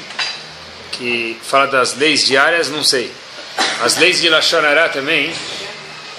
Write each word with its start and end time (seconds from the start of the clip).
que 0.93 1.39
fala 1.43 1.67
das 1.67 1.95
leis 1.97 2.27
diárias, 2.27 2.69
não 2.69 2.83
sei. 2.83 3.13
As 3.83 3.97
leis 3.97 4.21
de 4.21 4.29
Lashon 4.29 4.63
também, 4.93 5.33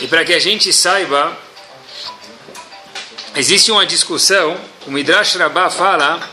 E 0.01 0.07
para 0.07 0.25
que 0.25 0.33
a 0.33 0.39
gente 0.39 0.73
saiba, 0.73 1.37
existe 3.37 3.71
uma 3.71 3.85
discussão, 3.85 4.59
o 4.87 4.91
Midrash 4.91 5.35
Rabbah 5.35 5.69
fala 5.69 6.27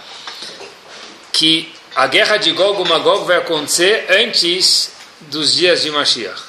que 1.34 1.76
a 1.98 2.06
guerra 2.06 2.38
de 2.38 2.52
Gog 2.52 2.80
e 2.80 2.88
Magog 2.88 3.26
vai 3.26 3.38
acontecer 3.38 4.06
antes 4.08 4.92
dos 5.22 5.56
dias 5.56 5.82
de 5.82 5.90
Mashiach. 5.90 6.40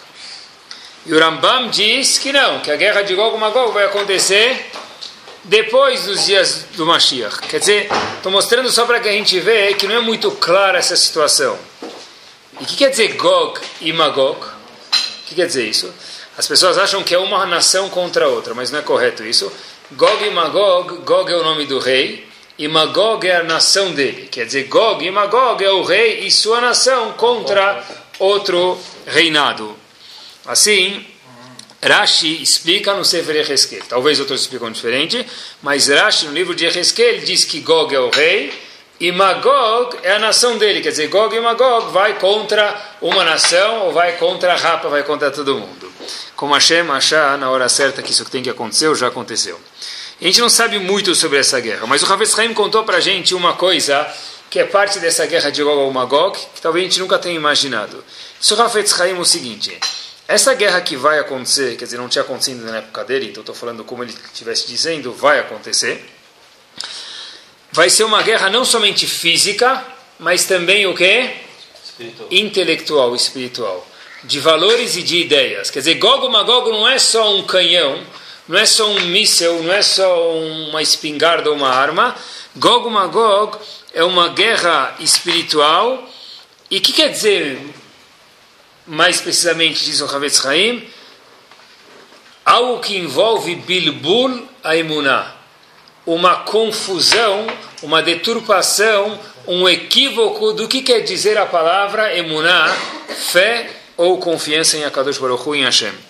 E 1.06 1.14
o 1.14 1.19
Rambam 1.19 1.70
diz 1.70 2.19
que 2.19 2.31
não, 2.34 2.60
que 2.60 2.70
a 2.70 2.76
guerra 2.76 3.00
de 3.00 3.14
Gog 3.14 3.34
e 3.34 3.41
Magog 3.41 3.72
vai 3.72 3.87
acontecer 3.87 4.70
depois 5.44 6.04
dos 6.04 6.26
dias 6.26 6.66
do 6.76 6.84
Mashiach. 6.84 7.38
Quer 7.48 7.60
dizer, 7.60 7.88
estou 8.19 8.31
mostrando 8.31 8.70
só 8.70 8.84
para 8.84 9.00
que 9.00 9.08
a 9.08 9.12
gente 9.12 9.41
veja 9.41 9.75
que 9.75 9.87
não 9.87 9.94
é 9.94 10.00
muito 10.03 10.31
clara 10.32 10.76
essa 10.76 10.94
situação. 10.94 11.58
E 12.60 12.64
o 12.64 12.66
que 12.66 12.76
quer 12.76 12.91
dizer 12.91 13.14
Gog 13.14 13.58
e 13.81 13.91
Magog? 13.91 14.38
O 14.38 15.28
que 15.28 15.34
quer 15.34 15.47
dizer 15.47 15.66
isso? 15.66 15.91
As 16.37 16.47
pessoas 16.47 16.76
acham 16.76 17.03
que 17.03 17.14
é 17.14 17.19
uma 17.19 17.47
nação 17.47 17.88
contra 17.88 18.26
a 18.26 18.28
outra, 18.28 18.53
mas 18.53 18.70
não 18.70 18.81
é 18.81 18.82
correto 18.82 19.25
isso. 19.25 19.50
Gog 19.92 20.22
e 20.26 20.31
Magog, 20.31 20.98
Gog 21.06 21.32
é 21.32 21.37
o 21.37 21.42
nome 21.42 21.64
do 21.64 21.78
rei, 21.78 22.28
e 22.58 22.66
Magog 22.66 23.26
é 23.26 23.36
a 23.36 23.42
nação 23.44 23.92
dele. 23.92 24.28
Quer 24.30 24.46
dizer, 24.46 24.64
Gog 24.64 25.04
e 25.06 25.10
Magog 25.10 25.62
é 25.64 25.70
o 25.70 25.82
rei 25.82 26.26
e 26.26 26.30
sua 26.30 26.60
nação 26.60 27.12
contra 27.12 27.84
outro 28.19 28.78
reinado. 29.06 29.76
Assim, 30.44 31.06
Rashi 31.80 32.42
explica 32.42 32.94
no 32.94 33.04
Sefer 33.04 33.36
Ezequiel. 33.36 33.84
Talvez 33.88 34.19
outros 34.19 34.41
explicam 34.41 34.72
diferente, 34.72 35.24
mas 35.62 35.88
Rashi 35.88 36.26
no 36.26 36.32
livro 36.32 36.54
de 36.54 36.66
Ezequiel 36.66 37.20
diz 37.20 37.44
que 37.44 37.60
Gog 37.60 37.94
é 37.94 38.00
o 38.00 38.10
rei 38.10 38.52
e 38.98 39.12
Magog 39.12 39.96
é 40.02 40.16
a 40.16 40.19
nação 40.19 40.58
dele. 40.58 40.80
Quer 40.80 40.90
dizer, 40.90 41.06
Gog 41.06 41.34
e 41.36 41.40
Magog 41.40 41.92
vai 41.92 42.19
contra 42.19 42.96
uma 43.00 43.22
nação 43.22 43.86
ou 43.86 43.92
vai 43.92 44.16
contra 44.16 44.54
a 44.54 44.56
Rapa, 44.56 44.88
vai 44.88 45.04
contra 45.04 45.30
todo 45.30 45.54
mundo. 45.54 45.92
Como 46.34 46.54
Hashem 46.54 46.90
achar 46.90 47.38
na 47.38 47.50
hora 47.50 47.69
certa 47.69 48.02
que 48.02 48.10
isso 48.10 48.25
tem 48.25 48.42
que 48.42 48.50
acontecer, 48.50 48.88
ou 48.88 48.94
já 48.96 49.06
aconteceu. 49.06 49.60
A 50.20 50.24
gente 50.24 50.40
não 50.40 50.48
sabe 50.48 50.80
muito 50.80 51.14
sobre 51.14 51.38
essa 51.38 51.60
guerra, 51.60 51.86
mas 51.86 52.02
o 52.02 52.12
Havetz 52.12 52.36
Haim 52.36 52.52
contou 52.52 52.82
para 52.82 52.96
a 52.96 53.00
gente 53.00 53.36
uma 53.36 53.52
coisa 53.52 54.04
que 54.50 54.58
é 54.58 54.64
parte 54.64 54.98
dessa 54.98 55.24
guerra 55.26 55.48
de 55.50 55.62
Gog 55.62 55.88
e 55.88 55.94
Magog, 55.94 56.36
que 56.54 56.60
talvez 56.60 56.84
a 56.84 56.88
gente 56.88 56.98
nunca 56.98 57.20
tenha 57.20 57.36
imaginado. 57.36 58.04
Isso 58.40 58.56
o 58.56 58.60
Havetz 58.60 59.00
Haim 59.00 59.12
é 59.12 59.14
o 59.14 59.24
seguinte, 59.24 59.78
essa 60.26 60.54
guerra 60.54 60.80
que 60.80 60.96
vai 60.96 61.20
acontecer, 61.20 61.76
quer 61.76 61.84
dizer, 61.84 61.98
não 61.98 62.08
tinha 62.08 62.22
acontecido 62.22 62.64
na 62.64 62.78
época 62.78 63.04
dele, 63.04 63.28
então 63.28 63.42
estou 63.42 63.54
falando 63.54 63.84
como 63.84 64.02
ele 64.02 64.12
estivesse 64.12 64.66
dizendo, 64.66 65.12
vai 65.12 65.38
acontecer, 65.38 66.04
vai 67.70 67.88
ser 67.88 68.02
uma 68.02 68.20
guerra 68.20 68.50
não 68.50 68.64
somente 68.64 69.06
física, 69.06 69.86
mas 70.18 70.46
também 70.46 70.84
o 70.84 70.96
que? 70.96 71.30
Espiritual. 71.84 72.28
Intelectual, 72.32 73.14
espiritual. 73.14 73.86
De 74.24 74.40
valores 74.40 74.96
e 74.96 75.02
de 75.02 75.18
ideias. 75.18 75.70
Quer 75.70 75.78
dizer, 75.78 75.94
Gog 75.94 76.26
e 76.26 76.28
Magog 76.28 76.68
não 76.72 76.88
é 76.88 76.98
só 76.98 77.36
um 77.36 77.44
canhão, 77.44 78.04
não 78.48 78.59
é 78.59 78.64
só 78.64 78.88
um 78.88 79.00
míssel, 79.00 79.62
não 79.62 79.72
é 79.72 79.82
só 79.82 80.32
uma 80.32 80.81
espingarda 80.81 81.50
ou 81.50 81.56
uma 81.56 81.69
arma. 81.69 82.17
Gog 82.56 82.88
Magog 82.88 83.58
é 83.93 84.02
uma 84.02 84.28
guerra 84.31 84.96
espiritual. 85.00 86.08
E 86.70 86.78
o 86.78 86.81
que 86.81 86.94
quer 86.94 87.11
dizer, 87.11 87.61
mais 88.87 89.20
precisamente, 89.20 89.84
diz 89.84 90.00
o 90.00 90.06
Havetz 90.06 90.44
Haim? 90.46 90.88
Algo 92.43 92.81
que 92.81 92.96
envolve 92.96 93.55
Bilbul 93.55 94.49
Aimuná. 94.64 95.34
Uma 96.06 96.37
confusão, 96.37 97.46
uma 97.82 98.00
deturpação, 98.00 99.20
um 99.46 99.69
equívoco 99.69 100.55
do 100.55 100.67
que 100.67 100.81
quer 100.81 101.00
dizer 101.00 101.37
a 101.37 101.44
palavra 101.44 102.17
Emuná, 102.17 102.75
fé 103.31 103.70
ou 103.94 104.17
confiança 104.17 104.78
em 104.78 104.84
Akadosh 104.84 105.19
Baruch 105.19 105.46
Hu, 105.46 105.55
em 105.55 105.64
Hashem. 105.64 106.07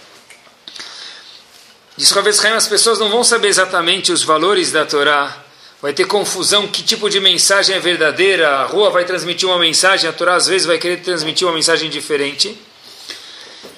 Diz 1.99 2.12
Ravetz 2.12 2.45
Haim, 2.45 2.53
as 2.53 2.69
pessoas 2.69 3.00
não 3.00 3.11
vão 3.11 3.25
saber 3.25 3.49
exatamente 3.49 4.12
os 4.12 4.23
valores 4.23 4.71
da 4.71 4.87
Torá. 4.87 5.37
Vai 5.83 5.93
ter 5.93 6.06
confusão, 6.06 6.69
que 6.69 6.81
tipo 6.81 7.11
de 7.11 7.19
mensagem 7.19 7.75
é 7.75 7.81
verdadeira. 7.81 8.50
A 8.50 8.67
rua 8.67 8.89
vai 8.89 9.05
transmitir 9.05 9.49
uma 9.49 9.59
mensagem, 9.59 10.09
a 10.09 10.12
Torá 10.12 10.37
às 10.37 10.47
vezes 10.47 10.65
vai 10.65 10.79
querer 10.79 10.99
transmitir 10.99 11.45
uma 11.45 11.55
mensagem 11.55 11.91
diferente. 11.91 12.56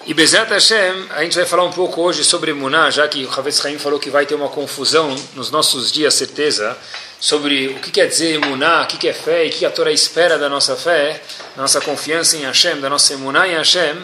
E 0.05 0.13
Bezat 0.13 0.51
Hashem, 0.51 1.07
a 1.09 1.23
gente 1.23 1.35
vai 1.35 1.47
falar 1.47 1.65
um 1.65 1.73
pouco 1.73 2.03
hoje 2.03 2.23
sobre 2.23 2.53
Muná, 2.53 2.91
já 2.91 3.09
que 3.09 3.25
o 3.25 3.31
Havetz 3.33 3.65
Haim 3.65 3.79
falou 3.79 3.99
que 3.99 4.11
vai 4.11 4.27
ter 4.27 4.35
uma 4.35 4.51
confusão 4.51 5.17
nos 5.35 5.51
nossos 5.51 5.91
dias, 5.91 6.13
certeza, 6.13 6.77
sobre 7.19 7.69
o 7.69 7.77
que 7.77 7.91
quer 7.91 8.07
dizer 8.07 8.39
Muná, 8.39 8.83
o 8.83 8.87
que 8.87 9.09
é 9.09 9.15
fé 9.15 9.47
e 9.47 9.49
o 9.49 9.53
que 9.53 9.65
a 9.65 9.71
Torá 9.71 9.91
espera 9.91 10.37
da 10.37 10.51
nossa 10.51 10.77
fé, 10.77 11.23
da 11.57 11.63
nossa 11.63 11.81
confiança 11.81 12.37
em 12.37 12.43
Hashem, 12.43 12.83
da 12.83 12.91
nossa 12.91 13.17
Muná 13.17 13.49
em 13.49 13.55
Hashem. 13.55 13.97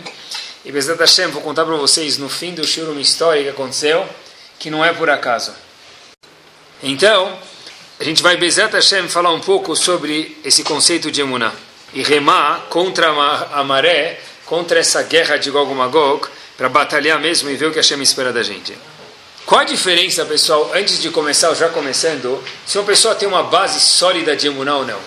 E 0.66 0.72
Bezat 0.72 0.98
Hashem, 0.98 1.28
vou 1.28 1.40
contar 1.42 1.64
para 1.64 1.76
vocês 1.76 2.18
no 2.18 2.28
fim 2.28 2.52
do 2.52 2.66
Shur 2.66 2.88
uma 2.88 3.00
história 3.00 3.40
que 3.40 3.48
aconteceu, 3.50 4.04
que 4.58 4.68
não 4.68 4.84
é 4.84 4.92
por 4.92 5.08
acaso. 5.08 5.52
Então, 6.82 7.38
a 8.00 8.02
gente 8.02 8.20
vai 8.20 8.36
Bezat 8.36 8.74
Hashem 8.74 9.08
falar 9.08 9.32
um 9.32 9.38
pouco 9.38 9.76
sobre 9.76 10.36
esse 10.44 10.64
conceito 10.64 11.08
de 11.08 11.20
Emuná. 11.20 11.52
E 11.94 12.02
remar 12.02 12.66
contra 12.68 13.06
a 13.52 13.62
maré 13.62 14.18
contra 14.44 14.80
essa 14.80 15.04
guerra 15.04 15.36
de 15.36 15.52
Gog 15.52 15.72
Magog, 15.72 16.26
para 16.56 16.68
batalhar 16.68 17.20
mesmo 17.20 17.48
e 17.48 17.54
ver 17.54 17.66
o 17.66 17.70
que 17.70 17.78
Hashem 17.78 18.02
espera 18.02 18.32
da 18.32 18.42
gente. 18.42 18.76
Qual 19.44 19.60
a 19.60 19.64
diferença, 19.64 20.24
pessoal, 20.24 20.72
antes 20.74 21.00
de 21.00 21.10
começar, 21.10 21.54
já 21.54 21.68
começando, 21.68 22.42
se 22.66 22.76
uma 22.76 22.84
pessoa 22.84 23.14
tem 23.14 23.28
uma 23.28 23.44
base 23.44 23.78
sólida 23.78 24.34
de 24.34 24.48
emuná 24.48 24.78
ou 24.78 24.84
não? 24.84 24.98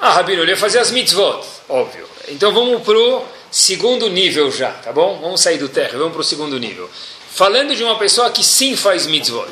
Ah, 0.00 0.12
Rabino, 0.12 0.40
ele 0.40 0.52
ia 0.52 0.56
fazer 0.56 0.78
as 0.78 0.90
mitzvot, 0.90 1.44
óbvio. 1.68 2.08
Então 2.28 2.54
vamos 2.54 2.82
para 2.82 2.96
o 2.96 3.37
segundo 3.50 4.08
nível 4.08 4.50
já, 4.50 4.70
tá 4.72 4.92
bom? 4.92 5.18
Vamos 5.20 5.40
sair 5.40 5.58
do 5.58 5.68
terra, 5.68 5.98
vamos 5.98 6.12
para 6.12 6.20
o 6.20 6.24
segundo 6.24 6.58
nível. 6.58 6.88
Falando 7.30 7.74
de 7.74 7.84
uma 7.84 7.98
pessoa 7.98 8.30
que 8.30 8.44
sim 8.44 8.76
faz 8.76 9.06
mitzvot. 9.06 9.50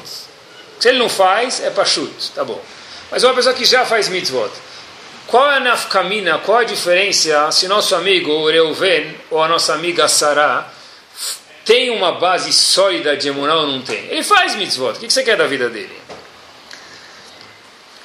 Se 0.78 0.88
ele 0.88 0.98
não 0.98 1.08
faz, 1.08 1.60
é 1.60 1.70
pachut, 1.70 2.30
tá 2.34 2.44
bom. 2.44 2.60
Mas 3.10 3.22
uma 3.24 3.34
pessoa 3.34 3.54
que 3.54 3.64
já 3.64 3.84
faz 3.86 4.08
mitzvot. 4.08 4.50
Qual 5.26 5.50
é 5.50 5.56
a 5.56 5.60
nafkamina, 5.60 6.38
qual 6.38 6.58
a 6.58 6.64
diferença 6.64 7.50
se 7.50 7.66
nosso 7.66 7.94
amigo 7.94 8.48
Reuven 8.48 9.16
ou 9.30 9.42
a 9.42 9.48
nossa 9.48 9.74
amiga 9.74 10.06
Sarah 10.06 10.72
tem 11.64 11.90
uma 11.90 12.12
base 12.12 12.52
sólida 12.52 13.16
de 13.16 13.28
emuná 13.28 13.56
ou 13.56 13.66
não 13.66 13.82
tem? 13.82 14.06
Ele 14.06 14.22
faz 14.22 14.54
mitzvot, 14.54 14.96
o 14.96 15.00
que 15.00 15.10
você 15.10 15.24
quer 15.24 15.36
da 15.36 15.46
vida 15.46 15.68
dele? 15.68 15.96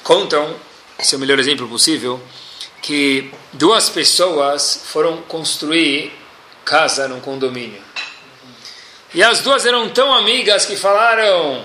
Contam, 0.02 0.56
esse 0.98 1.14
é 1.14 1.16
o 1.16 1.20
melhor 1.20 1.38
exemplo 1.38 1.68
possível, 1.68 2.20
que 2.82 3.30
duas 3.52 3.88
pessoas 3.88 4.82
foram 4.86 5.18
construir 5.22 6.12
casa 6.64 7.08
num 7.08 7.20
condomínio. 7.20 7.80
E 9.14 9.22
as 9.22 9.40
duas 9.40 9.64
eram 9.64 9.88
tão 9.90 10.12
amigas 10.12 10.66
que 10.66 10.76
falaram: 10.76 11.64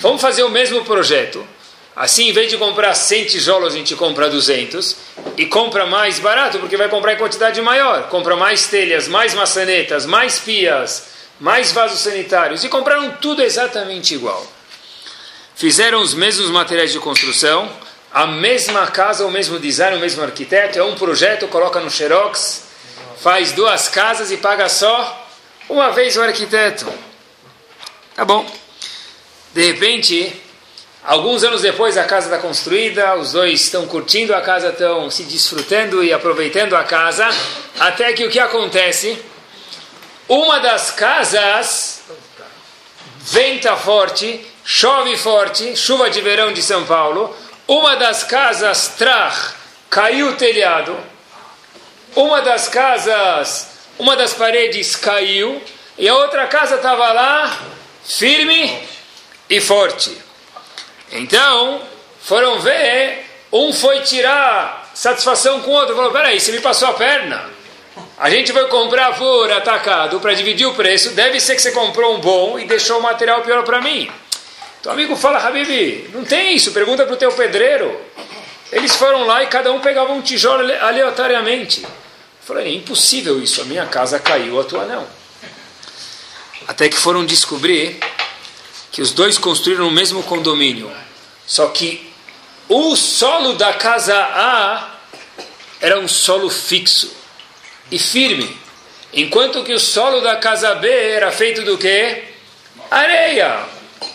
vamos 0.00 0.20
fazer 0.20 0.42
o 0.42 0.48
mesmo 0.48 0.84
projeto. 0.84 1.46
Assim, 1.94 2.30
em 2.30 2.32
vez 2.32 2.50
de 2.50 2.56
comprar 2.56 2.94
100 2.94 3.26
tijolos, 3.26 3.74
a 3.74 3.76
gente 3.76 3.94
compra 3.94 4.30
200 4.30 4.96
e 5.36 5.44
compra 5.44 5.84
mais 5.84 6.18
barato, 6.18 6.58
porque 6.58 6.74
vai 6.74 6.88
comprar 6.88 7.12
em 7.12 7.18
quantidade 7.18 7.60
maior. 7.60 8.08
Compra 8.08 8.34
mais 8.34 8.66
telhas, 8.66 9.06
mais 9.06 9.34
maçanetas, 9.34 10.06
mais 10.06 10.38
pias, 10.38 11.08
mais 11.38 11.70
vasos 11.70 12.00
sanitários 12.00 12.64
e 12.64 12.68
compraram 12.70 13.10
tudo 13.20 13.42
exatamente 13.42 14.14
igual. 14.14 14.46
Fizeram 15.54 16.00
os 16.00 16.14
mesmos 16.14 16.48
materiais 16.48 16.92
de 16.92 16.98
construção, 16.98 17.70
a 18.12 18.26
mesma 18.26 18.86
casa, 18.88 19.26
o 19.26 19.30
mesmo 19.30 19.58
design, 19.58 19.96
o 19.96 20.00
mesmo 20.00 20.22
arquiteto. 20.22 20.78
É 20.78 20.84
um 20.84 20.94
projeto, 20.94 21.48
coloca 21.48 21.80
no 21.80 21.90
Xerox, 21.90 22.64
faz 23.20 23.52
duas 23.52 23.88
casas 23.88 24.30
e 24.30 24.36
paga 24.36 24.68
só 24.68 25.28
uma 25.68 25.90
vez 25.90 26.16
o 26.16 26.22
arquiteto. 26.22 26.86
Tá 28.14 28.24
bom. 28.24 28.46
De 29.54 29.66
repente, 29.66 30.42
Alguns 31.04 31.42
anos 31.42 31.62
depois 31.62 31.98
a 31.98 32.04
casa 32.04 32.26
está 32.28 32.38
construída, 32.38 33.16
os 33.16 33.32
dois 33.32 33.62
estão 33.62 33.86
curtindo 33.88 34.32
a 34.32 34.40
casa, 34.40 34.68
estão 34.68 35.10
se 35.10 35.24
desfrutando 35.24 36.02
e 36.04 36.12
aproveitando 36.12 36.76
a 36.76 36.84
casa, 36.84 37.28
até 37.80 38.12
que 38.12 38.24
o 38.24 38.30
que 38.30 38.38
acontece? 38.38 39.20
Uma 40.28 40.60
das 40.60 40.92
casas 40.92 42.02
venta 43.18 43.76
forte, 43.76 44.46
chove 44.64 45.16
forte, 45.16 45.74
chuva 45.76 46.08
de 46.08 46.20
verão 46.20 46.52
de 46.52 46.62
São 46.62 46.84
Paulo, 46.84 47.36
uma 47.66 47.96
das 47.96 48.24
casas 48.24 48.88
traz, 48.98 49.54
caiu 49.88 50.28
o 50.28 50.36
telhado, 50.36 50.96
uma 52.14 52.42
das 52.42 52.68
casas, 52.68 53.68
uma 53.98 54.16
das 54.16 54.34
paredes 54.34 54.96
caiu, 54.96 55.62
e 55.96 56.08
a 56.08 56.16
outra 56.16 56.46
casa 56.46 56.76
estava 56.76 57.12
lá, 57.12 57.58
firme 58.04 58.82
e 59.48 59.60
forte. 59.60 60.16
Então, 61.12 61.80
foram 62.22 62.58
ver, 62.60 63.26
um 63.52 63.72
foi 63.72 64.00
tirar 64.00 64.90
satisfação 64.94 65.60
com 65.60 65.70
o 65.70 65.74
outro, 65.74 65.94
falou, 65.94 66.10
peraí, 66.10 66.40
você 66.40 66.52
me 66.52 66.60
passou 66.60 66.88
a 66.88 66.94
perna. 66.94 67.50
A 68.18 68.30
gente 68.30 68.52
vai 68.52 68.66
comprar 68.68 69.16
por 69.16 69.50
atacado 69.52 70.20
para 70.20 70.34
dividir 70.34 70.66
o 70.66 70.74
preço, 70.74 71.10
deve 71.10 71.40
ser 71.40 71.56
que 71.56 71.62
você 71.62 71.72
comprou 71.72 72.14
um 72.14 72.20
bom 72.20 72.58
e 72.58 72.64
deixou 72.66 72.98
o 72.98 73.02
material 73.02 73.42
pior 73.42 73.62
para 73.64 73.80
mim. 73.80 74.10
Então 74.82 74.90
amigo 74.90 75.14
fala, 75.14 75.38
Habib, 75.38 76.10
não 76.12 76.24
tem 76.24 76.56
isso, 76.56 76.72
pergunta 76.72 77.04
para 77.04 77.14
o 77.14 77.16
teu 77.16 77.30
pedreiro. 77.30 78.00
Eles 78.72 78.96
foram 78.96 79.24
lá 79.24 79.40
e 79.40 79.46
cada 79.46 79.70
um 79.70 79.78
pegava 79.78 80.12
um 80.12 80.20
tijolo 80.20 80.60
aleatoriamente. 80.80 81.82
Eu 81.82 81.88
falei, 82.42 82.66
é 82.66 82.74
impossível 82.74 83.40
isso, 83.40 83.60
a 83.60 83.64
minha 83.64 83.86
casa 83.86 84.18
caiu, 84.18 84.60
a 84.60 84.64
tua 84.64 84.84
não. 84.84 85.06
Até 86.66 86.88
que 86.88 86.96
foram 86.96 87.24
descobrir 87.24 88.00
que 88.90 89.00
os 89.00 89.12
dois 89.12 89.38
construíram 89.38 89.86
o 89.86 89.90
mesmo 89.92 90.20
condomínio. 90.24 90.90
Só 91.46 91.68
que 91.68 92.12
o 92.68 92.96
solo 92.96 93.52
da 93.52 93.74
casa 93.74 94.16
A 94.16 94.96
era 95.80 96.00
um 96.00 96.08
solo 96.08 96.50
fixo 96.50 97.08
e 97.88 98.00
firme, 98.00 98.56
enquanto 99.12 99.62
que 99.62 99.72
o 99.72 99.78
solo 99.78 100.20
da 100.22 100.34
casa 100.38 100.74
B 100.74 100.88
era 100.88 101.30
feito 101.30 101.62
do 101.62 101.78
que? 101.78 102.24
Areia. 102.90 103.64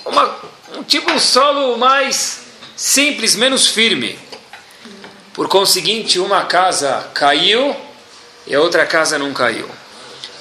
Uma, 0.05 0.46
um 0.77 0.83
tipo 0.83 1.11
um 1.11 1.19
solo 1.19 1.75
mais 1.77 2.41
simples, 2.75 3.35
menos 3.35 3.67
firme. 3.67 4.17
Por 5.33 5.47
conseguinte, 5.47 6.19
uma 6.19 6.45
casa 6.45 7.09
caiu 7.15 7.75
e 8.45 8.53
a 8.53 8.61
outra 8.61 8.85
casa 8.85 9.17
não 9.17 9.33
caiu. 9.33 9.67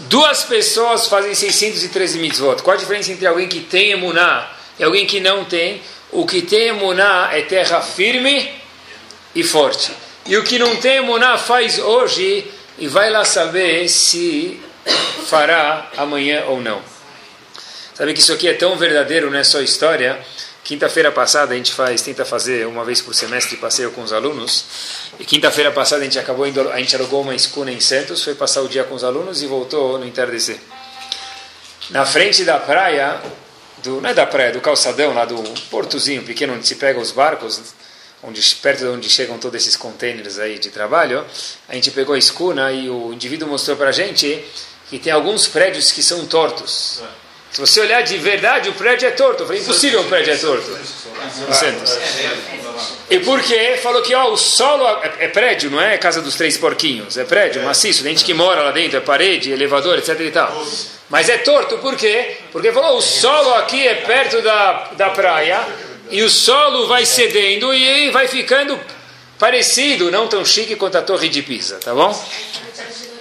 Duas 0.00 0.44
pessoas 0.44 1.06
fazem 1.06 1.34
613 1.34 2.18
mitzvot. 2.18 2.62
Qual 2.62 2.76
a 2.76 2.78
diferença 2.78 3.12
entre 3.12 3.26
alguém 3.26 3.48
que 3.48 3.60
tem 3.60 3.92
emuná 3.92 4.50
e 4.78 4.84
alguém 4.84 5.06
que 5.06 5.20
não 5.20 5.44
tem? 5.44 5.80
O 6.12 6.26
que 6.26 6.42
tem 6.42 6.68
emuná 6.68 7.30
é 7.32 7.40
terra 7.42 7.80
firme 7.80 8.50
e 9.34 9.42
forte. 9.42 9.90
E 10.26 10.36
o 10.36 10.44
que 10.44 10.58
não 10.58 10.76
tem 10.76 10.96
emuná 10.96 11.38
faz 11.38 11.78
hoje 11.78 12.46
e 12.78 12.86
vai 12.88 13.10
lá 13.10 13.24
saber 13.24 13.88
se 13.88 14.60
fará 15.28 15.90
amanhã 15.96 16.44
ou 16.46 16.60
não. 16.60 16.95
Sabe 17.96 18.12
que 18.12 18.20
isso 18.20 18.34
aqui 18.34 18.46
é 18.46 18.52
tão 18.52 18.76
verdadeiro, 18.76 19.30
não 19.30 19.38
é 19.38 19.42
só 19.42 19.58
história. 19.62 20.20
Quinta-feira 20.62 21.10
passada 21.10 21.54
a 21.54 21.56
gente 21.56 21.72
faz, 21.72 22.02
tenta 22.02 22.26
fazer 22.26 22.66
uma 22.66 22.84
vez 22.84 23.00
por 23.00 23.14
semestre 23.14 23.56
passeio 23.56 23.90
com 23.90 24.02
os 24.02 24.12
alunos. 24.12 24.66
E 25.18 25.24
quinta-feira 25.24 25.72
passada 25.72 26.02
a 26.02 26.04
gente 26.04 26.18
acabou 26.18 26.46
indo, 26.46 26.68
a 26.70 26.76
gente 26.76 26.94
alugou 26.94 27.22
uma 27.22 27.34
escuna 27.34 27.72
em 27.72 27.80
Santos, 27.80 28.22
foi 28.22 28.34
passar 28.34 28.60
o 28.60 28.68
dia 28.68 28.84
com 28.84 28.94
os 28.94 29.02
alunos 29.02 29.40
e 29.40 29.46
voltou 29.46 29.98
no 29.98 30.06
entardecer. 30.06 30.58
Na 31.88 32.04
frente 32.04 32.44
da 32.44 32.58
praia, 32.58 33.18
do, 33.82 33.98
não 34.02 34.10
é 34.10 34.12
da 34.12 34.26
praia, 34.26 34.52
do 34.52 34.60
calçadão 34.60 35.14
lá 35.14 35.24
do 35.24 35.42
portozinho 35.70 36.22
pequeno 36.22 36.52
onde 36.52 36.68
se 36.68 36.74
pega 36.74 37.00
os 37.00 37.12
barcos, 37.12 37.62
onde 38.22 38.42
perto 38.56 38.80
de 38.80 38.88
onde 38.88 39.08
chegam 39.08 39.38
todos 39.38 39.62
esses 39.62 39.74
containers 39.74 40.38
aí 40.38 40.58
de 40.58 40.68
trabalho, 40.68 41.24
a 41.66 41.74
gente 41.74 41.90
pegou 41.92 42.14
a 42.14 42.18
escuna 42.18 42.70
e 42.72 42.90
o 42.90 43.14
indivíduo 43.14 43.48
mostrou 43.48 43.74
para 43.74 43.88
a 43.88 43.92
gente 43.92 44.44
que 44.90 44.98
tem 44.98 45.14
alguns 45.14 45.48
prédios 45.48 45.90
que 45.92 46.02
são 46.02 46.26
tortos. 46.26 47.00
Se 47.50 47.60
você 47.60 47.80
olhar 47.80 48.02
de 48.02 48.18
verdade, 48.18 48.68
o 48.68 48.72
prédio 48.74 49.08
é 49.08 49.12
torto. 49.12 49.42
Eu 49.42 49.46
falei, 49.46 49.62
impossível 49.62 50.00
um 50.00 50.08
prédio 50.08 50.32
é 50.32 50.36
torto. 50.36 50.78
E 53.08 53.18
por 53.20 53.40
quê? 53.42 53.78
Falou 53.82 54.02
que 54.02 54.14
ó, 54.14 54.30
o 54.30 54.36
solo 54.36 54.86
é, 55.02 55.24
é, 55.24 55.28
prédio, 55.28 55.70
não 55.70 55.80
é 55.80 55.96
casa 55.96 56.20
dos 56.20 56.34
três 56.34 56.56
porquinhos. 56.56 57.16
É 57.16 57.24
prédio, 57.24 57.62
maciço, 57.62 58.02
tem 58.02 58.12
gente 58.12 58.24
que 58.24 58.34
mora 58.34 58.62
lá 58.62 58.72
dentro, 58.72 58.98
é 58.98 59.00
parede, 59.00 59.50
elevador, 59.50 59.98
etc 59.98 60.20
e 60.20 60.30
tal. 60.30 60.66
Mas 61.08 61.28
é 61.28 61.38
torto, 61.38 61.78
por 61.78 61.96
quê? 61.96 62.36
Porque 62.50 62.72
falou, 62.72 62.98
o 62.98 63.02
solo 63.02 63.54
aqui 63.54 63.86
é 63.86 63.94
perto 63.94 64.42
da, 64.42 64.90
da 64.96 65.10
praia, 65.10 65.64
e 66.10 66.22
o 66.22 66.28
solo 66.28 66.86
vai 66.88 67.06
cedendo 67.06 67.72
e 67.72 68.10
vai 68.10 68.26
ficando 68.26 68.78
parecido, 69.38 70.10
não 70.10 70.26
tão 70.26 70.44
chique 70.44 70.74
quanto 70.74 70.98
a 70.98 71.02
torre 71.02 71.28
de 71.28 71.42
Pisa, 71.42 71.78
tá 71.78 71.94
bom? 71.94 72.12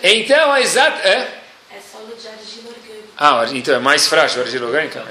Então, 0.01 0.51
a 0.51 0.62
exata... 0.62 1.08
É? 1.08 1.27
Ah, 3.17 3.45
então 3.53 3.74
é 3.74 3.79
mais 3.79 4.07
frágil 4.07 4.41
a 4.41 4.45
argila 4.45 4.67
orgânica? 4.67 5.03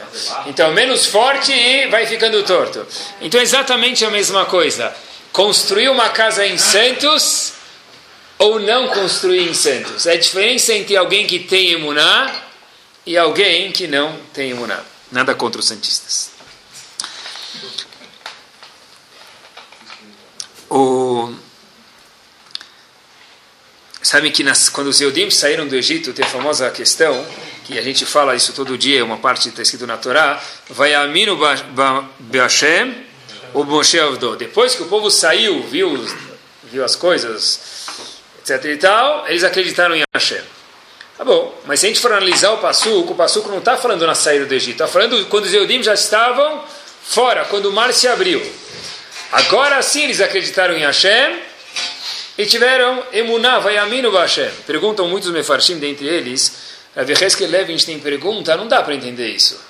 Então, 0.46 0.73
menos 0.73 1.06
forte 1.06 1.52
e 1.52 1.88
vai 1.88 2.06
ficando 2.06 2.42
torto. 2.42 2.87
Então, 3.20 3.40
é 3.40 3.42
exatamente 3.42 4.04
a 4.04 4.11
mesma 4.11 4.44
coisa. 4.44 4.94
Construir 5.32 5.88
uma 5.88 6.11
casa 6.11 6.46
em 6.46 6.58
Santos 6.58 7.54
ou 8.38 8.61
não 8.61 8.88
construir 8.88 9.49
em 9.49 9.54
Santos. 9.54 10.06
É 10.06 10.12
a 10.12 10.18
diferença 10.18 10.75
entre 10.75 10.96
alguém 10.96 11.26
que 11.26 11.38
tem 11.38 11.73
emuná 11.73 12.30
e 13.06 13.16
alguém 13.16 13.73
que 13.73 13.87
não 13.87 14.18
tem 14.32 14.50
emuná. 14.50 14.80
Nada 15.11 15.34
contra 15.34 15.61
os 15.61 15.66
santistas. 15.66 16.30
O... 20.68 21.32
Sabem 24.02 24.30
que 24.30 24.42
nas, 24.42 24.68
quando 24.68 24.88
os 24.88 25.00
Eudim 25.00 25.30
saíram 25.30 25.66
do 25.66 25.75
Egito, 25.75 26.12
tem 26.12 26.25
a 26.25 26.28
famosa 26.28 26.70
questão, 26.70 27.26
que 27.64 27.78
a 27.78 27.83
gente 27.83 28.04
fala 28.04 28.35
isso 28.35 28.52
todo 28.52 28.76
dia, 28.76 29.04
uma 29.04 29.16
parte 29.16 29.49
está 29.49 29.62
escrito 29.62 29.87
na 29.87 29.97
Torá, 29.97 30.40
vai 30.68 30.94
amino 30.94 31.38
Hashem 32.33 32.94
o 33.54 33.64
Moshe. 33.64 33.99
Depois 34.38 34.75
que 34.75 34.83
o 34.83 34.87
povo 34.87 35.11
saiu, 35.11 35.62
viu, 35.62 36.06
viu 36.64 36.85
as 36.85 36.94
coisas, 36.94 37.87
etc 38.40 38.64
e 38.64 38.76
tal, 38.76 39.26
eles 39.28 39.44
acreditaram 39.44 39.94
em 39.94 40.02
Hashem. 40.12 40.42
Tá 41.16 41.25
bom, 41.25 41.56
mas 41.64 41.78
se 41.78 41.87
a 41.87 41.88
gente 41.88 42.00
for 42.00 42.12
analisar 42.12 42.50
o 42.50 42.59
Passuco, 42.59 43.12
o 43.12 43.14
Passuco 43.16 43.49
não 43.49 43.59
está 43.59 43.76
falando 43.76 44.04
na 44.04 44.16
saída 44.16 44.47
do 44.47 44.52
Egito, 44.52 44.73
está 44.73 44.88
falando 44.88 45.25
quando 45.26 45.44
os 45.44 45.54
Eudim 45.54 45.80
já 45.80 45.94
estavam 45.94 46.64
fora, 47.04 47.44
quando 47.44 47.66
o 47.66 47.73
mar 47.73 47.94
se 47.94 48.09
abriu. 48.09 48.44
Agora 49.30 49.80
sim 49.80 50.02
eles 50.02 50.21
acreditaram 50.21 50.75
em 50.75 50.80
Hashem 50.80 51.38
e 52.37 52.44
tiveram 52.47 53.00
emuná, 53.12 53.61
vayaminu 53.61 54.11
Hashem. 54.11 54.50
Perguntam 54.66 55.06
muitos 55.06 55.30
mefarshim, 55.30 55.78
dentre 55.78 56.06
eles, 56.06 56.74
Rav 56.94 57.08
Levinstein 57.48 57.98
pergunta, 57.98 58.56
não 58.56 58.68
dá 58.68 58.82
para 58.82 58.94
entender 58.94 59.28
isso. 59.28 59.60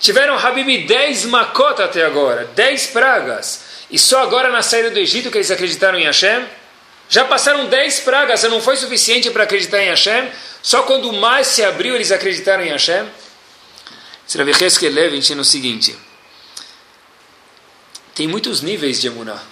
Tiveram 0.00 0.36
Habib 0.36 0.86
10 0.86 1.24
makot 1.26 1.80
até 1.80 2.04
agora, 2.04 2.44
10 2.54 2.88
pragas. 2.88 3.62
E 3.90 3.98
só 3.98 4.22
agora 4.22 4.50
na 4.50 4.60
saída 4.60 4.90
do 4.90 4.98
Egito 4.98 5.30
que 5.30 5.38
eles 5.38 5.50
acreditaram 5.50 5.98
em 5.98 6.04
Hashem? 6.04 6.44
Já 7.08 7.24
passaram 7.24 7.66
10 7.66 8.00
pragas, 8.00 8.42
não 8.44 8.60
foi 8.60 8.76
suficiente 8.76 9.30
para 9.30 9.44
acreditar 9.44 9.82
em 9.82 9.88
Hashem? 9.88 10.30
Só 10.62 10.82
quando 10.82 11.08
o 11.08 11.12
mar 11.12 11.44
se 11.44 11.62
abriu 11.62 11.94
eles 11.94 12.10
acreditaram 12.10 12.64
em 12.64 12.70
Hashem? 12.70 13.08
Rav 14.36 14.48
Levinstein 14.90 15.38
o 15.38 15.44
seguinte, 15.44 15.96
tem 18.14 18.28
muitos 18.28 18.62
níveis 18.62 19.00
de 19.00 19.08
emuná. 19.08 19.42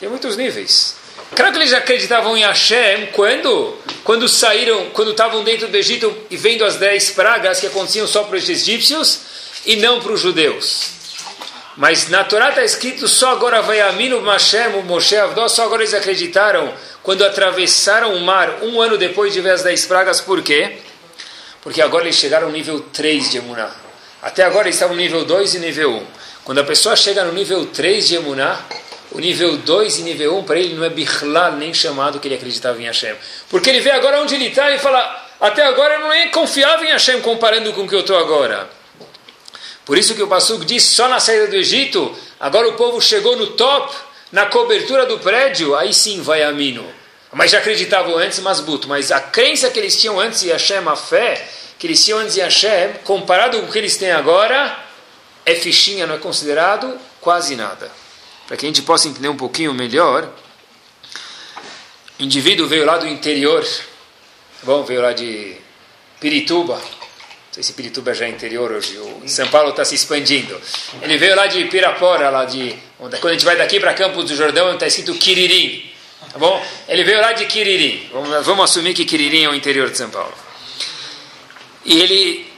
Tem 0.00 0.08
muitos 0.08 0.36
níveis. 0.36 0.96
Claro 1.34 1.52
que 1.52 1.58
eles 1.58 1.72
acreditavam 1.72 2.36
em 2.36 2.42
Hashem 2.42 3.06
quando, 3.12 3.74
quando 4.04 4.28
saíram, 4.28 4.90
quando 4.90 5.12
estavam 5.12 5.42
dentro 5.42 5.66
do 5.66 5.76
Egito 5.76 6.14
e 6.30 6.36
vendo 6.36 6.64
as 6.64 6.76
dez 6.76 7.10
pragas 7.10 7.58
que 7.58 7.66
aconteciam 7.66 8.06
só 8.06 8.24
para 8.24 8.36
os 8.36 8.48
egípcios 8.48 9.20
e 9.64 9.76
não 9.76 10.00
para 10.00 10.12
os 10.12 10.20
judeus. 10.20 10.90
Mas 11.74 12.08
na 12.08 12.22
Torá 12.22 12.50
está 12.50 12.62
escrito 12.62 13.08
só 13.08 13.30
agora 13.30 13.62
vai 13.62 13.80
Aminu 13.80 14.22
Hashem, 14.22 14.74
o 14.74 14.82
Moshe 14.82 15.16
Avdó, 15.16 15.48
só 15.48 15.64
agora 15.64 15.82
eles 15.82 15.94
acreditaram 15.94 16.72
quando 17.02 17.24
atravessaram 17.24 18.14
o 18.14 18.20
mar 18.20 18.62
um 18.62 18.80
ano 18.80 18.98
depois 18.98 19.32
de 19.32 19.40
ver 19.40 19.52
as 19.52 19.62
dez 19.62 19.86
pragas. 19.86 20.20
Por 20.20 20.42
quê? 20.42 20.78
Porque 21.62 21.80
agora 21.80 22.04
eles 22.04 22.16
chegaram 22.16 22.48
ao 22.48 22.52
nível 22.52 22.80
3 22.92 23.30
de 23.30 23.38
Emuná. 23.38 23.74
Até 24.20 24.44
agora 24.44 24.66
eles 24.66 24.76
estavam 24.76 24.94
no 24.94 25.00
nível 25.00 25.24
2 25.24 25.54
e 25.54 25.58
nível 25.60 25.92
1. 25.92 26.06
Quando 26.44 26.58
a 26.58 26.64
pessoa 26.64 26.94
chega 26.94 27.24
no 27.24 27.32
nível 27.32 27.64
3 27.66 28.06
de 28.06 28.16
Emuná, 28.16 28.60
o 29.14 29.20
nível 29.20 29.58
2 29.58 29.98
e 29.98 30.02
nível 30.02 30.36
1 30.36 30.38
um, 30.38 30.42
para 30.42 30.58
ele 30.58 30.74
não 30.74 30.84
é 30.84 30.90
Bichlal 30.90 31.52
nem 31.52 31.72
chamado 31.74 32.18
que 32.18 32.28
ele 32.28 32.34
acreditava 32.34 32.80
em 32.80 32.86
Hashem. 32.86 33.14
Porque 33.48 33.68
ele 33.68 33.80
vê 33.80 33.90
agora 33.90 34.20
onde 34.22 34.34
ele 34.34 34.46
está 34.46 34.70
e 34.70 34.78
fala: 34.78 35.28
Até 35.40 35.64
agora 35.64 35.94
eu 35.94 36.00
não 36.00 36.08
nem 36.08 36.30
confiava 36.30 36.84
em 36.84 36.88
Hashem 36.88 37.20
comparando 37.20 37.72
com 37.72 37.82
o 37.82 37.88
que 37.88 37.94
eu 37.94 38.00
estou 38.00 38.16
agora. 38.16 38.70
Por 39.84 39.98
isso 39.98 40.14
que 40.14 40.22
o 40.22 40.28
Pasuk 40.28 40.64
diz: 40.64 40.82
só 40.82 41.08
na 41.08 41.20
saída 41.20 41.48
do 41.48 41.56
Egito, 41.56 42.16
agora 42.40 42.68
o 42.68 42.72
povo 42.72 43.00
chegou 43.02 43.36
no 43.36 43.48
top, 43.48 43.94
na 44.30 44.46
cobertura 44.46 45.04
do 45.04 45.18
prédio, 45.18 45.76
aí 45.76 45.92
sim 45.92 46.22
vai 46.22 46.42
a 46.42 46.50
Mino. 46.50 46.86
Mas 47.32 47.50
já 47.50 47.58
acreditavam 47.58 48.16
antes, 48.16 48.38
mas 48.40 48.60
buto. 48.60 48.88
Mas 48.88 49.10
a 49.10 49.20
crença 49.20 49.70
que 49.70 49.78
eles 49.78 49.98
tinham 50.00 50.18
antes 50.18 50.42
em 50.42 50.48
Hashem, 50.48 50.86
a 50.86 50.96
fé 50.96 51.48
que 51.78 51.86
eles 51.86 52.02
tinham 52.02 52.18
antes 52.18 52.36
em 52.36 52.40
Hashem, 52.40 52.94
comparado 53.04 53.58
com 53.58 53.66
o 53.66 53.72
que 53.72 53.78
eles 53.78 53.96
têm 53.96 54.12
agora, 54.12 54.78
é 55.44 55.54
fichinha, 55.54 56.06
não 56.06 56.14
é 56.14 56.18
considerado 56.18 56.96
quase 57.20 57.56
nada 57.56 58.01
para 58.46 58.56
que 58.56 58.66
a 58.66 58.68
gente 58.68 58.82
possa 58.82 59.08
entender 59.08 59.28
um 59.28 59.36
pouquinho 59.36 59.72
melhor, 59.72 60.30
o 62.18 62.22
indivíduo 62.22 62.66
veio 62.66 62.84
lá 62.84 62.98
do 62.98 63.06
interior, 63.06 63.64
tá 63.64 64.64
bom, 64.64 64.84
veio 64.84 65.00
lá 65.00 65.12
de 65.12 65.56
Pirituba, 66.20 66.74
não 66.74 67.52
sei 67.52 67.62
se 67.62 67.72
Pirituba 67.72 68.14
já 68.14 68.26
é 68.26 68.28
interior 68.28 68.70
hoje, 68.70 68.96
o 68.96 69.22
São 69.26 69.48
Paulo 69.48 69.70
está 69.70 69.84
se 69.84 69.94
expandindo. 69.94 70.58
Ele 71.02 71.18
veio 71.18 71.34
lá 71.34 71.46
de 71.46 71.64
Pirapora, 71.66 72.30
lá 72.30 72.44
de, 72.44 72.74
quando 72.98 73.26
a 73.26 73.32
gente 73.32 73.44
vai 73.44 73.56
daqui 73.56 73.80
para 73.80 73.92
Campos 73.92 74.26
do 74.26 74.36
Jordão, 74.36 74.72
está 74.72 74.86
escrito 74.86 75.14
Quiririm, 75.14 75.90
tá 76.32 76.38
bom? 76.38 76.64
Ele 76.88 77.04
veio 77.04 77.20
lá 77.20 77.32
de 77.32 77.44
Quiririm, 77.46 78.08
vamos, 78.12 78.46
vamos 78.46 78.64
assumir 78.64 78.94
que 78.94 79.04
Quiririm 79.04 79.44
é 79.44 79.48
o 79.48 79.54
interior 79.54 79.90
de 79.90 79.98
São 79.98 80.08
Paulo. 80.08 80.32
E 81.84 82.00
ele 82.00 82.52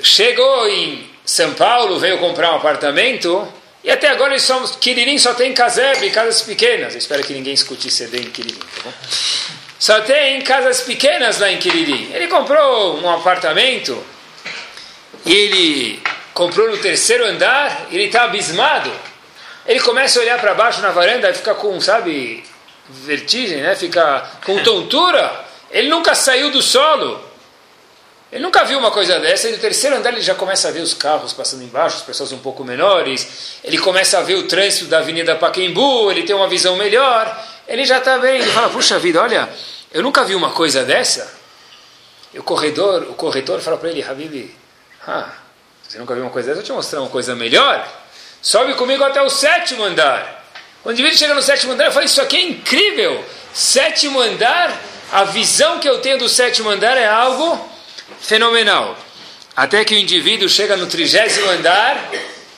chegou 0.00 0.68
em 0.68 1.10
São 1.24 1.54
Paulo, 1.54 1.98
veio 1.98 2.18
comprar 2.18 2.52
um 2.52 2.56
apartamento, 2.56 3.46
e 3.84 3.90
até 3.90 4.08
agora 4.08 4.32
eles 4.32 4.42
são, 4.42 4.66
Kiririm 4.66 5.18
só 5.18 5.34
tem 5.34 5.52
casebre, 5.52 6.08
casas 6.10 6.40
pequenas. 6.40 6.94
Eu 6.94 6.98
espero 6.98 7.22
que 7.22 7.34
ninguém 7.34 7.52
escute 7.52 7.90
CD 7.90 8.18
em 8.18 8.30
Kiririm, 8.30 8.58
tá 8.58 8.82
bom? 8.82 8.92
Só 9.78 10.00
tem 10.00 10.40
casas 10.40 10.80
pequenas 10.80 11.38
lá 11.38 11.52
em 11.52 11.58
Kiririm. 11.58 12.10
Ele 12.14 12.26
comprou 12.28 12.98
um 12.98 13.10
apartamento 13.10 14.02
e 15.26 15.34
ele 15.34 16.02
comprou 16.32 16.70
no 16.70 16.78
terceiro 16.78 17.26
andar 17.26 17.88
ele 17.90 18.04
está 18.04 18.24
abismado. 18.24 18.90
Ele 19.66 19.80
começa 19.80 20.18
a 20.18 20.22
olhar 20.22 20.40
para 20.40 20.54
baixo 20.54 20.80
na 20.80 20.90
varanda 20.90 21.28
e 21.28 21.34
fica 21.34 21.54
com, 21.54 21.78
sabe, 21.80 22.42
vertigem, 22.88 23.60
né? 23.60 23.76
Fica 23.76 24.26
com 24.46 24.62
tontura. 24.62 25.44
Ele 25.70 25.88
nunca 25.88 26.14
saiu 26.14 26.50
do 26.50 26.62
solo. 26.62 27.33
Ele 28.34 28.42
nunca 28.42 28.64
viu 28.64 28.80
uma 28.80 28.90
coisa 28.90 29.20
dessa, 29.20 29.48
e 29.48 29.52
no 29.52 29.58
terceiro 29.58 29.94
andar 29.94 30.10
ele 30.12 30.20
já 30.20 30.34
começa 30.34 30.66
a 30.66 30.72
ver 30.72 30.80
os 30.80 30.92
carros 30.92 31.32
passando 31.32 31.62
embaixo, 31.62 31.98
as 31.98 32.02
pessoas 32.02 32.32
um 32.32 32.38
pouco 32.38 32.64
menores, 32.64 33.60
ele 33.62 33.78
começa 33.78 34.18
a 34.18 34.22
ver 34.22 34.34
o 34.34 34.48
trânsito 34.48 34.86
da 34.86 34.98
Avenida 34.98 35.36
Paquembu, 35.36 36.10
ele 36.10 36.24
tem 36.24 36.34
uma 36.34 36.48
visão 36.48 36.74
melhor, 36.74 37.46
ele 37.68 37.84
já 37.84 37.98
está 37.98 38.18
bem, 38.18 38.40
ele 38.40 38.50
fala, 38.50 38.68
puxa 38.70 38.98
vida, 38.98 39.22
olha, 39.22 39.48
eu 39.92 40.02
nunca 40.02 40.24
vi 40.24 40.34
uma 40.34 40.50
coisa 40.50 40.82
dessa. 40.82 41.32
E 42.32 42.38
o 42.40 42.42
corredor, 42.42 43.04
o 43.08 43.14
corretor 43.14 43.60
fala 43.60 43.76
para 43.76 43.90
ele, 43.90 44.02
Habib, 44.02 44.50
ah, 45.06 45.30
você 45.86 45.96
nunca 45.98 46.12
viu 46.12 46.24
uma 46.24 46.32
coisa 46.32 46.48
dessa, 46.48 46.60
eu 46.60 46.64
te 46.64 46.72
mostrar 46.72 47.02
uma 47.02 47.10
coisa 47.10 47.36
melhor. 47.36 47.88
Sobe 48.42 48.74
comigo 48.74 49.04
até 49.04 49.22
o 49.22 49.30
sétimo 49.30 49.84
andar. 49.84 50.44
Quando 50.82 50.98
o 50.98 51.14
chega 51.14 51.34
no 51.34 51.40
sétimo 51.40 51.74
andar, 51.74 51.84
eu 51.84 51.92
falo, 51.92 52.04
isso 52.04 52.20
aqui 52.20 52.36
é 52.36 52.42
incrível. 52.42 53.24
Sétimo 53.52 54.20
andar, 54.20 54.76
a 55.12 55.22
visão 55.22 55.78
que 55.78 55.88
eu 55.88 56.00
tenho 56.00 56.18
do 56.18 56.28
sétimo 56.28 56.68
andar 56.68 56.96
é 56.96 57.06
algo 57.06 57.73
fenomenal. 58.24 58.96
Até 59.54 59.84
que 59.84 59.94
o 59.94 59.98
indivíduo 59.98 60.48
chega 60.48 60.76
no 60.76 60.86
trigésimo 60.86 61.48
andar, 61.50 62.10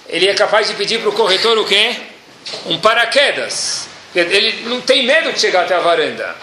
ele 0.08 0.28
é 0.28 0.34
capaz 0.34 0.68
de 0.68 0.74
pedir 0.74 1.00
para 1.00 1.10
o 1.10 1.12
corretor 1.12 1.58
o 1.58 1.64
quê? 1.64 1.94
Um 2.66 2.78
paraquedas. 2.78 3.88
Ele 4.14 4.68
não 4.68 4.80
tem 4.80 5.04
medo 5.04 5.32
de 5.32 5.40
chegar 5.40 5.64
até 5.64 5.74
a 5.74 5.80
varanda. 5.80 6.34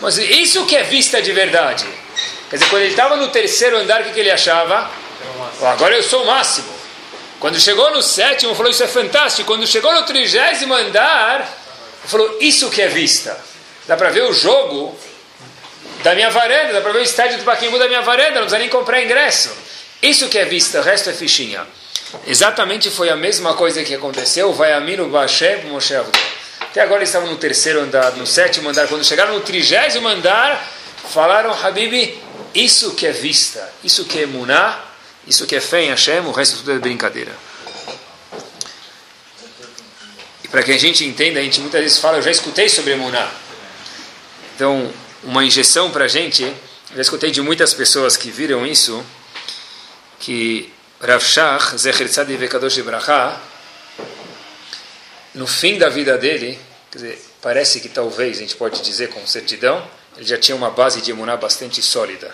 Mas 0.00 0.18
isso 0.18 0.66
que 0.66 0.76
é 0.76 0.82
vista 0.82 1.22
de 1.22 1.32
verdade. 1.32 1.86
Quer 2.50 2.56
dizer, 2.56 2.68
quando 2.68 2.82
ele 2.82 2.90
estava 2.90 3.16
no 3.16 3.28
terceiro 3.28 3.78
andar, 3.78 4.02
o 4.02 4.04
que, 4.04 4.12
que 4.12 4.20
ele 4.20 4.30
achava? 4.30 4.90
Agora 5.62 5.96
eu 5.96 6.02
sou 6.02 6.24
o 6.24 6.26
máximo. 6.26 6.68
Quando 7.38 7.58
chegou 7.58 7.90
no 7.92 8.02
sétimo, 8.02 8.54
falou: 8.54 8.70
Isso 8.70 8.82
é 8.82 8.88
fantástico. 8.88 9.46
Quando 9.46 9.66
chegou 9.66 9.94
no 9.94 10.02
trigésimo 10.02 10.74
andar, 10.74 11.48
falou: 12.04 12.36
Isso 12.40 12.68
que 12.68 12.82
é 12.82 12.88
vista. 12.88 13.38
Dá 13.86 13.96
para 13.96 14.10
ver 14.10 14.24
o 14.24 14.32
jogo 14.32 14.96
da 16.02 16.14
minha 16.14 16.30
varanda, 16.30 16.72
dá 16.72 16.80
para 16.80 16.92
ver 16.92 16.98
o 16.98 17.02
estádio 17.02 17.38
do 17.38 17.44
Paquimbu 17.44 17.78
da 17.78 17.88
minha 17.88 18.02
varanda, 18.02 18.32
não 18.32 18.40
precisa 18.42 18.58
nem 18.58 18.68
comprar 18.68 19.02
ingresso. 19.02 19.50
Isso 20.02 20.28
que 20.28 20.38
é 20.38 20.44
vista, 20.44 20.80
o 20.80 20.82
resto 20.82 21.10
é 21.10 21.12
fichinha. 21.12 21.66
Exatamente 22.26 22.90
foi 22.90 23.08
a 23.08 23.16
mesma 23.16 23.54
coisa 23.54 23.82
que 23.82 23.94
aconteceu, 23.94 24.52
vai 24.52 24.72
Amino 24.72 25.08
Bashem 25.08 25.64
Moshe 25.64 25.94
Até 26.60 26.82
agora 26.82 26.98
eles 26.98 27.08
estavam 27.08 27.30
no 27.30 27.36
terceiro 27.36 27.80
andar, 27.80 28.12
no 28.16 28.26
sétimo 28.26 28.68
andar, 28.68 28.88
quando 28.88 29.04
chegaram 29.04 29.34
no 29.34 29.40
trigésimo 29.40 30.08
andar, 30.08 30.62
falaram, 31.10 31.52
Habib, 31.52 32.20
isso 32.54 32.94
que 32.94 33.06
é 33.06 33.12
vista, 33.12 33.72
isso 33.82 34.04
que 34.04 34.22
é 34.22 34.26
Muná, 34.26 34.78
isso 35.26 35.46
que 35.46 35.56
é 35.56 35.60
fé 35.60 35.84
em 35.84 35.90
Hashem, 35.90 36.20
o 36.20 36.32
resto 36.32 36.58
tudo 36.58 36.72
é 36.72 36.78
brincadeira. 36.78 37.32
E 40.44 40.48
para 40.48 40.62
que 40.62 40.72
a 40.72 40.78
gente 40.78 41.04
entenda, 41.04 41.38
a 41.38 41.42
gente 41.42 41.60
muitas 41.60 41.80
vezes 41.80 41.98
fala, 41.98 42.18
eu 42.18 42.22
já 42.22 42.30
escutei 42.30 42.68
sobre 42.68 42.94
Muná. 42.96 43.30
Então, 44.54 44.92
uma 45.22 45.44
injeção 45.44 45.90
para 45.90 46.04
a 46.04 46.08
gente. 46.08 46.44
Já 46.94 47.00
escutei 47.00 47.30
de 47.30 47.40
muitas 47.40 47.72
pessoas 47.72 48.16
que 48.16 48.30
viram 48.30 48.66
isso, 48.66 49.04
que 50.20 50.72
Rav 51.00 51.22
Shach, 51.24 51.76
Zecher 51.78 52.08
Tzadi 52.08 52.36
Vekadosh 52.36 52.76
Ibrahá, 52.76 53.40
no 55.34 55.46
fim 55.46 55.78
da 55.78 55.88
vida 55.88 56.18
dele, 56.18 56.58
quer 56.90 56.98
dizer, 56.98 57.24
parece 57.40 57.80
que 57.80 57.88
talvez, 57.88 58.36
a 58.36 58.40
gente 58.40 58.56
pode 58.56 58.82
dizer 58.82 59.08
com 59.08 59.26
certidão, 59.26 59.82
ele 60.16 60.26
já 60.26 60.36
tinha 60.36 60.54
uma 60.54 60.70
base 60.70 61.00
de 61.00 61.10
emuná 61.10 61.36
bastante 61.36 61.80
sólida. 61.80 62.32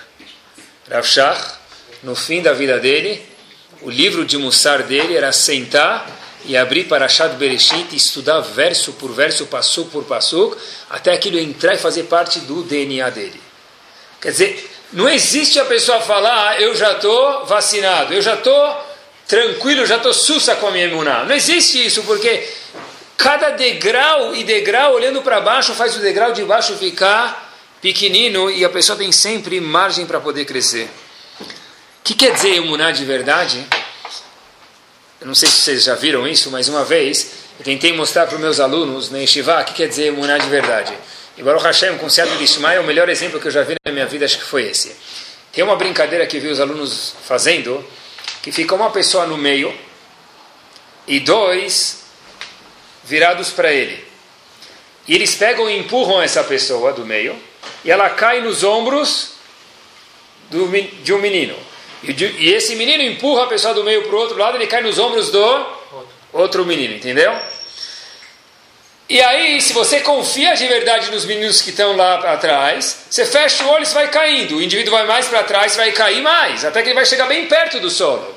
Rav 0.90 1.06
Shach, 1.06 1.54
no 2.02 2.16
fim 2.16 2.42
da 2.42 2.52
vida 2.52 2.80
dele, 2.80 3.24
o 3.82 3.90
livro 3.90 4.24
de 4.24 4.36
Mussar 4.36 4.82
dele 4.82 5.16
era 5.16 5.32
sentar 5.32 6.17
e 6.44 6.56
abrir 6.56 6.84
para 6.84 7.08
Shad 7.08 7.32
Bereshit 7.34 7.88
e 7.92 7.96
estudar 7.96 8.40
verso 8.40 8.92
por 8.94 9.12
verso, 9.12 9.46
passuk 9.46 9.90
por 9.90 10.04
passuk, 10.04 10.56
até 10.88 11.12
aquilo 11.12 11.38
entrar 11.38 11.74
e 11.74 11.78
fazer 11.78 12.04
parte 12.04 12.40
do 12.40 12.62
DNA 12.62 13.10
dele. 13.10 13.40
Quer 14.20 14.30
dizer, 14.30 14.70
não 14.92 15.08
existe 15.08 15.58
a 15.58 15.64
pessoa 15.64 16.00
falar, 16.00 16.50
ah, 16.50 16.60
eu 16.60 16.74
já 16.74 16.92
estou 16.92 17.44
vacinado, 17.46 18.14
eu 18.14 18.22
já 18.22 18.34
estou 18.34 18.88
tranquilo, 19.26 19.84
já 19.84 19.96
estou 19.96 20.14
sussa 20.14 20.56
com 20.56 20.68
a 20.68 20.70
minha 20.70 20.86
imuná. 20.86 21.24
Não 21.24 21.34
existe 21.34 21.84
isso, 21.84 22.02
porque 22.04 22.48
cada 23.16 23.50
degrau 23.50 24.34
e 24.34 24.42
degrau 24.44 24.94
olhando 24.94 25.20
para 25.22 25.40
baixo 25.40 25.74
faz 25.74 25.94
o 25.96 26.00
degrau 26.00 26.32
de 26.32 26.42
baixo 26.44 26.74
ficar 26.76 27.46
pequenino 27.80 28.50
e 28.50 28.64
a 28.64 28.70
pessoa 28.70 28.98
tem 28.98 29.12
sempre 29.12 29.60
margem 29.60 30.06
para 30.06 30.18
poder 30.20 30.44
crescer. 30.44 30.88
O 31.40 31.44
que 32.02 32.14
quer 32.14 32.32
dizer 32.32 32.54
emuná 32.54 32.90
de 32.90 33.04
verdade? 33.04 33.66
Eu 35.20 35.26
não 35.26 35.34
sei 35.34 35.48
se 35.48 35.56
vocês 35.56 35.82
já 35.82 35.96
viram 35.96 36.28
isso, 36.28 36.48
mas 36.50 36.68
uma 36.68 36.84
vez 36.84 37.32
eu 37.58 37.64
tentei 37.64 37.92
mostrar 37.92 38.26
para 38.26 38.36
os 38.36 38.40
meus 38.40 38.60
alunos 38.60 39.10
na 39.10 39.18
Yeshiva 39.18 39.60
o 39.60 39.64
que 39.64 39.74
quer 39.74 39.88
dizer 39.88 40.06
emuná 40.06 40.38
de 40.38 40.48
verdade. 40.48 40.96
E 41.36 41.42
Baruch 41.42 41.64
Hashem, 41.64 41.98
com 41.98 42.06
o 42.06 42.10
Seattle 42.10 42.38
de 42.38 42.44
Ismael, 42.44 42.82
o 42.82 42.84
melhor 42.84 43.08
exemplo 43.08 43.40
que 43.40 43.48
eu 43.48 43.50
já 43.50 43.62
vi 43.62 43.74
na 43.84 43.92
minha 43.92 44.06
vida, 44.06 44.24
acho 44.24 44.38
que 44.38 44.44
foi 44.44 44.64
esse. 44.64 44.94
Tem 45.52 45.64
uma 45.64 45.74
brincadeira 45.74 46.24
que 46.26 46.38
vi 46.38 46.48
os 46.48 46.60
alunos 46.60 47.14
fazendo, 47.24 47.84
que 48.42 48.52
fica 48.52 48.74
uma 48.76 48.90
pessoa 48.90 49.26
no 49.26 49.36
meio 49.36 49.76
e 51.06 51.18
dois 51.18 52.04
virados 53.02 53.50
para 53.50 53.72
ele. 53.72 54.06
E 55.08 55.14
eles 55.14 55.34
pegam 55.34 55.68
e 55.68 55.78
empurram 55.78 56.22
essa 56.22 56.44
pessoa 56.44 56.92
do 56.92 57.04
meio 57.04 57.36
e 57.84 57.90
ela 57.90 58.08
cai 58.10 58.40
nos 58.40 58.62
ombros 58.62 59.32
do, 60.50 60.70
de 61.02 61.12
um 61.12 61.18
menino. 61.18 61.56
E, 62.02 62.12
e 62.12 62.52
esse 62.52 62.76
menino 62.76 63.02
empurra 63.02 63.44
a 63.44 63.46
pessoa 63.46 63.74
do 63.74 63.84
meio 63.84 64.02
para 64.02 64.14
o 64.14 64.18
outro 64.18 64.36
lado, 64.36 64.56
ele 64.56 64.66
cai 64.66 64.82
nos 64.82 64.98
ombros 64.98 65.30
do 65.30 65.66
outro 66.32 66.64
menino, 66.64 66.94
entendeu? 66.94 67.36
E 69.08 69.22
aí, 69.22 69.58
se 69.62 69.72
você 69.72 70.00
confia 70.00 70.54
de 70.54 70.66
verdade 70.66 71.10
nos 71.10 71.24
meninos 71.24 71.62
que 71.62 71.70
estão 71.70 71.96
lá 71.96 72.16
atrás, 72.32 73.06
você 73.08 73.24
fecha 73.24 73.64
o 73.64 73.70
olho 73.70 73.82
e 73.82 73.94
vai 73.94 74.08
caindo. 74.08 74.56
O 74.56 74.62
indivíduo 74.62 74.92
vai 74.92 75.06
mais 75.06 75.26
para 75.26 75.42
trás, 75.44 75.74
vai 75.76 75.92
cair 75.92 76.20
mais, 76.20 76.62
até 76.62 76.82
que 76.82 76.88
ele 76.88 76.94
vai 76.94 77.06
chegar 77.06 77.26
bem 77.26 77.46
perto 77.46 77.80
do 77.80 77.88
solo. 77.88 78.36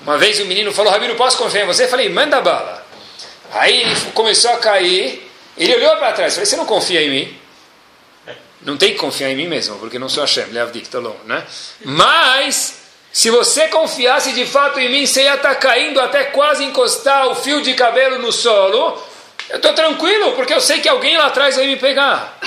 Uma 0.00 0.16
vez 0.16 0.40
o 0.40 0.46
menino 0.46 0.72
falou, 0.72 0.90
Rabino, 0.90 1.14
posso 1.16 1.36
confiar 1.36 1.64
em 1.64 1.66
você? 1.66 1.84
Eu 1.84 1.88
falei, 1.88 2.08
manda 2.08 2.40
bala. 2.40 2.86
Aí 3.52 3.82
ele 3.82 3.94
começou 4.14 4.52
a 4.52 4.56
cair, 4.56 5.30
ele 5.56 5.74
olhou 5.74 5.96
para 5.96 6.12
trás, 6.12 6.32
falei, 6.32 6.46
você 6.46 6.56
não 6.56 6.64
confia 6.64 7.02
em 7.02 7.10
mim? 7.10 7.37
Não 8.62 8.76
tem 8.76 8.92
que 8.92 8.98
confiar 8.98 9.30
em 9.30 9.36
mim 9.36 9.46
mesmo, 9.46 9.78
porque 9.78 9.98
não 9.98 10.08
sou 10.08 10.22
Hashem, 10.22 10.46
Leavdik, 10.46 10.88
tá 10.88 10.98
longe, 10.98 11.18
né? 11.26 11.44
Mas, 11.84 12.80
se 13.12 13.30
você 13.30 13.68
confiasse 13.68 14.32
de 14.32 14.44
fato 14.46 14.80
em 14.80 14.90
mim, 14.90 15.06
você 15.06 15.22
ia 15.22 15.34
estar 15.34 15.50
tá 15.50 15.54
caindo 15.54 16.00
até 16.00 16.24
quase 16.24 16.64
encostar 16.64 17.28
o 17.28 17.34
fio 17.34 17.62
de 17.62 17.74
cabelo 17.74 18.18
no 18.18 18.32
solo. 18.32 19.00
Eu 19.48 19.56
estou 19.56 19.72
tranquilo, 19.72 20.32
porque 20.32 20.52
eu 20.52 20.60
sei 20.60 20.80
que 20.80 20.88
alguém 20.88 21.16
lá 21.16 21.26
atrás 21.26 21.56
vai 21.56 21.66
me 21.66 21.76
pegar. 21.76 22.38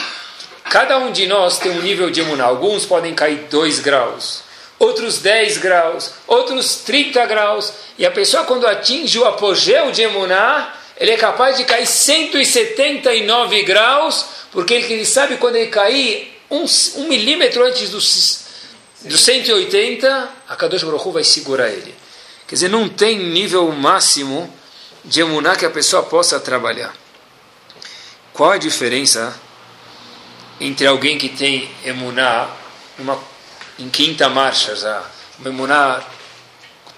Cada 0.66 0.98
um 1.00 1.12
de 1.12 1.28
nós 1.28 1.58
tem 1.58 1.72
um 1.72 1.82
nível 1.82 2.10
de 2.10 2.22
emuná. 2.22 2.46
Alguns 2.46 2.86
podem 2.86 3.14
cair 3.14 3.48
2 3.50 3.80
graus, 3.80 4.44
outros 4.78 5.18
10 5.18 5.58
graus, 5.58 6.12
outros 6.28 6.78
30 6.78 7.26
graus. 7.26 7.74
E 7.98 8.06
a 8.06 8.12
pessoa, 8.12 8.44
quando 8.44 8.68
atinge 8.68 9.18
o 9.18 9.26
apogeu 9.26 9.92
de 9.92 10.04
emuná, 10.04 10.74
ele 10.98 11.12
é 11.12 11.18
capaz 11.18 11.58
de 11.58 11.66
cair 11.66 11.88
179 11.88 13.64
graus, 13.64 14.26
porque 14.52 14.74
ele 14.74 15.06
sabe 15.06 15.38
quando 15.38 15.56
ele 15.56 15.70
cair 15.70 16.42
um, 16.50 16.66
um 16.98 17.08
milímetro 17.08 17.66
antes 17.66 17.90
dos, 17.90 18.46
dos 19.04 19.22
180, 19.22 20.30
a 20.48 20.56
Kadosh 20.56 20.84
Baruch 20.84 21.10
vai 21.12 21.24
segurar 21.24 21.70
ele. 21.70 21.96
Quer 22.48 22.56
dizer, 22.56 22.70
não 22.70 22.90
tem 22.90 23.18
nível 23.18 23.72
máximo 23.72 24.54
de 25.06 25.22
emuná 25.22 25.56
que 25.56 25.66
a 25.66 25.70
pessoa 25.70 26.04
possa 26.04 26.40
trabalhar. 26.40 26.94
Qual 28.34 28.52
a 28.52 28.58
diferença 28.58 29.34
entre 30.60 30.86
alguém 30.86 31.18
que 31.18 31.30
tem 31.30 31.72
emuná 31.86 32.50
uma, 33.00 33.18
em 33.80 33.90
quinta 33.90 34.30
marcha 34.30 34.76
já, 34.76 35.04
uma 35.40 35.50
emuná 35.50 36.04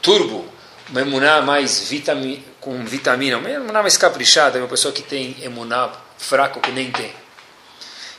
turbo, 0.02 0.46
uma 0.90 1.02
emuná 1.02 1.42
mais 1.42 1.88
vitami, 1.88 2.44
com 2.60 2.84
vitamina, 2.84 3.38
uma 3.38 3.50
emuná 3.50 3.82
mais 3.82 3.96
caprichada, 3.96 4.60
uma 4.60 4.68
pessoa 4.68 4.94
que 4.94 5.02
tem 5.02 5.38
emuná 5.42 5.92
fraco 6.18 6.60
que 6.60 6.72
nem 6.72 6.92
tem. 6.92 7.23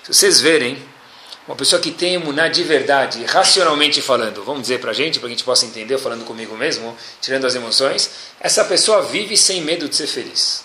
Se 0.04 0.12
vocês 0.12 0.38
verem, 0.38 0.76
uma 1.48 1.56
pessoa 1.56 1.80
que 1.80 1.90
tem 1.90 2.14
emuná 2.14 2.46
de 2.48 2.62
verdade, 2.62 3.24
racionalmente 3.24 4.02
falando, 4.02 4.44
vamos 4.44 4.62
dizer 4.62 4.78
para 4.78 4.90
a 4.90 4.94
gente, 4.94 5.18
para 5.18 5.28
que 5.28 5.34
a 5.34 5.36
gente 5.36 5.44
possa 5.44 5.64
entender, 5.64 5.96
falando 5.96 6.26
comigo 6.26 6.54
mesmo, 6.56 6.94
tirando 7.22 7.46
as 7.46 7.54
emoções, 7.54 8.10
essa 8.38 8.64
pessoa 8.64 9.00
vive 9.02 9.34
sem 9.34 9.62
medo 9.62 9.88
de 9.88 9.96
ser 9.96 10.06
feliz. 10.06 10.64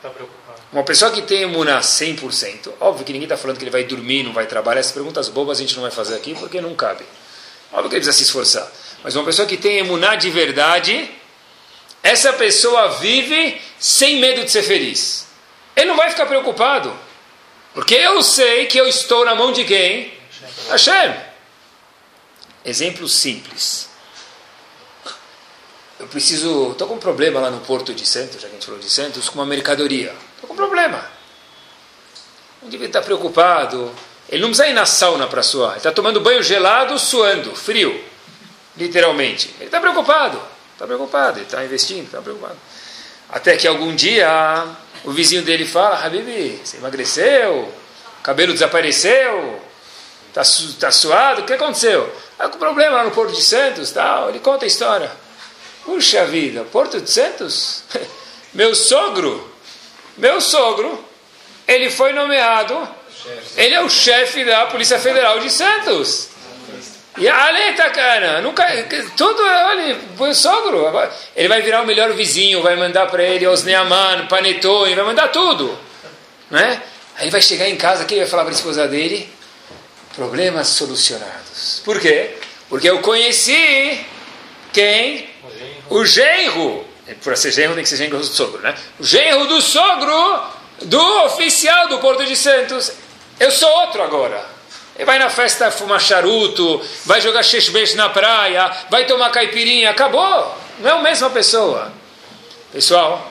Tá 0.00 0.10
uma 0.72 0.84
pessoa 0.84 1.10
que 1.10 1.22
tem 1.22 1.42
emuná 1.42 1.80
100%, 1.80 2.74
óbvio 2.80 3.04
que 3.04 3.12
ninguém 3.12 3.26
está 3.26 3.36
falando 3.36 3.56
que 3.56 3.64
ele 3.64 3.70
vai 3.70 3.84
dormir, 3.84 4.22
não 4.22 4.32
vai 4.32 4.46
trabalhar, 4.46 4.78
essas 4.78 4.92
perguntas 4.92 5.28
bobas 5.28 5.58
a 5.58 5.60
gente 5.62 5.74
não 5.74 5.82
vai 5.82 5.90
fazer 5.90 6.14
aqui 6.14 6.34
porque 6.34 6.60
não 6.60 6.74
cabe. 6.74 7.04
Óbvio 7.72 7.90
que 7.90 7.96
ele 7.96 8.04
precisa 8.04 8.12
se 8.12 8.22
esforçar. 8.22 8.70
Mas 9.02 9.16
uma 9.16 9.24
pessoa 9.24 9.48
que 9.48 9.56
tem 9.56 9.78
emuná 9.78 10.14
de 10.14 10.30
verdade, 10.30 11.10
essa 12.02 12.32
pessoa 12.34 12.98
vive 12.98 13.60
sem 13.80 14.20
medo 14.20 14.44
de 14.44 14.50
ser 14.50 14.62
feliz. 14.62 15.26
Ele 15.74 15.86
não 15.86 15.96
vai 15.96 16.10
ficar 16.10 16.26
preocupado. 16.26 17.05
Porque 17.76 17.94
eu 17.94 18.22
sei 18.22 18.64
que 18.64 18.78
eu 18.78 18.88
estou 18.88 19.22
na 19.22 19.34
mão 19.34 19.52
de 19.52 19.62
quem? 19.62 20.10
Hashem. 20.70 21.14
Exemplo 22.64 23.06
simples. 23.06 23.90
Eu 26.00 26.06
preciso. 26.06 26.72
Estou 26.72 26.88
com 26.88 26.94
um 26.94 26.98
problema 26.98 27.38
lá 27.38 27.50
no 27.50 27.60
Porto 27.60 27.92
de 27.92 28.06
Santos, 28.06 28.40
já 28.40 28.48
que 28.48 28.54
a 28.54 28.56
gente 28.56 28.64
falou 28.64 28.80
de 28.80 28.88
Santos, 28.88 29.28
com 29.28 29.34
uma 29.34 29.44
mercadoria. 29.44 30.14
Estou 30.36 30.48
com 30.48 30.54
um 30.54 30.56
problema. 30.56 31.06
Não 32.62 32.70
devia 32.70 32.86
estar 32.86 33.02
preocupado. 33.02 33.94
Ele 34.30 34.40
não 34.40 34.48
precisa 34.48 34.68
ir 34.68 34.72
na 34.72 34.86
sauna 34.86 35.26
para 35.26 35.42
suar. 35.42 35.72
Ele 35.72 35.76
está 35.76 35.92
tomando 35.92 36.18
banho 36.18 36.42
gelado, 36.42 36.98
suando, 36.98 37.54
frio. 37.54 38.02
Literalmente. 38.74 39.54
Ele 39.58 39.66
está 39.66 39.82
preocupado. 39.82 40.40
Está 40.72 40.86
preocupado. 40.86 41.40
Ele 41.40 41.44
está 41.44 41.62
investindo, 41.62 42.06
está 42.06 42.22
preocupado. 42.22 42.56
Até 43.28 43.54
que 43.54 43.68
algum 43.68 43.94
dia 43.94 44.64
o 45.06 45.12
vizinho 45.12 45.42
dele 45.42 45.64
fala: 45.64 46.04
Habibi, 46.04 46.60
você 46.62 46.76
emagreceu? 46.76 47.72
cabelo 48.22 48.52
desapareceu? 48.52 49.62
Está 50.28 50.42
tá 50.80 50.90
suado? 50.90 51.42
O 51.42 51.44
que 51.44 51.52
aconteceu? 51.52 52.12
Está 52.32 52.48
com 52.48 52.58
problema 52.58 52.96
lá 52.96 53.04
no 53.04 53.12
Porto 53.12 53.32
de 53.32 53.42
Santos. 53.42 53.92
Tal. 53.92 54.28
Ele 54.28 54.40
conta 54.40 54.64
a 54.64 54.68
história. 54.68 55.10
Puxa 55.84 56.26
vida, 56.26 56.64
Porto 56.64 57.00
de 57.00 57.08
Santos? 57.08 57.84
Meu 58.52 58.74
sogro, 58.74 59.52
meu 60.16 60.40
sogro, 60.40 61.04
ele 61.68 61.90
foi 61.90 62.14
nomeado, 62.14 62.88
ele 63.54 63.74
é 63.74 63.82
o 63.82 63.90
chefe 63.90 64.46
da 64.46 64.64
Polícia 64.66 64.98
Federal 64.98 65.40
de 65.40 65.50
Santos. 65.50 66.28
E 67.18 67.28
ali 67.28 67.72
tá 67.72 67.88
cara, 67.90 68.42
nunca, 68.42 68.64
tudo, 69.16 69.42
olha, 69.42 69.96
foi 70.16 70.30
o 70.30 70.34
sogro. 70.34 70.86
Ele 71.34 71.48
vai 71.48 71.62
virar 71.62 71.82
o 71.82 71.86
melhor 71.86 72.12
vizinho, 72.12 72.62
vai 72.62 72.76
mandar 72.76 73.06
para 73.06 73.22
ele 73.22 73.46
Osneaman, 73.46 74.26
Panetone, 74.26 74.94
vai 74.94 75.04
mandar 75.04 75.28
tudo. 75.28 75.78
Né? 76.50 76.82
Aí 77.18 77.30
vai 77.30 77.40
chegar 77.40 77.68
em 77.68 77.76
casa, 77.76 78.04
quem 78.04 78.18
vai 78.18 78.26
falar 78.26 78.44
para 78.44 78.52
a 78.52 78.56
esposa 78.56 78.86
dele? 78.86 79.28
Problemas 80.14 80.68
solucionados. 80.68 81.80
Por 81.84 82.00
quê? 82.00 82.34
Porque 82.68 82.88
eu 82.88 83.00
conheci 83.00 84.04
quem? 84.72 85.30
O 85.88 86.04
genro. 86.04 86.84
Para 87.22 87.36
ser 87.36 87.52
genro 87.52 87.74
tem 87.74 87.84
que 87.84 87.88
ser 87.88 87.96
genro 87.96 88.18
do 88.18 88.24
sogro, 88.24 88.60
né? 88.60 88.74
O 88.98 89.04
genro 89.04 89.46
do 89.46 89.62
sogro 89.62 90.42
do 90.82 91.24
oficial 91.24 91.88
do 91.88 91.98
Porto 91.98 92.26
de 92.26 92.36
Santos. 92.36 92.92
Eu 93.38 93.50
sou 93.50 93.70
outro 93.70 94.02
agora. 94.02 94.55
Ele 94.96 95.04
vai 95.04 95.18
na 95.18 95.28
festa 95.28 95.70
fumar 95.70 96.00
charuto, 96.00 96.82
vai 97.04 97.20
jogar 97.20 97.42
xexbeijo 97.42 97.96
na 97.96 98.08
praia, 98.08 98.74
vai 98.90 99.06
tomar 99.06 99.30
caipirinha, 99.30 99.90
acabou. 99.90 100.56
Não 100.80 100.88
é 100.88 100.92
a 100.92 101.02
mesma 101.02 101.28
pessoa. 101.30 101.92
Pessoal, 102.72 103.30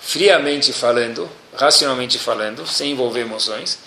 friamente 0.00 0.72
falando, 0.72 1.28
racionalmente 1.56 2.18
falando, 2.18 2.66
sem 2.66 2.92
envolver 2.92 3.20
emoções, 3.20 3.78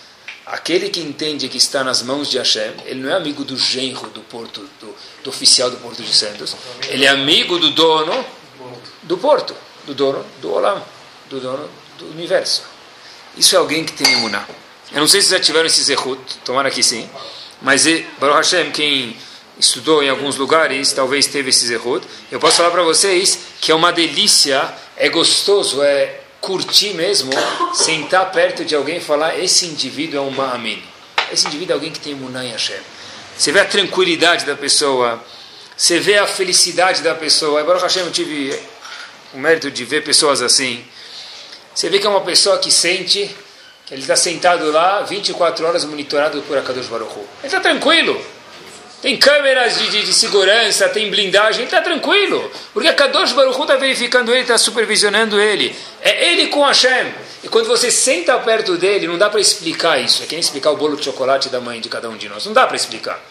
aquele 0.46 0.90
que 0.90 1.00
entende 1.00 1.48
que 1.48 1.58
está 1.58 1.84
nas 1.84 2.02
mãos 2.02 2.30
de 2.30 2.38
Hashem, 2.38 2.74
ele 2.86 3.02
não 3.02 3.10
é 3.10 3.14
amigo 3.14 3.46
do 3.46 3.58
genro 3.58 4.10
do 4.10 4.22
porto, 4.22 4.70
do, 4.82 4.96
do 5.24 5.30
oficial 5.30 5.70
do 5.72 5.78
Porto 5.78 6.04
de 6.04 6.14
Santos, 6.14 6.56
ele 6.90 7.06
é 7.06 7.10
amigo 7.10 7.58
do 7.58 7.72
dono 7.72 8.26
do 9.02 9.18
porto, 9.18 9.56
do 9.86 9.94
dono 9.94 10.26
do 10.42 10.54
Olam, 10.54 10.84
do 11.30 11.40
dono 11.40 11.70
do 11.98 12.06
universo. 12.08 12.64
Isso 13.38 13.56
é 13.56 13.58
alguém 13.58 13.84
que 13.86 13.94
tem 13.94 14.12
imuná. 14.14 14.46
Eu 14.94 15.00
não 15.00 15.08
sei 15.08 15.22
se 15.22 15.32
já 15.32 15.40
tiveram 15.40 15.66
esse 15.66 15.82
zehut, 15.82 16.22
tomara 16.46 16.70
que 16.70 16.84
sim, 16.84 17.10
mas 17.62 17.86
Baruch 18.20 18.38
Hashem, 18.38 18.72
quem 18.72 19.18
estudou 19.58 20.04
em 20.04 20.10
alguns 20.10 20.36
lugares, 20.36 20.94
talvez 20.94 21.26
teve 21.26 21.50
esse 21.50 21.66
zehut. 21.66 22.06
Eu 22.32 22.40
posso 22.40 22.58
falar 22.58 22.70
para 22.70 22.84
vocês 22.84 23.40
que 23.60 23.72
é 23.72 23.76
uma 23.76 23.92
delícia, 23.92 24.72
é 24.96 25.10
gostoso, 25.10 25.82
é 25.82 26.20
curtir 26.40 26.94
mesmo, 26.94 27.32
sentar 27.74 28.32
perto 28.32 28.64
de 28.64 28.76
alguém 28.76 28.98
e 28.98 29.02
falar: 29.02 29.40
esse 29.40 29.66
indivíduo 29.66 30.20
é 30.20 30.22
um 30.22 30.30
Ma'amin. 30.30 30.84
Esse 31.32 31.48
indivíduo 31.48 31.72
é 31.72 31.76
alguém 31.76 31.92
que 31.92 32.00
tem 32.00 32.14
Munay 32.14 32.50
Hashem. 32.50 32.80
Você 33.36 33.52
vê 33.52 33.62
a 33.62 33.66
tranquilidade 33.66 34.46
da 34.46 34.56
pessoa, 34.56 35.24
você 35.76 36.00
vê 36.00 36.20
a 36.20 36.28
felicidade 36.28 37.02
da 37.02 37.16
pessoa. 37.16 37.60
Agora, 37.60 37.80
Hashem, 37.80 38.04
eu 38.04 38.12
tive 38.12 38.60
o 39.34 39.40
mérito 39.40 39.72
de 39.72 39.84
ver 39.86 40.04
pessoas 40.04 40.42
assim. 40.42 40.86
Você 41.74 41.90
vê 41.90 41.98
que 41.98 42.06
é 42.06 42.10
uma 42.10 42.22
pessoa 42.22 42.60
que 42.60 42.72
sente 42.72 43.36
ele 43.94 44.02
está 44.02 44.16
sentado 44.16 44.72
lá 44.72 45.04
24 45.04 45.68
horas 45.68 45.86
monitorado 45.86 46.42
por 46.42 46.58
Akadosh 46.58 46.88
Baruch. 46.88 47.14
Ele 47.16 47.28
está 47.44 47.60
tranquilo. 47.60 48.20
tem 49.04 49.18
câmeras 49.18 49.78
de, 49.78 49.88
de, 49.88 50.04
de 50.04 50.14
segurança, 50.14 50.90
tem 50.90 51.12
blindagem, 51.12 51.66
está 51.66 51.80
tranquilo. 51.80 52.52
Porque 52.74 52.88
a 52.88 52.94
Kadosh 52.94 53.34
Baruch 53.34 53.62
está 53.62 53.76
verificando 53.76 54.32
ele, 54.32 54.42
está 54.42 54.58
supervisionando 54.58 55.40
ele. 55.40 55.76
É 56.02 56.32
ele 56.32 56.48
com 56.48 56.66
Hashem. 56.66 57.14
E 57.44 57.48
quando 57.48 57.68
você 57.68 57.92
senta 57.92 58.36
perto 58.40 58.78
dele, 58.78 59.06
não 59.06 59.18
dá 59.18 59.30
para 59.30 59.40
explicar 59.40 60.00
isso. 60.00 60.24
É 60.24 60.26
que 60.26 60.32
nem 60.32 60.40
explicar 60.40 60.72
o 60.72 60.78
bolo 60.78 60.98
de 60.98 61.06
chocolate 61.06 61.50
da 61.50 61.62
mãe 61.62 61.80
de 61.80 61.88
cada 61.88 62.10
um 62.10 62.18
de 62.18 62.28
nós. 62.28 62.48
Não 62.48 62.54
dá 62.54 62.66
para 62.66 62.76
explicar. 62.76 63.24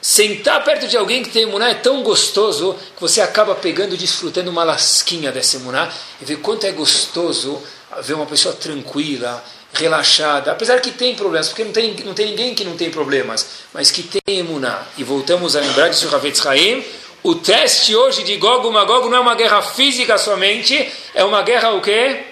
Sentar 0.00 0.62
perto 0.62 0.86
de 0.86 0.96
alguém 0.96 1.24
que 1.24 1.30
tem 1.30 1.42
emuná 1.42 1.70
é 1.70 1.74
tão 1.74 2.04
gostoso 2.04 2.78
que 2.94 3.00
você 3.00 3.20
acaba 3.20 3.56
pegando 3.56 3.96
desfrutando 3.96 4.48
uma 4.48 4.62
lasquinha 4.62 5.32
dessa 5.32 5.56
emuná 5.56 5.90
e 6.22 6.24
ver 6.24 6.36
quanto 6.36 6.64
é 6.64 6.70
gostoso 6.70 7.60
ver 8.02 8.14
uma 8.14 8.26
pessoa 8.26 8.54
tranquila, 8.54 9.42
relaxada, 9.76 10.52
apesar 10.52 10.80
que 10.80 10.90
tem 10.90 11.14
problemas, 11.14 11.48
porque 11.48 11.64
não 11.64 11.72
tem, 11.72 11.94
não 12.04 12.14
tem 12.14 12.26
ninguém 12.26 12.54
que 12.54 12.64
não 12.64 12.76
tem 12.76 12.90
problemas, 12.90 13.46
mas 13.72 13.90
que 13.90 14.02
tem 14.02 14.38
emuná. 14.38 14.82
E 14.96 15.04
voltamos 15.04 15.54
a 15.54 15.60
lembrar 15.60 15.88
disso, 15.88 16.08
Ravetz 16.08 16.44
Haim, 16.46 16.84
o 17.22 17.34
teste 17.34 17.94
hoje 17.94 18.22
de 18.22 18.36
Gog 18.36 18.68
Magog 18.70 19.08
não 19.08 19.18
é 19.18 19.20
uma 19.20 19.34
guerra 19.34 19.62
física 19.62 20.16
somente, 20.18 20.90
é 21.14 21.24
uma 21.24 21.42
guerra 21.42 21.72
o 21.72 21.80
quê? 21.80 22.24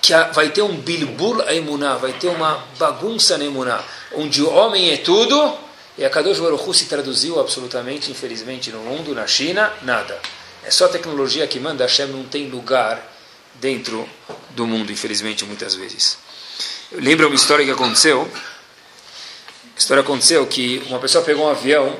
Que 0.00 0.12
vai 0.32 0.50
ter 0.50 0.62
um 0.62 0.76
bilbul 0.76 1.42
a 1.42 1.54
emuná, 1.54 1.94
vai 1.94 2.12
ter 2.12 2.28
uma 2.28 2.64
bagunça 2.78 3.36
na 3.36 3.44
emuná, 3.44 3.82
onde 4.14 4.42
o 4.42 4.50
homem 4.50 4.90
é 4.92 4.98
tudo, 4.98 5.54
e 5.96 6.04
a 6.04 6.10
Kadosh 6.10 6.38
Baruch 6.38 6.74
se 6.76 6.86
traduziu 6.86 7.40
absolutamente, 7.40 8.10
infelizmente, 8.10 8.70
no 8.70 8.78
mundo, 8.80 9.14
na 9.14 9.26
China, 9.26 9.72
nada. 9.82 10.18
É 10.64 10.70
só 10.70 10.84
a 10.84 10.88
tecnologia 10.88 11.46
que 11.46 11.58
manda, 11.58 11.84
Hashem 11.84 12.06
não 12.06 12.24
tem 12.24 12.48
lugar 12.48 13.17
dentro 13.60 14.08
do 14.50 14.66
mundo, 14.66 14.90
infelizmente, 14.92 15.44
muitas 15.44 15.74
vezes. 15.74 16.18
Eu 16.90 17.00
lembro 17.00 17.26
uma 17.26 17.36
história 17.36 17.64
que 17.64 17.70
aconteceu. 17.70 18.30
A 19.76 19.78
história 19.78 20.02
aconteceu 20.02 20.46
que 20.46 20.82
uma 20.88 20.98
pessoa 20.98 21.22
pegou 21.24 21.46
um 21.46 21.50
avião 21.50 21.96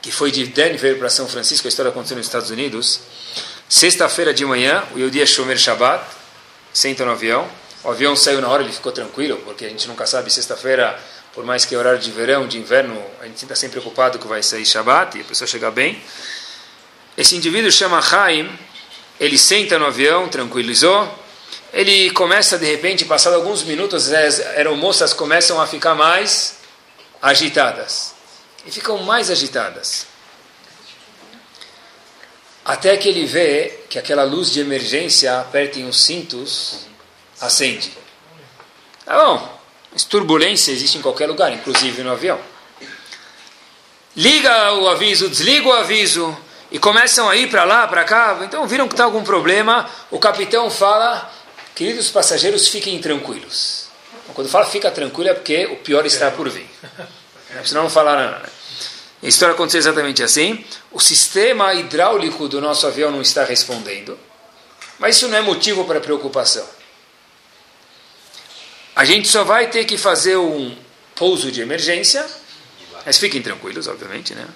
que 0.00 0.12
foi 0.12 0.30
de 0.30 0.46
Denver 0.46 0.98
para 0.98 1.10
São 1.10 1.26
Francisco, 1.26 1.66
a 1.66 1.70
história 1.70 1.90
aconteceu 1.90 2.16
nos 2.16 2.26
Estados 2.26 2.50
Unidos. 2.50 3.00
Sexta-feira 3.68 4.32
de 4.32 4.44
manhã, 4.44 4.84
o 4.94 4.98
Yodi 4.98 5.26
Shomer 5.26 5.58
Shabbat, 5.58 6.04
senta 6.72 7.04
no 7.04 7.12
avião. 7.12 7.48
O 7.84 7.90
avião 7.90 8.14
saiu 8.16 8.40
na 8.40 8.48
hora, 8.48 8.62
ele 8.62 8.72
ficou 8.72 8.92
tranquilo, 8.92 9.36
porque 9.44 9.64
a 9.64 9.68
gente 9.68 9.86
nunca 9.88 10.06
sabe, 10.06 10.32
sexta-feira, 10.32 10.98
por 11.34 11.44
mais 11.44 11.64
que 11.64 11.74
é 11.74 11.78
horário 11.78 11.98
de 11.98 12.10
verão, 12.10 12.46
de 12.46 12.58
inverno, 12.58 13.00
a 13.20 13.26
gente 13.26 13.42
está 13.42 13.54
sempre 13.54 13.80
preocupado 13.80 14.18
que 14.18 14.26
vai 14.26 14.42
sair 14.42 14.64
Shabbat 14.64 15.18
e 15.18 15.20
a 15.20 15.24
pessoa 15.24 15.46
chegar 15.46 15.70
bem. 15.70 16.00
Esse 17.16 17.36
indivíduo 17.36 17.70
chama 17.70 18.00
Chaim, 18.00 18.48
ele 19.20 19.36
senta 19.36 19.78
no 19.78 19.86
avião, 19.86 20.28
tranquilizou. 20.28 21.08
Ele 21.72 22.10
começa, 22.10 22.56
de 22.56 22.66
repente, 22.66 23.04
passado 23.04 23.34
alguns 23.34 23.62
minutos, 23.62 24.12
as 24.12 24.40
aeromoças 24.40 25.12
começam 25.12 25.60
a 25.60 25.66
ficar 25.66 25.94
mais 25.94 26.58
agitadas. 27.20 28.14
E 28.64 28.70
ficam 28.70 28.98
mais 28.98 29.30
agitadas. 29.30 30.06
Até 32.64 32.96
que 32.96 33.08
ele 33.08 33.24
vê 33.24 33.80
que 33.88 33.98
aquela 33.98 34.24
luz 34.24 34.52
de 34.52 34.60
emergência, 34.60 35.40
apertem 35.40 35.88
os 35.88 36.04
cintos, 36.04 36.80
acende. 37.40 37.92
Tá 39.04 39.16
bom, 39.16 39.58
mas 39.90 40.04
turbulência 40.04 40.70
existe 40.70 40.98
em 40.98 41.02
qualquer 41.02 41.26
lugar, 41.26 41.52
inclusive 41.52 42.02
no 42.02 42.12
avião. 42.12 42.38
Liga 44.14 44.74
o 44.74 44.88
aviso, 44.88 45.28
desliga 45.28 45.68
o 45.68 45.72
aviso, 45.72 46.36
e 46.70 46.78
começam 46.78 47.28
a 47.28 47.36
ir 47.36 47.48
para 47.50 47.64
lá, 47.64 47.86
para 47.86 48.04
cá, 48.04 48.38
então 48.42 48.66
viram 48.66 48.86
que 48.86 48.94
está 48.94 49.04
algum 49.04 49.24
problema, 49.24 49.88
o 50.10 50.18
capitão 50.18 50.70
fala, 50.70 51.30
queridos 51.74 52.10
passageiros, 52.10 52.68
fiquem 52.68 53.00
tranquilos. 53.00 53.88
Quando 54.34 54.48
fala 54.48 54.66
fica 54.66 54.90
tranquilo 54.90 55.30
é 55.30 55.34
porque 55.34 55.66
o 55.66 55.76
pior 55.76 56.04
está 56.06 56.30
por 56.30 56.48
vir. 56.48 56.68
Senão 57.64 57.84
não 57.84 57.90
falaram 57.90 58.30
nada. 58.30 58.48
A 59.22 59.26
história 59.26 59.54
aconteceu 59.54 59.80
exatamente 59.80 60.22
assim. 60.22 60.64
O 60.92 61.00
sistema 61.00 61.74
hidráulico 61.74 62.46
do 62.46 62.60
nosso 62.60 62.86
avião 62.86 63.10
não 63.10 63.20
está 63.20 63.42
respondendo. 63.42 64.16
Mas 64.98 65.16
isso 65.16 65.28
não 65.28 65.36
é 65.36 65.40
motivo 65.40 65.84
para 65.84 66.00
preocupação. 66.00 66.64
A 68.94 69.04
gente 69.04 69.26
só 69.28 69.42
vai 69.42 69.68
ter 69.70 69.84
que 69.86 69.96
fazer 69.96 70.36
um 70.36 70.76
pouso 71.16 71.50
de 71.50 71.60
emergência. 71.60 72.24
Mas 73.04 73.18
fiquem 73.18 73.42
tranquilos, 73.42 73.88
obviamente, 73.88 74.34
né? 74.34 74.46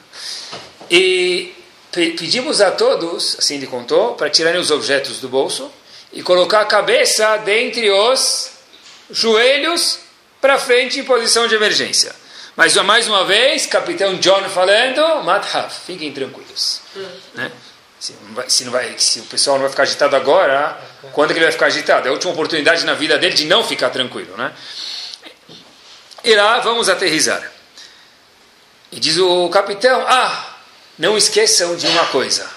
E 0.91 1.55
pedimos 1.93 2.61
a 2.61 2.71
todos, 2.71 3.37
assim 3.39 3.57
ele 3.57 3.67
contou, 3.67 4.15
para 4.15 4.31
tirarem 4.31 4.61
os 4.61 4.71
objetos 4.71 5.21
do 5.21 5.29
bolso 5.29 5.71
e 6.13 6.23
colocar 6.23 6.61
a 6.61 6.65
cabeça 6.65 7.37
dentre 7.39 7.91
os 7.91 8.51
joelhos 9.11 9.99
para 10.41 10.59
frente 10.59 10.99
em 10.99 11.05
posição 11.05 11.47
de 11.47 11.55
emergência. 11.55 12.15
Mas 12.57 12.75
mais 12.77 13.07
uma 13.09 13.25
vez, 13.25 13.67
capitão 13.67 14.17
John 14.17 14.49
falando, 14.49 15.23
Madhav, 15.23 15.71
fiquem 15.87 16.13
tranquilos. 16.13 16.81
Hum. 16.97 17.07
Né? 17.35 17.53
Se, 17.99 18.13
não 18.13 18.35
vai, 18.35 18.51
se, 18.51 18.65
não 18.65 18.73
vai, 18.73 18.95
se 18.99 19.21
o 19.21 19.25
pessoal 19.25 19.57
não 19.57 19.63
vai 19.63 19.71
ficar 19.71 19.85
agitado 19.85 20.17
agora, 20.17 20.77
quando 21.13 21.31
é 21.31 21.35
que 21.35 21.39
ele 21.39 21.47
vai 21.47 21.53
ficar 21.53 21.67
agitado? 21.67 22.09
É 22.09 22.11
a 22.11 22.13
última 22.13 22.33
oportunidade 22.33 22.85
na 22.85 22.95
vida 22.95 23.17
dele 23.17 23.35
de 23.35 23.45
não 23.45 23.63
ficar 23.63 23.91
tranquilo. 23.91 24.37
Né? 24.37 24.53
E 26.25 26.35
lá 26.35 26.59
vamos 26.59 26.89
aterrizar. 26.89 27.51
E 28.91 29.01
diz 29.01 29.17
o 29.19 29.49
capitão, 29.49 30.05
ah, 30.07 30.52
não 31.03 31.19
esqueçam 31.19 31.75
de 31.75 31.85
uma 31.89 32.07
coisa: 32.07 32.49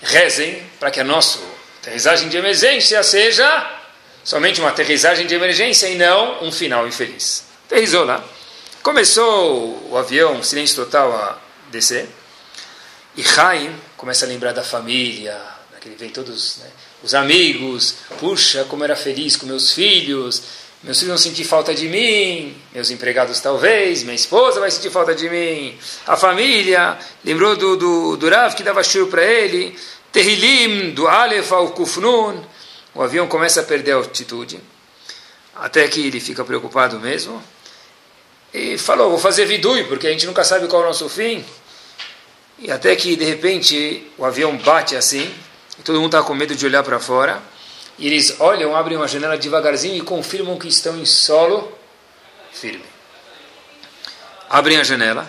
rezem 0.00 0.62
para 0.80 0.90
que 0.90 0.98
a 0.98 1.04
nossa 1.04 1.38
aterrissagem 1.80 2.30
de 2.30 2.36
emergência 2.38 3.02
seja 3.02 3.78
somente 4.24 4.58
uma 4.58 4.70
aterrissagem 4.70 5.26
de 5.26 5.34
emergência 5.34 5.86
e 5.86 5.96
não 5.96 6.42
um 6.42 6.50
final 6.50 6.88
infeliz. 6.88 7.44
Aterrizou 7.66 8.04
lá. 8.04 8.24
Começou 8.82 9.88
o 9.90 9.98
avião, 9.98 10.42
silêncio 10.42 10.76
total, 10.76 11.12
a 11.12 11.38
descer. 11.70 12.08
E 13.14 13.22
Chaim 13.22 13.70
começa 13.98 14.24
a 14.24 14.28
lembrar 14.28 14.52
da 14.52 14.64
família, 14.64 15.38
daquele 15.70 15.94
vem 15.96 16.08
todos 16.08 16.56
né, 16.56 16.70
os 17.02 17.14
amigos. 17.14 17.96
Puxa, 18.18 18.64
como 18.64 18.82
era 18.82 18.96
feliz 18.96 19.36
com 19.36 19.44
meus 19.44 19.74
filhos 19.74 20.42
meus 20.82 20.98
filhos 20.98 21.08
vão 21.08 21.18
sentir 21.18 21.44
falta 21.44 21.74
de 21.74 21.88
mim, 21.88 22.56
meus 22.72 22.90
empregados 22.90 23.38
talvez, 23.40 24.02
minha 24.02 24.14
esposa 24.14 24.60
vai 24.60 24.70
sentir 24.70 24.90
falta 24.90 25.14
de 25.14 25.28
mim, 25.28 25.78
a 26.06 26.16
família, 26.16 26.98
lembrou 27.22 27.54
do, 27.54 27.76
do, 27.76 28.16
do 28.16 28.28
Rav 28.30 28.54
que 28.54 28.62
dava 28.62 28.82
churro 28.82 29.08
para 29.08 29.22
ele, 29.22 29.76
Terrilim, 30.10 30.90
do 30.92 31.06
Aleph 31.06 31.52
ao 31.52 31.68
Kufnun, 31.72 32.42
o 32.94 33.02
avião 33.02 33.28
começa 33.28 33.60
a 33.60 33.64
perder 33.64 33.92
a 33.92 33.96
altitude, 33.96 34.58
até 35.54 35.86
que 35.86 36.06
ele 36.06 36.18
fica 36.18 36.44
preocupado 36.44 36.98
mesmo, 36.98 37.42
e 38.52 38.78
falou, 38.78 39.10
vou 39.10 39.18
fazer 39.18 39.44
vidui, 39.44 39.84
porque 39.84 40.06
a 40.06 40.10
gente 40.10 40.26
nunca 40.26 40.44
sabe 40.44 40.66
qual 40.66 40.80
é 40.80 40.84
o 40.86 40.88
nosso 40.88 41.10
fim, 41.10 41.44
e 42.58 42.70
até 42.70 42.96
que 42.96 43.16
de 43.16 43.24
repente 43.24 44.10
o 44.16 44.24
avião 44.24 44.56
bate 44.56 44.96
assim, 44.96 45.30
e 45.78 45.82
todo 45.82 46.00
mundo 46.00 46.16
está 46.16 46.26
com 46.26 46.34
medo 46.34 46.54
de 46.54 46.64
olhar 46.64 46.82
para 46.82 46.98
fora, 46.98 47.40
e 48.00 48.06
eles 48.06 48.40
olham, 48.40 48.74
abrem 48.74 48.96
uma 48.96 49.06
janela 49.06 49.36
devagarzinho 49.36 49.94
e 49.94 50.00
confirmam 50.00 50.58
que 50.58 50.66
estão 50.66 50.98
em 50.98 51.04
solo 51.04 51.70
firme. 52.50 52.82
Abrem 54.48 54.78
a 54.78 54.82
janela 54.82 55.28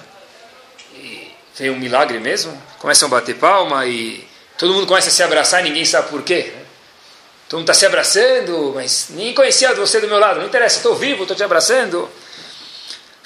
e 0.95 1.31
vem 1.57 1.69
um 1.69 1.77
milagre 1.77 2.17
mesmo. 2.17 2.59
Começam 2.79 3.09
a 3.09 3.11
bater 3.11 3.35
palma 3.35 3.85
e 3.85 4.25
todo 4.57 4.73
mundo 4.73 4.87
começa 4.87 5.09
a 5.09 5.11
se 5.11 5.21
abraçar 5.21 5.59
e 5.59 5.63
ninguém 5.65 5.83
sabe 5.83 6.07
por 6.07 6.23
quê. 6.23 6.53
Todo 7.49 7.59
mundo 7.59 7.69
está 7.69 7.73
se 7.73 7.85
abraçando, 7.85 8.71
mas 8.73 9.07
ninguém 9.09 9.33
conhecia 9.33 9.75
você 9.75 9.99
do 9.99 10.07
meu 10.07 10.17
lado. 10.17 10.39
Não 10.39 10.47
interessa, 10.47 10.77
estou 10.77 10.95
vivo, 10.95 11.23
estou 11.23 11.35
te 11.35 11.43
abraçando. 11.43 12.09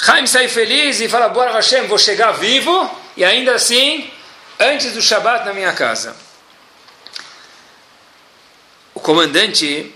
Haim 0.08 0.26
sai 0.26 0.48
feliz 0.48 1.00
e 1.02 1.08
fala: 1.08 1.30
Bora 1.30 1.52
Hashem, 1.52 1.86
vou 1.86 2.00
chegar 2.00 2.32
vivo 2.32 2.90
e 3.16 3.24
ainda 3.24 3.54
assim, 3.54 4.10
antes 4.60 4.94
do 4.94 5.04
Shabat 5.04 5.46
na 5.46 5.54
minha 5.54 5.72
casa 5.74 6.25
comandante, 9.06 9.94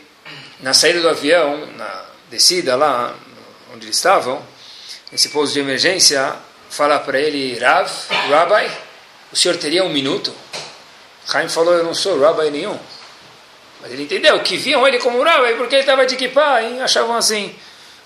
na 0.60 0.72
saída 0.72 1.02
do 1.02 1.10
avião, 1.10 1.66
na 1.76 2.06
descida 2.30 2.76
lá 2.76 3.16
onde 3.74 3.88
eles 3.88 3.96
estavam, 3.96 4.40
nesse 5.12 5.30
pouso 5.30 5.52
de 5.52 5.60
emergência, 5.60 6.36
fala 6.70 7.00
para 7.00 7.20
ele, 7.20 7.58
Rav, 7.58 7.90
Rabbi, 8.30 8.72
o 9.32 9.36
senhor 9.36 9.58
teria 9.58 9.84
um 9.84 9.90
minuto? 9.90 10.32
Chaim 11.26 11.50
falou, 11.50 11.74
eu 11.74 11.84
não 11.84 11.96
sou 11.96 12.20
Rabbi 12.20 12.52
nenhum. 12.52 12.78
Mas 13.82 13.92
ele 13.92 14.04
entendeu 14.04 14.40
que 14.44 14.58
viam 14.58 14.88
ele 14.88 15.00
como 15.00 15.24
Rabbi 15.24 15.56
porque 15.56 15.74
ele 15.74 15.82
estava 15.82 16.06
de 16.06 16.14
equipar 16.14 16.64
e 16.64 16.80
achavam 16.80 17.16
assim. 17.16 17.56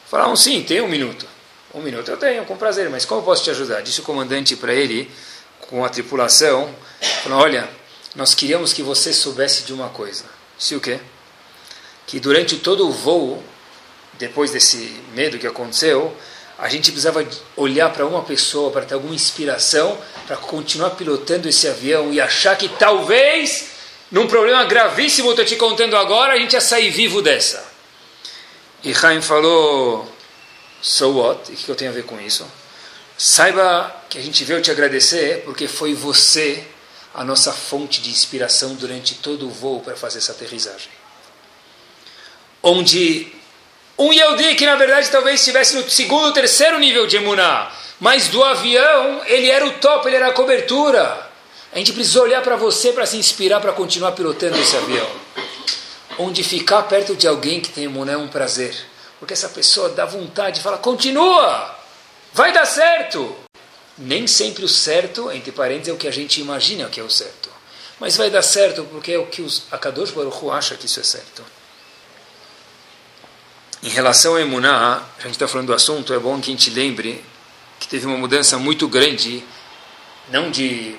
Falaram, 0.09 0.37
sim, 0.37 0.63
tem 0.63 0.79
um 0.79 0.87
minuto. 0.87 1.27
Um 1.73 1.81
minuto 1.81 2.09
eu 2.11 2.15
tenho, 2.15 2.45
com 2.45 2.55
prazer, 2.55 2.89
mas 2.89 3.03
como 3.03 3.21
posso 3.23 3.43
te 3.43 3.49
ajudar? 3.49 3.81
Disse 3.81 3.99
o 3.99 4.03
comandante 4.03 4.55
para 4.55 4.73
ele, 4.73 5.11
com 5.59 5.83
a 5.83 5.89
tripulação, 5.89 6.73
falou, 7.23 7.39
olha, 7.39 7.69
nós 8.15 8.33
queríamos 8.33 8.71
que 8.71 8.81
você 8.81 9.11
soubesse 9.11 9.63
de 9.63 9.73
uma 9.73 9.89
coisa. 9.89 10.42
Se 10.57 10.75
o 10.75 10.79
quê? 10.79 10.99
Que 12.05 12.19
durante 12.19 12.57
todo 12.57 12.87
o 12.87 12.91
voo, 12.91 13.43
depois 14.13 14.51
desse 14.51 15.01
medo 15.13 15.39
que 15.39 15.47
aconteceu, 15.47 16.15
a 16.57 16.69
gente 16.69 16.91
precisava 16.91 17.27
olhar 17.55 17.91
para 17.91 18.05
uma 18.05 18.21
pessoa 18.21 18.71
para 18.71 18.85
ter 18.85 18.93
alguma 18.93 19.15
inspiração 19.15 19.97
para 20.27 20.37
continuar 20.37 20.91
pilotando 20.91 21.49
esse 21.49 21.67
avião 21.67 22.13
e 22.13 22.21
achar 22.21 22.55
que 22.57 22.69
talvez, 22.69 23.69
num 24.11 24.27
problema 24.27 24.63
gravíssimo, 24.65 25.31
estou 25.31 25.45
te 25.45 25.55
contando 25.55 25.97
agora, 25.97 26.33
a 26.33 26.37
gente 26.37 26.53
ia 26.53 26.61
sair 26.61 26.89
vivo 26.89 27.21
dessa. 27.21 27.65
E 28.83 28.93
Chaim 28.93 29.21
falou: 29.21 30.09
So 30.81 31.17
what? 31.17 31.51
E 31.51 31.55
o 31.55 31.57
que 31.57 31.69
eu 31.69 31.75
tenho 31.75 31.91
a 31.91 31.93
ver 31.93 32.03
com 32.03 32.19
isso? 32.19 32.45
saiba 33.17 34.03
que 34.09 34.17
a 34.17 34.21
gente 34.21 34.43
veio 34.43 34.61
te 34.61 34.71
agradecer 34.71 35.43
porque 35.45 35.67
foi 35.67 35.93
você 35.93 36.63
a 37.13 37.23
nossa 37.23 37.53
fonte 37.53 38.01
de 38.01 38.09
inspiração 38.09 38.75
durante 38.75 39.15
todo 39.15 39.45
o 39.47 39.49
voo 39.49 39.81
para 39.81 39.95
fazer 39.95 40.17
essa 40.17 40.31
aterrissagem. 40.31 40.89
Onde 42.61 43.31
um 43.97 44.11
Yehudi 44.11 44.55
que 44.55 44.65
na 44.65 44.75
verdade 44.75 45.09
talvez 45.09 45.39
estivesse 45.39 45.75
no 45.75 45.87
segundo 45.89 46.25
ou 46.25 46.31
terceiro 46.33 46.79
nível 46.79 47.05
de 47.05 47.17
Emuná, 47.17 47.71
mas 47.99 48.27
do 48.29 48.43
avião 48.43 49.21
ele 49.25 49.49
era 49.49 49.65
o 49.65 49.73
top, 49.73 50.07
ele 50.07 50.15
era 50.15 50.27
a 50.27 50.33
cobertura. 50.33 51.29
A 51.71 51.77
gente 51.77 51.93
precisa 51.93 52.21
olhar 52.21 52.41
para 52.41 52.55
você 52.55 52.91
para 52.91 53.05
se 53.05 53.17
inspirar 53.17 53.59
para 53.59 53.73
continuar 53.73 54.13
pilotando 54.13 54.57
esse 54.57 54.75
avião. 54.75 55.07
Onde 56.17 56.43
ficar 56.43 56.83
perto 56.83 57.15
de 57.15 57.27
alguém 57.27 57.59
que 57.59 57.69
tem 57.69 57.85
Emuná 57.85 58.13
é 58.13 58.17
um 58.17 58.27
prazer. 58.27 58.75
Porque 59.19 59.33
essa 59.33 59.49
pessoa 59.49 59.89
dá 59.89 60.05
vontade 60.05 60.57
de 60.57 60.61
falar, 60.61 60.77
continua, 60.79 61.75
vai 62.33 62.51
dar 62.51 62.65
certo. 62.65 63.42
Nem 63.97 64.25
sempre 64.25 64.65
o 64.65 64.69
certo, 64.69 65.31
entre 65.31 65.51
parênteses, 65.51 65.89
é 65.89 65.91
o 65.91 65.97
que 65.97 66.07
a 66.07 66.11
gente 66.11 66.41
imagina 66.41 66.89
que 66.89 66.99
é 66.99 67.03
o 67.03 67.09
certo. 67.09 67.49
Mas 67.99 68.17
vai 68.17 68.29
dar 68.29 68.41
certo 68.41 68.83
porque 68.85 69.11
é 69.11 69.17
o 69.17 69.27
que 69.27 69.41
os 69.41 69.63
Akadosh 69.71 70.11
Baruch 70.11 70.37
Hu 70.43 70.51
acha 70.51 70.75
que 70.75 70.87
isso 70.87 70.99
é 70.99 71.03
certo. 71.03 71.43
Em 73.83 73.89
relação 73.89 74.35
a 74.35 74.41
Emuná, 74.41 75.03
a 75.19 75.21
gente 75.23 75.33
está 75.33 75.47
falando 75.47 75.67
do 75.67 75.73
assunto, 75.73 76.13
é 76.13 76.19
bom 76.19 76.39
que 76.39 76.49
a 76.49 76.53
gente 76.53 76.69
lembre 76.69 77.23
que 77.79 77.87
teve 77.87 78.05
uma 78.05 78.17
mudança 78.17 78.57
muito 78.57 78.87
grande, 78.87 79.43
não 80.29 80.49
de 80.49 80.95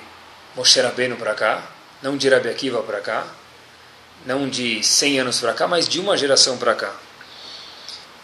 Moshe 0.55 0.79
Rabbeinu 0.79 1.17
para 1.17 1.33
cá, 1.33 1.67
não 2.01 2.15
de 2.15 2.29
Rabi 2.29 2.49
Akiva 2.49 2.81
para 2.83 3.01
cá, 3.01 3.25
não 4.25 4.47
de 4.47 4.83
100 4.83 5.19
anos 5.19 5.39
para 5.39 5.53
cá, 5.53 5.67
mas 5.67 5.89
de 5.89 5.99
uma 5.99 6.15
geração 6.15 6.57
para 6.57 6.75
cá. 6.75 6.93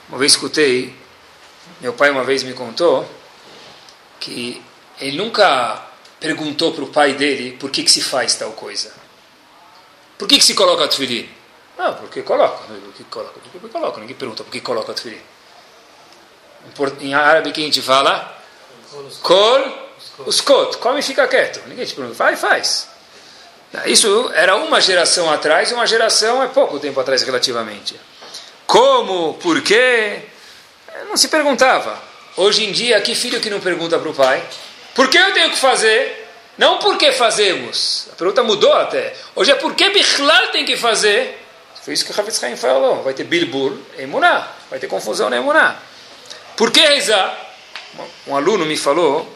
Uma 0.08 0.18
vez 0.18 0.34
escutei, 0.34 0.96
meu 1.80 1.94
pai 1.94 2.12
uma 2.12 2.24
vez 2.24 2.44
me 2.44 2.54
contou 2.54 3.10
que 4.22 4.62
ele 5.00 5.18
nunca 5.18 5.84
perguntou 6.20 6.72
para 6.72 6.84
o 6.84 6.88
pai 6.88 7.14
dele 7.14 7.58
por 7.60 7.72
que, 7.72 7.84
que 7.84 7.92
se 7.92 8.02
faz 8.02 8.36
tal 8.36 8.52
coisa. 8.52 8.94
Por 10.18 10.28
que, 10.28 10.38
que 10.38 10.46
se 10.46 10.54
coloca 10.54 10.88
tefilim? 10.88 11.28
Não, 11.78 11.96
porque 11.96 12.22
coloca. 12.22 12.64
Por 12.64 12.94
que 12.94 13.04
coloca? 13.06 13.40
Porque 13.52 13.68
coloca. 13.68 14.00
Ninguém 14.00 14.16
pergunta 14.16 14.44
por 14.44 14.52
que 14.52 14.62
coloca 14.62 14.94
tefilim. 14.94 15.20
Em 17.02 17.14
árabe 17.16 17.52
que 17.52 17.60
a 17.60 17.66
gente 17.66 17.82
fala? 17.82 18.38
Kol 19.22 19.90
uskot. 20.28 20.78
Come 20.78 21.00
e 21.00 21.04
fica 21.04 21.28
quieto. 21.28 21.68
Ninguém 21.68 21.86
te 21.86 21.96
pergunta. 21.96 22.16
Vai, 22.16 22.36
faz. 22.36 22.88
Isso 23.86 24.30
era 24.36 24.56
uma 24.58 24.80
geração 24.80 25.32
atrás, 25.32 25.72
uma 25.72 25.88
geração 25.88 26.44
é 26.44 26.48
pouco 26.48 26.78
tempo 26.78 27.00
atrás 27.00 27.24
relativamente. 27.24 28.00
Como? 28.68 29.36
Por 29.36 29.62
quê? 29.64 30.24
Não 31.08 31.18
se 31.18 31.30
perguntava. 31.30 32.11
Hoje 32.38 32.66
em 32.66 32.72
dia, 32.72 33.00
que 33.02 33.14
filho 33.14 33.40
que 33.42 33.50
não 33.50 33.60
pergunta 33.60 34.00
para 34.00 34.10
o 34.10 34.14
pai? 34.14 34.44
Por 34.96 35.10
que 35.10 35.18
eu 35.18 35.34
tenho 35.34 35.50
que 35.52 35.58
fazer? 35.58 36.30
Não 36.58 36.80
por 36.80 36.98
que 36.98 37.12
fazemos. 37.12 38.08
A 38.12 38.16
pergunta 38.16 38.44
mudou 38.44 38.74
até. 38.74 39.14
Hoje 39.36 39.52
é 39.52 39.56
por 39.56 39.74
que 39.76 39.90
Bichlal 39.90 40.48
tem 40.48 40.66
que 40.66 40.78
fazer? 40.78 41.40
Foi 41.84 41.94
isso 41.94 42.06
que 42.06 42.12
o 42.12 42.20
Havetz 42.20 42.44
Haim 42.44 42.56
falou. 42.56 43.04
Vai 43.04 43.14
ter 43.14 43.24
Bilbul 43.24 43.78
em 43.98 44.08
Muná. 44.08 44.48
Vai 44.70 44.80
ter 44.80 44.88
confusão 44.88 45.30
na 45.30 45.42
Muná. 45.42 45.78
Por 46.56 46.72
que 46.72 46.80
rezar? 46.80 47.56
Um 48.28 48.36
aluno 48.36 48.66
me 48.66 48.78
falou, 48.78 49.28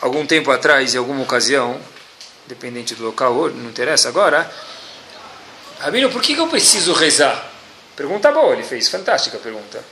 algum 0.00 0.24
tempo 0.26 0.50
atrás, 0.50 0.94
em 0.94 0.98
alguma 0.98 1.22
ocasião, 1.22 1.80
dependente 2.46 2.94
do 2.94 3.04
local, 3.04 3.48
não 3.48 3.70
interessa 3.70 4.08
agora, 4.08 4.50
Rabino, 5.80 6.10
por 6.10 6.20
que 6.22 6.34
eu 6.34 6.46
preciso 6.46 6.92
rezar? 6.92 7.50
Pergunta 7.96 8.30
boa, 8.30 8.52
ele 8.52 8.62
fez, 8.62 8.88
fantástica 8.88 9.38
pergunta. 9.38 9.82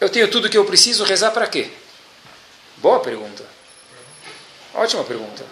Eu 0.00 0.08
tenho 0.08 0.30
tudo 0.30 0.50
que 0.50 0.58
eu 0.58 0.64
preciso, 0.64 1.04
rezar 1.04 1.30
para 1.30 1.46
quê? 1.46 1.70
Boa 2.76 3.00
pergunta. 3.00 3.44
Ótima 4.74 5.04
pergunta. 5.04 5.44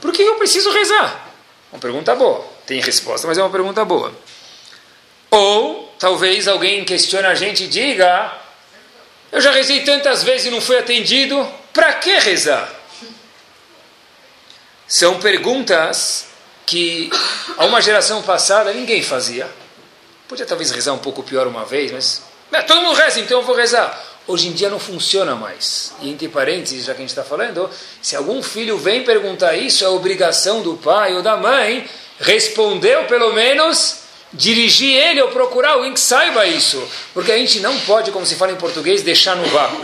Por 0.00 0.12
que 0.12 0.22
eu 0.22 0.34
preciso 0.34 0.70
rezar? 0.72 1.30
Uma 1.72 1.78
pergunta 1.78 2.14
boa. 2.14 2.44
Tem 2.66 2.80
resposta, 2.80 3.26
mas 3.26 3.38
é 3.38 3.42
uma 3.42 3.50
pergunta 3.50 3.84
boa. 3.84 4.12
Ou 5.30 5.94
talvez 5.98 6.48
alguém 6.48 6.84
questione 6.84 7.26
a 7.26 7.34
gente 7.34 7.64
e 7.64 7.68
diga: 7.68 8.36
Eu 9.30 9.40
já 9.40 9.52
rezei 9.52 9.84
tantas 9.84 10.24
vezes 10.24 10.48
e 10.48 10.50
não 10.50 10.60
fui 10.60 10.78
atendido, 10.78 11.46
para 11.72 11.92
que 11.94 12.18
rezar? 12.18 12.72
São 14.88 15.20
perguntas 15.20 16.26
que 16.64 17.10
a 17.56 17.64
uma 17.64 17.80
geração 17.80 18.22
passada 18.22 18.72
ninguém 18.72 19.02
fazia. 19.02 19.48
Podia 20.28 20.46
talvez 20.46 20.72
rezar 20.72 20.92
um 20.92 20.98
pouco 20.98 21.22
pior 21.22 21.46
uma 21.46 21.64
vez, 21.64 21.92
mas 21.92 22.22
todo 22.66 22.80
mundo 22.80 22.94
reza, 22.94 23.20
então 23.20 23.40
eu 23.40 23.44
vou 23.44 23.54
rezar. 23.54 24.02
Hoje 24.26 24.48
em 24.48 24.52
dia 24.52 24.68
não 24.68 24.78
funciona 24.78 25.34
mais. 25.36 25.92
E 26.00 26.10
entre 26.10 26.28
parênteses, 26.28 26.84
já 26.84 26.94
que 26.94 26.98
a 26.98 27.02
gente 27.02 27.10
está 27.10 27.22
falando, 27.22 27.70
se 28.02 28.16
algum 28.16 28.42
filho 28.42 28.76
vem 28.76 29.04
perguntar 29.04 29.54
isso, 29.54 29.84
é 29.84 29.88
obrigação 29.88 30.62
do 30.62 30.74
pai 30.76 31.14
ou 31.14 31.22
da 31.22 31.36
mãe 31.36 31.88
responder 32.18 33.06
pelo 33.06 33.32
menos 33.32 34.00
dirigir 34.32 34.92
ele 34.94 35.22
ou 35.22 35.28
procurar 35.28 35.72
alguém 35.72 35.92
que 35.92 36.00
saiba 36.00 36.46
isso. 36.46 36.82
Porque 37.14 37.30
a 37.30 37.38
gente 37.38 37.60
não 37.60 37.78
pode, 37.80 38.10
como 38.10 38.26
se 38.26 38.34
fala 38.34 38.52
em 38.52 38.56
português, 38.56 39.02
deixar 39.02 39.36
no 39.36 39.46
vácuo. 39.46 39.82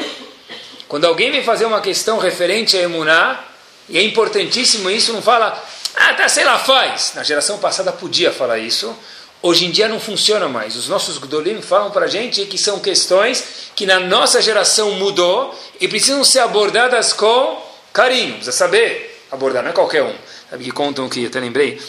Quando 0.88 1.06
alguém 1.06 1.30
vem 1.30 1.42
fazer 1.42 1.64
uma 1.64 1.80
questão 1.80 2.18
referente 2.18 2.76
a 2.76 2.80
emuná, 2.82 3.44
e 3.88 3.96
é 3.96 4.02
importantíssimo 4.02 4.90
isso, 4.90 5.12
não 5.12 5.22
fala, 5.22 5.62
ah, 5.94 6.14
tá, 6.14 6.28
sei 6.28 6.44
lá, 6.44 6.58
faz. 6.58 7.12
Na 7.14 7.22
geração 7.22 7.58
passada 7.58 7.92
podia 7.92 8.32
falar 8.32 8.58
isso. 8.58 8.94
Hoje 9.42 9.66
em 9.66 9.72
dia 9.72 9.88
não 9.88 9.98
funciona 9.98 10.48
mais. 10.48 10.76
Os 10.76 10.86
nossos 10.86 11.18
Gdolim 11.18 11.60
falam 11.60 11.90
para 11.90 12.04
a 12.04 12.08
gente 12.08 12.46
que 12.46 12.56
são 12.56 12.78
questões 12.78 13.72
que 13.74 13.84
na 13.84 13.98
nossa 13.98 14.40
geração 14.40 14.92
mudou 14.92 15.52
e 15.80 15.88
precisam 15.88 16.22
ser 16.22 16.38
abordadas 16.38 17.12
com 17.12 17.60
carinho. 17.92 18.34
Precisa 18.34 18.52
saber 18.52 19.20
abordar, 19.32 19.64
não 19.64 19.70
é 19.70 19.72
qualquer 19.72 20.04
um. 20.04 20.14
Sabe 20.48 20.62
que 20.62 20.70
contam 20.70 21.08
que, 21.08 21.26
até 21.26 21.40
lembrei, 21.40 21.82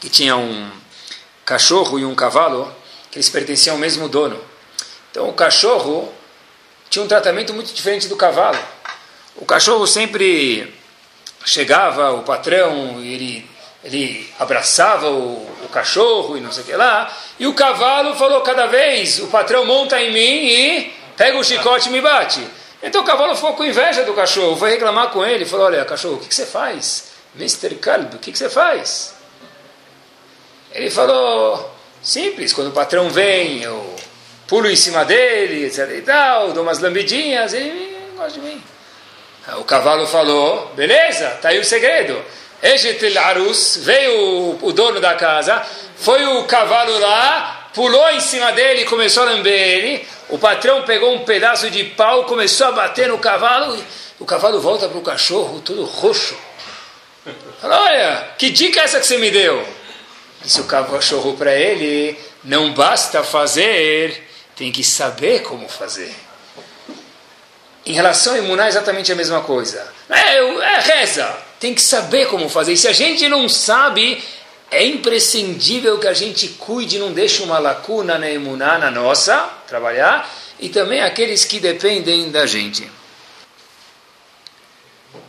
que 0.00 0.08
tinha 0.08 0.36
um 0.36 0.70
cachorro 1.44 2.00
e 2.00 2.04
um 2.04 2.16
cavalo 2.16 2.74
que 3.12 3.18
eles 3.18 3.28
pertenciam 3.28 3.76
ao 3.76 3.80
mesmo 3.80 4.08
dono. 4.08 4.40
Então 5.12 5.28
o 5.28 5.32
cachorro 5.34 6.12
tinha 6.90 7.04
um 7.04 7.08
tratamento 7.08 7.54
muito 7.54 7.72
diferente 7.72 8.08
do 8.08 8.16
cavalo. 8.16 8.58
O 9.36 9.46
cachorro 9.46 9.86
sempre 9.86 10.74
chegava, 11.44 12.12
o 12.12 12.22
patrão, 12.22 13.00
ele 13.00 13.48
ele 13.84 14.32
abraçava 14.38 15.10
o, 15.10 15.48
o, 15.64 15.68
cachorro 15.68 16.36
e 16.36 16.40
não 16.40 16.52
sei 16.52 16.62
o 16.62 16.66
que 16.66 16.76
lá, 16.76 17.12
e 17.38 17.46
o 17.46 17.54
cavalo 17.54 18.14
falou 18.14 18.40
cada 18.42 18.66
vez, 18.66 19.18
o 19.18 19.26
patrão 19.26 19.64
monta 19.64 20.00
em 20.00 20.12
mim 20.12 20.46
e 20.46 20.92
pega 21.16 21.36
o 21.38 21.44
chicote 21.44 21.88
e 21.88 21.92
me 21.92 22.00
bate. 22.00 22.46
Então 22.82 23.02
o 23.02 23.04
cavalo 23.04 23.34
ficou 23.34 23.54
com 23.54 23.64
inveja 23.64 24.04
do 24.04 24.14
cachorro, 24.14 24.56
foi 24.56 24.70
reclamar 24.70 25.10
com 25.10 25.24
ele, 25.24 25.44
falou, 25.44 25.66
olha 25.66 25.84
cachorro, 25.84 26.14
o 26.14 26.18
que, 26.18 26.28
que 26.28 26.34
você 26.34 26.46
faz? 26.46 27.12
Mr. 27.36 27.74
Kalb, 27.76 28.14
o 28.14 28.18
que, 28.18 28.32
que 28.32 28.38
você 28.38 28.50
faz? 28.50 29.14
Ele 30.72 30.90
falou, 30.90 31.74
simples, 32.02 32.52
quando 32.52 32.68
o 32.68 32.72
patrão 32.72 33.10
vem, 33.10 33.62
eu 33.62 33.96
pulo 34.46 34.68
em 34.68 34.76
cima 34.76 35.04
dele, 35.04 35.64
etc 35.66 35.90
e 35.96 36.02
tal, 36.02 36.52
dou 36.52 36.62
umas 36.62 36.78
lambidinhas, 36.78 37.54
ele 37.54 37.96
gosta 38.16 38.38
de 38.38 38.46
mim. 38.46 38.62
O 39.58 39.64
cavalo 39.64 40.06
falou, 40.06 40.72
beleza, 40.76 41.30
tá 41.42 41.48
aí 41.48 41.58
o 41.58 41.64
segredo. 41.64 42.22
Ejetel 42.62 43.18
Arus, 43.18 43.78
veio 43.82 44.56
o, 44.62 44.72
dono 44.72 45.00
da 45.00 45.14
casa, 45.16 45.60
foi 45.96 46.24
o 46.24 46.44
cavalo 46.44 46.96
lá, 47.00 47.70
pulou 47.74 48.08
em 48.10 48.20
cima 48.20 48.52
dele, 48.52 48.84
começou 48.84 49.24
a 49.24 49.32
lamber 49.32 49.52
ele. 49.52 50.06
O 50.28 50.38
patrão 50.38 50.82
pegou 50.82 51.12
um 51.12 51.24
pedaço 51.24 51.68
de 51.70 51.82
pau, 51.82 52.24
começou 52.24 52.68
a 52.68 52.72
bater 52.72 53.08
no 53.08 53.18
cavalo. 53.18 53.76
O 54.20 54.24
cavalo 54.24 54.60
volta 54.60 54.88
para 54.88 54.96
o 54.96 55.02
cachorro, 55.02 55.60
todo 55.60 55.84
roxo. 55.84 56.38
Fala, 57.60 57.82
olha, 57.82 58.28
que 58.38 58.50
dica 58.50 58.80
é 58.80 58.84
essa 58.84 59.00
que 59.00 59.06
você 59.06 59.18
me 59.18 59.30
deu? 59.32 59.66
Disse 60.40 60.60
o 60.60 60.64
cachorro 60.64 61.34
para 61.36 61.52
ele: 61.52 62.16
não 62.44 62.72
basta 62.72 63.24
fazer, 63.24 64.28
tem 64.54 64.70
que 64.70 64.84
saber 64.84 65.42
como 65.42 65.68
fazer. 65.68 66.14
Em 67.84 67.92
relação 67.92 68.34
a 68.34 68.38
imunar, 68.38 68.66
é 68.66 68.68
exatamente 68.68 69.10
a 69.10 69.16
mesma 69.16 69.40
coisa. 69.40 69.84
É, 70.08 70.36
é 70.36 70.78
reza 70.78 71.51
tem 71.62 71.76
que 71.76 71.80
saber 71.80 72.26
como 72.26 72.48
fazer. 72.48 72.72
E 72.72 72.76
se 72.76 72.88
a 72.88 72.92
gente 72.92 73.28
não 73.28 73.48
sabe, 73.48 74.20
é 74.68 74.84
imprescindível 74.84 75.96
que 75.96 76.08
a 76.08 76.12
gente 76.12 76.48
cuide, 76.48 76.98
não 76.98 77.12
deixe 77.12 77.40
uma 77.40 77.60
lacuna 77.60 78.18
na 78.18 78.28
emuná, 78.28 78.78
na 78.78 78.90
nossa, 78.90 79.38
trabalhar, 79.68 80.28
e 80.58 80.68
também 80.68 81.00
aqueles 81.00 81.44
que 81.44 81.60
dependem 81.60 82.32
da 82.32 82.46
gente. 82.46 82.90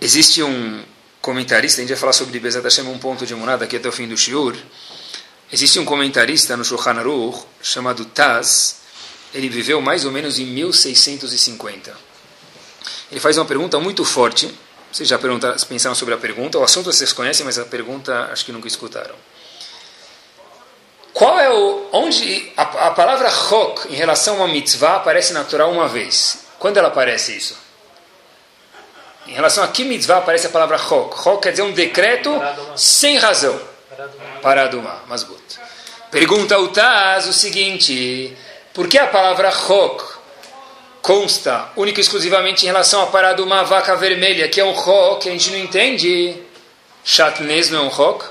Existe 0.02 0.42
um 0.42 0.84
comentarista, 1.22 1.82
a 1.82 1.84
gente 1.84 1.90
vai 1.90 2.00
falar 2.00 2.14
sobre 2.14 2.40
Bezat 2.40 2.64
Hashem 2.64 2.88
um 2.88 2.98
ponto 2.98 3.28
de 3.28 3.34
emuná 3.34 3.56
daqui 3.56 3.78
até 3.78 3.88
o 3.88 3.92
fim 3.92 4.08
do 4.08 4.18
shiur. 4.18 4.58
Existe 5.52 5.78
um 5.78 5.86
comentarista 5.86 6.58
no 6.58 6.66
Shulchan 6.66 6.98
Aruch 6.98 7.46
chamado 7.62 8.06
Taz, 8.06 8.78
ele 9.36 9.50
viveu 9.50 9.80
mais 9.82 10.04
ou 10.04 10.12
menos 10.12 10.40
em 10.40 10.46
1650. 10.46 11.96
Ele 13.12 13.20
faz 13.20 13.38
uma 13.38 13.46
pergunta 13.46 13.80
muito 13.80 14.04
forte, 14.04 14.52
vocês 14.94 15.10
já 15.10 15.18
pensaram 15.68 15.96
sobre 15.96 16.14
a 16.14 16.18
pergunta? 16.18 16.60
O 16.60 16.64
assunto 16.64 16.94
vocês 16.94 17.12
conhecem, 17.12 17.44
mas 17.44 17.58
a 17.58 17.66
pergunta 17.66 18.30
acho 18.32 18.46
que 18.46 18.52
nunca 18.52 18.68
escutaram. 18.68 19.16
Qual 21.12 21.40
é 21.40 21.50
o. 21.50 21.90
Onde. 21.92 22.52
A, 22.56 22.62
a 22.62 22.92
palavra 22.92 23.30
chok 23.30 23.92
em 23.92 23.96
relação 23.96 24.44
a 24.44 24.48
mitzvah 24.48 24.98
aparece 24.98 25.34
natural 25.34 25.72
uma 25.72 25.88
vez. 25.88 26.46
Quando 26.60 26.78
ela 26.78 26.90
aparece 26.90 27.36
isso? 27.36 27.58
Em 29.26 29.34
relação 29.34 29.64
a 29.64 29.68
que 29.68 29.84
mitzvah 29.84 30.18
aparece 30.18 30.46
a 30.46 30.50
palavra 30.52 30.78
chok? 30.78 31.24
Chok 31.24 31.42
quer 31.42 31.52
dizer 31.52 31.64
um 31.64 31.72
decreto 31.72 32.32
sem 32.76 33.18
razão. 33.18 33.60
Paraduma, 34.44 35.02
masgut. 35.08 35.42
Pergunta 36.12 36.60
o 36.60 36.68
Taz 36.68 37.28
o 37.28 37.34
seguinte: 37.34 38.38
por 38.76 38.88
que 38.88 39.00
a 39.00 39.08
palavra 39.08 39.50
chok 39.50 40.13
consta 41.04 41.70
única 41.76 42.00
e 42.00 42.02
exclusivamente 42.02 42.64
em 42.64 42.68
relação 42.68 43.04
a 43.04 43.08
paraduma 43.08 43.62
vaca 43.66 43.94
vermelha, 43.96 44.48
que 44.48 44.62
é 44.62 44.66
um 44.66 44.74
chok 44.74 45.24
que 45.24 45.30
a 45.30 45.34
gente 45.34 45.52
não 45.52 45.60
entende? 45.60 46.42
Chatnez 47.04 47.70
não 47.70 47.84
é 47.84 47.88
um 47.88 47.92
chok? 47.92 48.26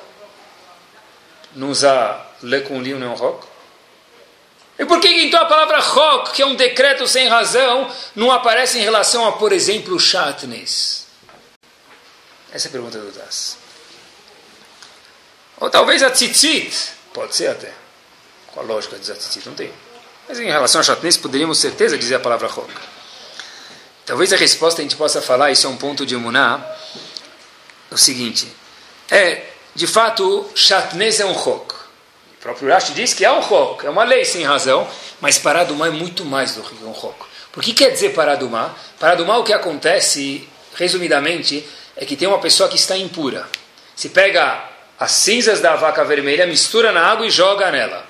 Não 1.54 1.70
usar 1.70 2.35
le 2.42 2.62
com 2.62 2.80
não 2.80 3.06
é 3.06 3.11
um 3.11 3.16
chok? 3.16 3.46
E 4.78 4.87
por 4.87 5.00
que 5.00 5.08
então 5.08 5.38
a 5.38 5.44
palavra 5.44 5.82
chok, 5.82 6.32
que 6.32 6.40
é 6.40 6.46
um 6.46 6.54
decreto 6.54 7.06
sem 7.06 7.28
razão, 7.28 7.92
não 8.16 8.32
aparece 8.32 8.78
em 8.78 8.82
relação 8.82 9.28
a, 9.28 9.32
por 9.32 9.52
exemplo, 9.52 10.00
chatnes? 10.00 11.06
Essa 12.50 12.68
é 12.68 12.70
a 12.70 12.72
pergunta 12.72 12.98
do 12.98 13.12
Das. 13.12 13.58
Ou 15.61 15.68
talvez 15.68 16.02
a 16.02 16.11
tzitzit, 16.11 16.74
pode 17.12 17.37
ser 17.37 17.48
até. 17.48 17.72
Qual 18.52 18.64
a 18.64 18.68
lógica 18.68 18.98
de 18.98 19.02
tzitzit? 19.02 19.46
Não 19.46 19.54
tem. 19.54 19.70
Mas 20.28 20.38
em 20.38 20.46
relação 20.46 20.80
a 20.80 20.85
chatnes, 20.85 21.16
poderíamos 21.16 21.58
certeza 21.58 21.98
dizer 21.98 22.16
a 22.16 22.20
palavra 22.20 22.48
chok. 22.48 22.72
Talvez 24.06 24.32
a 24.32 24.37
resposta 24.37 24.80
a 24.80 24.82
gente 24.82 24.96
possa 24.96 25.22
falar, 25.22 25.50
isso 25.50 25.66
é 25.66 25.70
um 25.70 25.76
ponto 25.76 26.04
de 26.04 26.14
emuná, 26.14 26.61
o 27.90 27.96
seguinte, 27.96 28.50
é, 29.11 29.42
de 29.74 29.87
fato, 29.87 30.50
chatnes 30.54 31.20
é 31.20 31.26
um 31.26 31.35
chok. 31.35 31.74
O 31.74 32.42
próprio 32.42 32.68
Rashi 32.68 32.92
diz 32.92 33.14
que 33.14 33.24
é 33.24 33.30
um 33.30 33.42
chok, 33.42 33.87
é 33.87 33.90
uma 33.90 34.04
lei 34.04 34.24
sem 34.24 34.42
razão, 34.44 34.88
mas 35.20 35.38
paradumá 35.38 35.87
é 35.87 35.90
muito 35.90 36.24
mais 36.24 36.54
do 36.54 36.62
que 36.62 36.85
um 36.85 36.94
chok. 36.94 37.14
Por 37.52 37.62
que 37.62 37.74
quer 37.74 37.90
dizer 37.90 38.14
paradumá? 38.14 38.74
Paradumá, 38.98 39.37
o 39.37 39.44
que 39.44 39.52
acontece, 39.52 40.48
resumidamente, 40.74 41.68
é 41.96 42.04
que 42.04 42.16
tem 42.16 42.26
uma 42.26 42.38
pessoa 42.38 42.68
que 42.68 42.76
está 42.76 42.96
impura. 42.96 43.46
Se 43.94 44.08
pega 44.08 44.68
as 44.98 45.12
cinzas 45.12 45.61
da 45.61 45.76
vaca 45.76 46.04
vermelha, 46.04 46.46
mistura 46.46 46.92
na 46.92 47.06
água 47.06 47.26
e 47.26 47.30
joga 47.30 47.70
nela. 47.70 48.04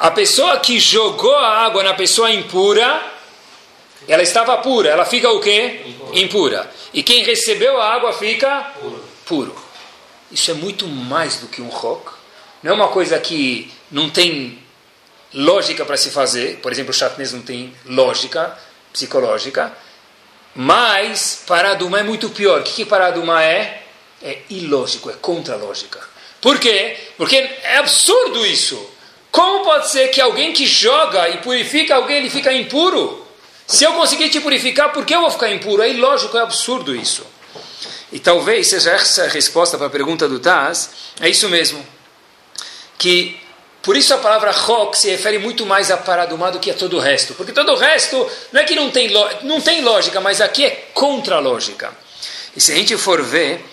A 0.00 0.10
pessoa 0.10 0.58
que 0.58 0.80
jogou 0.80 1.36
a 1.36 1.64
água 1.64 1.84
na 1.84 1.94
pessoa 1.94 2.30
impura, 2.32 3.00
ela 4.08 4.22
estava 4.22 4.58
pura, 4.58 4.88
ela 4.88 5.04
fica 5.04 5.30
o 5.30 5.40
quê? 5.40 5.82
Impura. 6.14 6.68
E 6.92 7.02
quem 7.02 7.22
recebeu 7.22 7.80
a 7.80 7.94
água 7.94 8.12
fica 8.12 8.72
puro. 9.24 9.54
Isso 10.32 10.50
é 10.50 10.54
muito 10.54 10.88
mais 10.88 11.36
do 11.36 11.46
que 11.46 11.62
um 11.62 11.70
chok 11.70 12.20
não 12.62 12.72
é 12.72 12.74
uma 12.74 12.88
coisa 12.88 13.18
que 13.18 13.72
não 13.90 14.10
tem 14.10 14.58
lógica 15.32 15.84
para 15.84 15.96
se 15.96 16.10
fazer. 16.10 16.58
Por 16.58 16.70
exemplo, 16.70 16.90
o 16.90 16.94
chatnez 16.94 17.32
não 17.32 17.40
tem 17.40 17.74
lógica 17.86 18.56
psicológica. 18.92 19.72
Mas 20.54 21.42
paraduma 21.46 22.00
é 22.00 22.02
muito 22.02 22.28
pior. 22.30 22.60
O 22.60 22.64
que, 22.64 22.72
que 22.72 22.84
paraduma 22.84 23.42
é? 23.42 23.82
É 24.22 24.40
ilógico, 24.50 25.08
é 25.08 25.14
contra 25.14 25.54
a 25.54 25.56
lógica. 25.56 26.00
Por 26.40 26.58
quê? 26.58 26.96
Porque 27.16 27.36
é 27.36 27.78
absurdo 27.78 28.44
isso. 28.44 28.90
Como 29.30 29.64
pode 29.64 29.90
ser 29.90 30.08
que 30.08 30.20
alguém 30.20 30.52
que 30.52 30.66
joga 30.66 31.28
e 31.28 31.38
purifica 31.38 31.94
alguém, 31.94 32.18
ele 32.18 32.30
fica 32.30 32.52
impuro? 32.52 33.26
Se 33.66 33.84
eu 33.84 33.92
conseguir 33.92 34.28
te 34.28 34.40
purificar, 34.40 34.92
por 34.92 35.04
que 35.04 35.14
eu 35.14 35.20
vou 35.20 35.30
ficar 35.30 35.50
impuro? 35.50 35.82
É 35.82 35.88
ilógico, 35.88 36.36
é 36.36 36.40
absurdo 36.40 36.94
isso. 36.94 37.24
E 38.12 38.18
talvez 38.18 38.66
seja 38.66 38.90
essa 38.90 39.24
a 39.24 39.28
resposta 39.28 39.78
para 39.78 39.86
a 39.86 39.90
pergunta 39.90 40.28
do 40.28 40.40
Taz. 40.40 40.90
É 41.20 41.28
isso 41.28 41.48
mesmo 41.48 41.84
que 42.98 43.40
por 43.82 43.96
isso 43.96 44.12
a 44.12 44.18
palavra 44.18 44.52
Chok 44.52 44.98
se 44.98 45.08
refere 45.08 45.38
muito 45.38 45.64
mais 45.64 45.90
a 45.90 45.96
Paradumá 45.96 46.50
do 46.50 46.60
que 46.60 46.70
a 46.70 46.74
todo 46.74 46.98
o 46.98 47.00
resto. 47.00 47.32
Porque 47.32 47.50
todo 47.50 47.72
o 47.72 47.76
resto 47.76 48.30
não 48.52 48.60
é 48.60 48.64
que 48.64 48.74
não 48.74 48.90
tem, 48.90 49.10
não 49.42 49.60
tem 49.60 49.80
lógica, 49.80 50.20
mas 50.20 50.40
aqui 50.40 50.66
é 50.66 50.70
contra 50.92 51.36
a 51.36 51.40
lógica. 51.40 51.90
E 52.54 52.60
se 52.60 52.72
a 52.72 52.74
gente 52.74 52.96
for 52.98 53.22
ver, 53.22 53.64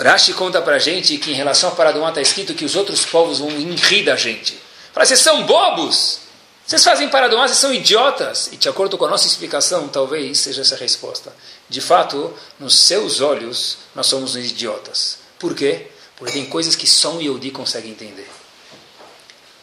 Rashi 0.00 0.32
conta 0.32 0.62
para 0.62 0.76
a 0.76 0.78
gente 0.78 1.18
que 1.18 1.32
em 1.32 1.34
relação 1.34 1.70
a 1.70 1.72
Paradumá 1.72 2.10
está 2.10 2.20
escrito 2.20 2.54
que 2.54 2.64
os 2.64 2.76
outros 2.76 3.04
povos 3.04 3.40
vão 3.40 3.48
rir 3.48 4.04
da 4.04 4.14
gente. 4.14 4.56
Fala, 4.92 5.04
vocês 5.04 5.20
são 5.20 5.42
bobos! 5.42 6.20
Vocês 6.64 6.84
fazem 6.84 7.08
Paradumá, 7.08 7.48
vocês 7.48 7.58
são 7.58 7.74
idiotas! 7.74 8.50
E 8.52 8.56
de 8.56 8.68
acordo 8.68 8.96
com 8.96 9.06
a 9.06 9.08
nossa 9.08 9.26
explicação, 9.26 9.88
talvez 9.88 10.38
seja 10.38 10.60
essa 10.60 10.76
a 10.76 10.78
resposta. 10.78 11.34
De 11.68 11.80
fato, 11.80 12.32
nos 12.60 12.78
seus 12.78 13.20
olhos, 13.20 13.78
nós 13.94 14.06
somos 14.06 14.36
idiotas. 14.36 15.18
Por 15.38 15.54
quê? 15.54 15.86
Porque 16.16 16.34
tem 16.34 16.46
coisas 16.46 16.76
que 16.76 16.86
só 16.86 17.12
um 17.12 17.20
Yehudi 17.20 17.50
consegue 17.50 17.88
entender. 17.88 18.28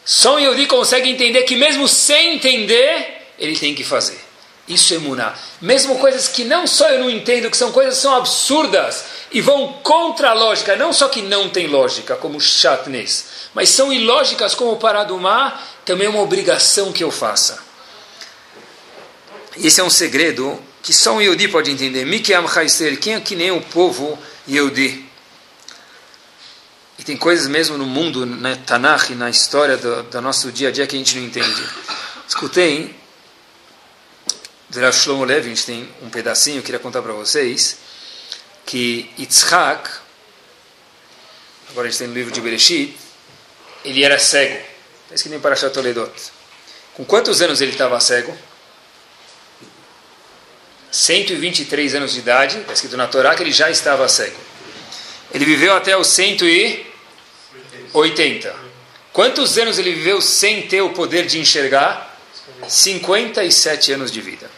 Só 0.03 0.35
um 0.35 0.39
Yehudi 0.39 0.65
consegue 0.67 1.09
entender 1.09 1.43
que 1.43 1.55
mesmo 1.55 1.87
sem 1.87 2.35
entender, 2.35 3.29
ele 3.39 3.57
tem 3.57 3.73
que 3.73 3.83
fazer. 3.83 4.24
Isso 4.67 4.93
é 4.95 4.97
Muná. 4.97 5.33
Mesmo 5.61 5.99
coisas 5.99 6.27
que 6.27 6.43
não 6.43 6.65
só 6.65 6.89
eu 6.89 6.99
não 6.99 7.09
entendo, 7.09 7.51
que 7.51 7.57
são 7.57 7.71
coisas 7.71 7.95
que 7.95 8.01
são 8.01 8.15
absurdas 8.15 9.05
e 9.31 9.39
vão 9.39 9.73
contra 9.83 10.31
a 10.31 10.33
lógica, 10.33 10.75
não 10.75 10.91
só 10.91 11.07
que 11.07 11.21
não 11.21 11.49
tem 11.49 11.67
lógica, 11.67 12.15
como 12.15 12.41
chatnez, 12.41 13.25
mas 13.53 13.69
são 13.69 13.93
ilógicas 13.93 14.55
como 14.55 14.71
o 14.71 14.77
paradumá, 14.77 15.61
também 15.83 16.07
é 16.07 16.09
uma 16.09 16.21
obrigação 16.21 16.91
que 16.91 17.03
eu 17.03 17.11
faça. 17.11 17.59
Esse 19.57 19.79
é 19.79 19.83
um 19.83 19.89
segredo 19.89 20.59
que 20.81 20.93
só 20.93 21.13
um 21.13 21.21
Yehudi 21.21 21.47
pode 21.47 21.71
entender. 21.71 22.05
Mikiam 22.05 22.45
Haister, 22.47 22.99
quem 22.99 23.15
é 23.15 23.19
que 23.19 23.35
nem 23.35 23.51
o 23.51 23.61
povo 23.61 24.17
Yehudi? 24.47 25.05
E 26.97 27.03
tem 27.03 27.17
coisas 27.17 27.47
mesmo 27.47 27.77
no 27.77 27.85
mundo, 27.85 28.25
na 28.25 28.55
Tanakh, 28.55 29.09
na 29.11 29.29
história 29.29 29.77
do, 29.77 30.03
do, 30.03 30.21
nosso 30.21 30.51
dia 30.51 30.69
a 30.69 30.71
dia 30.71 30.87
que 30.87 30.95
a 30.95 30.99
gente 30.99 31.17
não 31.17 31.25
entende. 31.25 31.63
Escutei, 32.27 32.95
do 34.75 34.81
Rav 34.81 34.93
Shlomo 34.93 35.23
Levi, 35.23 35.47
a 35.47 35.55
gente 35.55 35.65
tem 35.65 35.89
um 36.01 36.09
pedacinho, 36.09 36.59
eu 36.59 36.63
queria 36.63 36.79
contar 36.79 37.01
para 37.01 37.13
vocês, 37.13 37.77
que 38.65 39.09
Yitzhak, 39.17 39.89
agora 41.69 41.87
a 41.87 41.89
gente 41.89 41.99
tem 41.99 42.09
no 42.09 42.13
livro 42.13 42.29
de 42.31 42.41
Bereshit, 42.41 42.97
ele 43.83 44.03
era 44.03 44.19
cego. 44.19 44.59
Está 45.03 45.15
escrito 45.15 45.35
em 45.35 45.39
Parashat 45.39 45.73
Toledot. 45.73 46.11
Com 46.93 47.03
quantos 47.05 47.41
anos 47.41 47.61
ele 47.61 47.71
estava 47.71 47.97
cego? 47.99 48.37
123 50.91 51.95
anos 51.95 52.13
de 52.13 52.19
idade, 52.19 52.59
está 52.59 52.73
escrito 52.73 52.95
na 52.97 53.07
Torá 53.07 53.33
que 53.35 53.43
ele 53.43 53.51
já 53.51 53.69
estava 53.69 54.09
cego. 54.09 54.39
Ele 55.33 55.45
viveu 55.45 55.75
até 55.75 55.97
os 55.97 56.07
180. 56.07 58.55
Quantos 59.13 59.57
anos 59.57 59.79
ele 59.79 59.93
viveu 59.93 60.21
sem 60.21 60.67
ter 60.67 60.81
o 60.81 60.89
poder 60.89 61.25
de 61.25 61.39
enxergar? 61.39 62.13
57 62.67 63.93
anos 63.93 64.11
de 64.11 64.19
vida. 64.21 64.54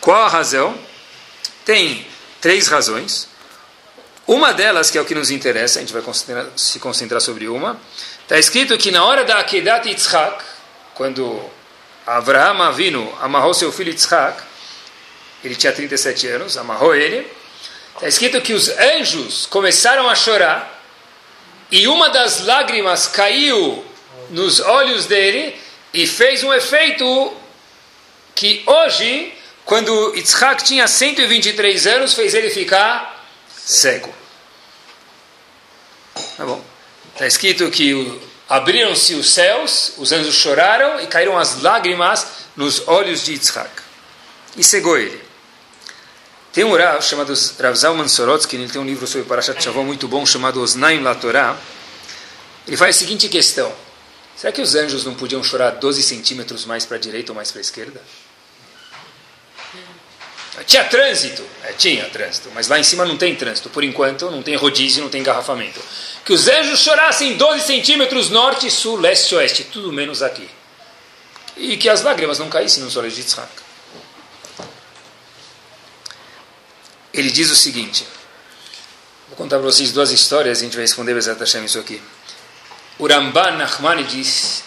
Qual 0.00 0.22
a 0.22 0.28
razão? 0.28 0.76
Tem 1.64 2.06
três 2.40 2.68
razões. 2.68 3.28
Uma 4.26 4.52
delas, 4.52 4.90
que 4.90 4.98
é 4.98 5.00
o 5.00 5.04
que 5.04 5.14
nos 5.14 5.30
interessa, 5.30 5.78
a 5.78 5.82
gente 5.82 5.92
vai 5.92 6.02
se 6.56 6.78
concentrar 6.78 7.20
sobre 7.20 7.48
uma, 7.48 7.80
está 8.22 8.38
escrito 8.38 8.78
que 8.78 8.90
na 8.90 9.04
hora 9.04 9.24
da 9.24 9.38
Akedat 9.38 9.88
Yitzhak, 9.88 10.44
quando 10.94 11.42
Avraham 12.06 12.62
Avinu 12.62 13.12
amarrou 13.20 13.52
seu 13.52 13.72
filho 13.72 13.90
Yitzhak, 13.90 14.42
ele 15.42 15.56
tinha 15.56 15.72
37 15.72 16.28
anos, 16.28 16.56
amarrou 16.56 16.94
ele, 16.94 17.26
Está 18.00 18.08
escrito 18.08 18.40
que 18.40 18.54
os 18.54 18.70
anjos 18.70 19.44
começaram 19.44 20.08
a 20.08 20.14
chorar 20.14 20.82
e 21.70 21.86
uma 21.86 22.08
das 22.08 22.46
lágrimas 22.46 23.06
caiu 23.06 23.84
nos 24.30 24.58
olhos 24.58 25.04
dele 25.04 25.54
e 25.92 26.06
fez 26.06 26.42
um 26.42 26.50
efeito 26.50 27.36
que 28.34 28.62
hoje, 28.64 29.34
quando 29.70 30.16
Yitzhak 30.16 30.64
tinha 30.64 30.88
123 30.88 31.86
anos, 31.86 32.12
fez 32.12 32.34
ele 32.34 32.50
ficar 32.50 33.24
cego. 33.56 34.12
Tá 36.36 36.44
bom. 36.44 36.60
Está 37.12 37.24
escrito 37.24 37.70
que 37.70 38.20
abriram-se 38.48 39.14
os 39.14 39.32
céus, 39.32 39.92
os 39.96 40.10
anjos 40.10 40.34
choraram 40.34 40.98
e 40.98 41.06
caíram 41.06 41.38
as 41.38 41.62
lágrimas 41.62 42.26
nos 42.56 42.88
olhos 42.88 43.24
de 43.24 43.34
Yitzhak. 43.34 43.70
E 44.56 44.64
cegou 44.64 44.98
ele. 44.98 45.22
Tem 46.52 46.64
um 46.64 46.76
Rav 46.76 47.00
chamado 47.00 47.32
Rav 47.60 47.76
Zalman 47.76 48.08
Sorotsky, 48.08 48.56
ele 48.56 48.68
tem 48.68 48.80
um 48.80 48.84
livro 48.84 49.06
sobre 49.06 49.28
Parashat 49.28 49.62
Shavon 49.62 49.84
muito 49.84 50.08
bom 50.08 50.26
chamado 50.26 50.60
Osnaim 50.60 51.00
La 51.00 51.14
Torah. 51.14 51.56
Ele 52.66 52.76
faz 52.76 52.96
a 52.96 52.98
seguinte 52.98 53.28
questão: 53.28 53.72
será 54.36 54.52
que 54.52 54.60
os 54.60 54.74
anjos 54.74 55.04
não 55.04 55.14
podiam 55.14 55.44
chorar 55.44 55.70
12 55.70 56.02
centímetros 56.02 56.64
mais 56.64 56.84
para 56.84 56.96
a 56.96 57.00
direita 57.00 57.30
ou 57.30 57.36
mais 57.36 57.52
para 57.52 57.60
a 57.60 57.62
esquerda? 57.62 58.02
Tinha 60.64 60.84
trânsito? 60.84 61.44
É, 61.64 61.72
tinha 61.72 62.04
trânsito, 62.10 62.50
mas 62.54 62.68
lá 62.68 62.78
em 62.78 62.82
cima 62.82 63.04
não 63.04 63.16
tem 63.16 63.34
trânsito. 63.34 63.70
Por 63.70 63.82
enquanto, 63.82 64.30
não 64.30 64.42
tem 64.42 64.56
rodízio, 64.56 65.02
não 65.02 65.08
tem 65.08 65.20
engarrafamento. 65.20 65.80
Que 66.24 66.32
os 66.32 66.48
anjos 66.48 66.80
chorassem 66.80 67.36
12 67.36 67.66
centímetros 67.66 68.30
norte, 68.30 68.70
sul, 68.70 68.96
leste, 68.96 69.34
oeste, 69.34 69.64
tudo 69.64 69.92
menos 69.92 70.22
aqui. 70.22 70.48
E 71.56 71.76
que 71.76 71.88
as 71.88 72.02
lágrimas 72.02 72.38
não 72.38 72.48
caíssem 72.48 72.82
nos 72.82 72.96
olhos 72.96 73.14
de 73.14 73.20
Yitzhak. 73.20 73.70
ele 77.12 77.30
diz 77.30 77.50
o 77.50 77.56
seguinte: 77.56 78.06
vou 79.28 79.36
contar 79.36 79.58
para 79.58 79.66
vocês 79.66 79.92
duas 79.92 80.10
histórias 80.10 80.58
e 80.58 80.62
a 80.62 80.64
gente 80.64 80.74
vai 80.74 80.84
responder 80.84 81.14
Bezat 81.14 81.40
isso 81.64 81.78
aqui. 81.78 82.00
O 82.98 83.06
Ramban 83.06 83.52
Nachmanides 83.52 84.62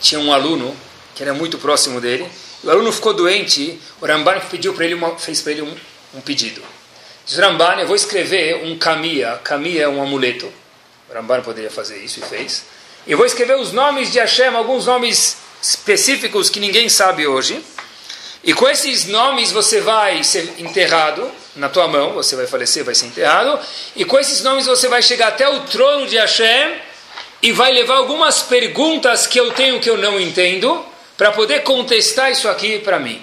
tinha 0.00 0.20
um 0.20 0.32
aluno 0.32 0.76
que 1.14 1.22
era 1.22 1.34
muito 1.34 1.58
próximo 1.58 2.00
dele. 2.00 2.28
O 2.64 2.70
aluno 2.70 2.92
ficou 2.92 3.14
doente. 3.14 3.80
O 4.00 4.06
Ramban 4.06 4.40
pediu 4.50 4.74
para 4.74 4.84
ele 4.84 4.94
uma, 4.94 5.18
fez 5.18 5.40
para 5.40 5.52
ele 5.52 5.62
um, 5.62 5.74
um 6.14 6.20
pedido. 6.20 6.62
Diz 7.26 7.38
Ramban, 7.38 7.76
eu 7.80 7.86
vou 7.86 7.96
escrever 7.96 8.64
um 8.64 8.76
kamia. 8.78 9.40
Kamia 9.44 9.82
é 9.82 9.88
um 9.88 10.02
amuleto. 10.02 10.50
O 11.08 11.14
Ramban 11.14 11.42
poderia 11.42 11.70
fazer 11.70 11.98
isso 11.98 12.20
e 12.20 12.22
fez. 12.22 12.64
Eu 13.06 13.16
vou 13.16 13.26
escrever 13.26 13.56
os 13.56 13.72
nomes 13.72 14.12
de 14.12 14.18
Hashem, 14.18 14.48
alguns 14.48 14.86
nomes 14.86 15.36
específicos 15.62 16.50
que 16.50 16.60
ninguém 16.60 16.88
sabe 16.88 17.26
hoje. 17.26 17.62
E 18.42 18.54
com 18.54 18.68
esses 18.68 19.06
nomes 19.06 19.50
você 19.50 19.80
vai 19.80 20.22
ser 20.22 20.54
enterrado 20.58 21.28
na 21.56 21.68
tua 21.68 21.88
mão, 21.88 22.12
você 22.12 22.36
vai 22.36 22.46
falecer, 22.46 22.84
vai 22.84 22.94
ser 22.94 23.06
enterrado. 23.06 23.58
E 23.96 24.04
com 24.04 24.18
esses 24.18 24.42
nomes 24.42 24.66
você 24.66 24.88
vai 24.88 25.02
chegar 25.02 25.28
até 25.28 25.48
o 25.48 25.60
trono 25.60 26.06
de 26.06 26.16
Hashem 26.16 26.76
e 27.42 27.52
vai 27.52 27.72
levar 27.72 27.96
algumas 27.96 28.42
perguntas 28.42 29.26
que 29.26 29.38
eu 29.38 29.52
tenho 29.52 29.80
que 29.80 29.90
eu 29.90 29.96
não 29.96 30.20
entendo 30.20 30.84
para 31.18 31.32
poder 31.32 31.64
contestar 31.64 32.30
isso 32.30 32.48
aqui 32.48 32.78
para 32.78 33.00
mim. 33.00 33.20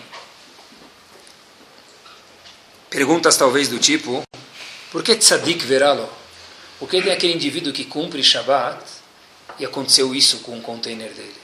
Perguntas 2.89 3.37
talvez 3.37 3.69
do 3.69 3.79
tipo: 3.79 4.21
por 4.91 5.01
que 5.01 5.15
tzadik 5.15 5.65
veralo? 5.65 6.07
Por 6.77 6.89
que 6.89 7.01
tem 7.01 7.13
aquele 7.13 7.33
indivíduo 7.33 7.71
que 7.71 7.85
cumpre 7.85 8.21
Shabbat 8.21 8.83
e 9.57 9.65
aconteceu 9.65 10.13
isso 10.13 10.39
com 10.39 10.59
o 10.59 10.61
container 10.61 11.09
dele? 11.09 11.35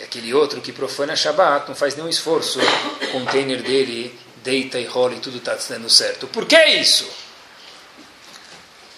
E 0.00 0.02
aquele 0.02 0.32
outro 0.32 0.62
que 0.62 0.72
profana 0.72 1.14
Shabbat 1.14 1.68
não 1.68 1.76
faz 1.76 1.94
nenhum 1.94 2.08
esforço, 2.08 2.58
o 2.58 3.06
container 3.12 3.62
dele 3.62 4.18
deita 4.42 4.80
e 4.80 4.86
rola 4.86 5.14
e 5.14 5.20
tudo 5.20 5.36
está 5.38 5.56
dando 5.68 5.90
certo. 5.90 6.26
Por 6.26 6.46
que 6.46 6.62
isso? 6.64 7.06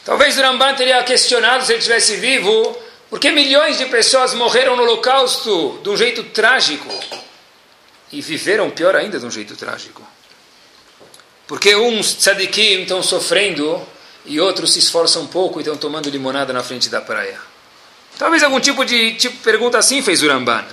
Talvez 0.05 0.39
o 0.39 0.43
Ramban 0.43 0.75
teria 0.75 1.03
questionado 1.03 1.65
se 1.65 1.73
ele 1.73 1.81
estivesse 1.81 2.17
vivo, 2.17 2.79
por 3.11 3.19
que 3.19 3.31
milhões 3.31 3.79
de 3.79 3.87
pessoas 3.87 4.35
morreram 4.35 4.77
no 4.77 4.83
holocausto 4.83 5.81
de 5.83 5.89
um 5.89 5.97
jeito 5.97 6.23
trágico 6.25 6.89
e 8.13 8.21
viveram 8.21 8.71
pior 8.71 8.95
ainda 8.95 9.19
de 9.19 9.25
um 9.25 9.31
jeito 9.31 9.57
trágico? 9.57 10.07
Porque 11.47 11.75
uns 11.75 12.15
tzadikim 12.15 12.83
estão 12.83 13.03
sofrendo 13.03 13.83
e 14.27 14.39
outros 14.39 14.75
se 14.75 14.79
esforçam 14.79 15.27
pouco 15.27 15.59
e 15.59 15.63
estão 15.63 15.77
tomando 15.77 16.11
limonada 16.11 16.53
na 16.53 16.63
frente 16.63 16.91
da 16.91 17.01
praia. 17.01 17.41
Talvez 18.19 18.43
algum 18.43 18.61
tipo 18.61 18.85
de 18.85 19.15
tipo, 19.15 19.39
pergunta 19.39 19.79
assim 19.79 20.03
fez 20.03 20.23
o 20.23 20.29
Ramban. 20.29 20.67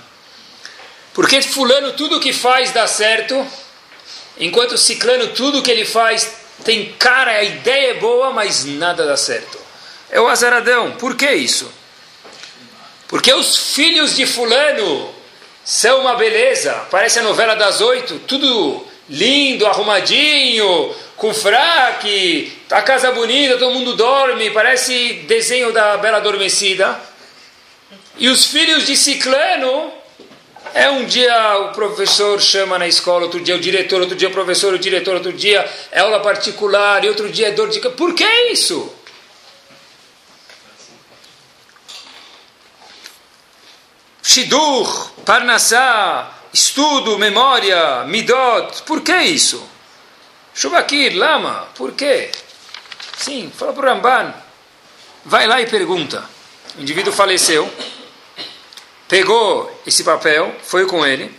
Porque 1.13 1.41
fulano 1.41 1.93
tudo 1.93 2.19
que 2.19 2.33
faz 2.33 2.71
dá 2.71 2.85
certo, 2.85 3.47
enquanto 4.37 4.77
ciclano 4.77 5.29
tudo 5.29 5.61
que 5.61 5.71
ele 5.71 5.85
faz 5.85 6.29
tem 6.65 6.93
cara, 6.99 7.31
a 7.31 7.43
ideia 7.43 7.91
é 7.91 7.93
boa, 7.93 8.31
mas 8.31 8.65
nada 8.65 9.05
dá 9.05 9.15
certo. 9.15 9.57
É 10.09 10.19
o 10.19 10.27
azaradão. 10.27 10.93
Por 10.93 11.15
que 11.15 11.29
isso? 11.31 11.71
Porque 13.07 13.33
os 13.33 13.73
filhos 13.73 14.15
de 14.15 14.25
fulano 14.25 15.13
são 15.63 16.01
uma 16.01 16.15
beleza. 16.15 16.73
Parece 16.89 17.19
a 17.19 17.23
novela 17.23 17.55
das 17.55 17.81
oito, 17.81 18.19
tudo 18.19 18.85
lindo, 19.09 19.65
arrumadinho, 19.67 20.93
com 21.15 21.33
fraque, 21.33 22.51
a 22.69 22.81
casa 22.81 23.11
bonita, 23.11 23.57
todo 23.57 23.73
mundo 23.73 23.95
dorme, 23.95 24.49
parece 24.49 25.23
desenho 25.27 25.71
da 25.71 25.97
Bela 25.97 26.17
Adormecida. 26.17 26.99
E 28.17 28.27
os 28.29 28.45
filhos 28.45 28.85
de 28.85 28.97
Ciclano, 28.97 29.91
é 30.73 30.89
um 30.89 31.05
dia 31.05 31.57
o 31.59 31.73
professor 31.73 32.41
chama 32.41 32.77
na 32.77 32.87
escola, 32.87 33.23
outro 33.23 33.39
dia 33.39 33.55
o 33.55 33.59
diretor, 33.59 34.01
outro 34.01 34.15
dia 34.15 34.27
o 34.27 34.31
professor, 34.31 34.73
o 34.73 34.79
diretor, 34.79 35.15
outro 35.15 35.31
dia 35.31 35.65
é 35.91 35.99
aula 36.01 36.19
particular, 36.19 37.03
e 37.05 37.07
outro 37.07 37.29
dia 37.29 37.47
é 37.47 37.51
dor 37.51 37.69
de. 37.69 37.79
Por 37.79 38.13
que 38.13 38.25
isso? 38.51 38.93
Shidur, 44.27 45.11
Parnassá, 45.23 46.33
estudo, 46.51 47.15
memória, 47.19 48.05
midot. 48.05 48.81
Por 48.81 49.01
que 49.01 49.15
isso? 49.21 49.63
Shubakir, 50.51 51.15
lama, 51.15 51.67
por 51.75 51.91
quê? 51.91 52.31
Sim, 53.15 53.51
fala 53.55 53.71
para 53.71 53.83
o 53.83 53.93
Ramban. 53.93 54.33
Vai 55.25 55.45
lá 55.45 55.61
e 55.61 55.67
pergunta. 55.67 56.27
O 56.75 56.81
indivíduo 56.81 57.13
faleceu, 57.13 57.71
pegou 59.07 59.81
esse 59.85 60.03
papel, 60.03 60.55
foi 60.63 60.87
com 60.87 61.05
ele, 61.05 61.31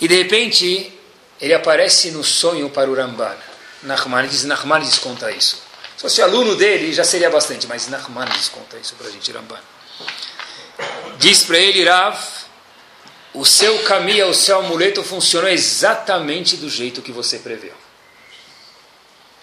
e 0.00 0.08
de 0.08 0.16
repente 0.16 0.98
ele 1.38 1.52
aparece 1.52 2.12
no 2.12 2.24
sonho 2.24 2.70
para 2.70 2.90
o 2.90 2.94
Ramban. 2.94 3.36
Nachmanides, 3.82 4.44
Nachmanides 4.44 4.98
conta 4.98 5.30
isso. 5.30 5.62
Se 5.96 6.00
fosse 6.00 6.22
aluno 6.22 6.56
dele, 6.56 6.94
já 6.94 7.04
seria 7.04 7.28
bastante, 7.28 7.66
mas 7.66 7.88
Nachmanides 7.88 8.48
conta 8.48 8.78
isso 8.78 8.94
para 8.94 9.06
a 9.06 9.10
gente, 9.10 9.30
Ramban. 9.30 9.60
Diz 11.18 11.44
para 11.44 11.58
ele, 11.58 11.84
Rav, 11.84 12.18
o 13.34 13.44
seu 13.44 13.82
caminho, 13.84 14.28
o 14.28 14.34
seu 14.34 14.58
amuleto 14.58 15.02
funcionou 15.02 15.50
exatamente 15.50 16.56
do 16.56 16.68
jeito 16.68 17.02
que 17.02 17.12
você 17.12 17.38
preveu. 17.38 17.74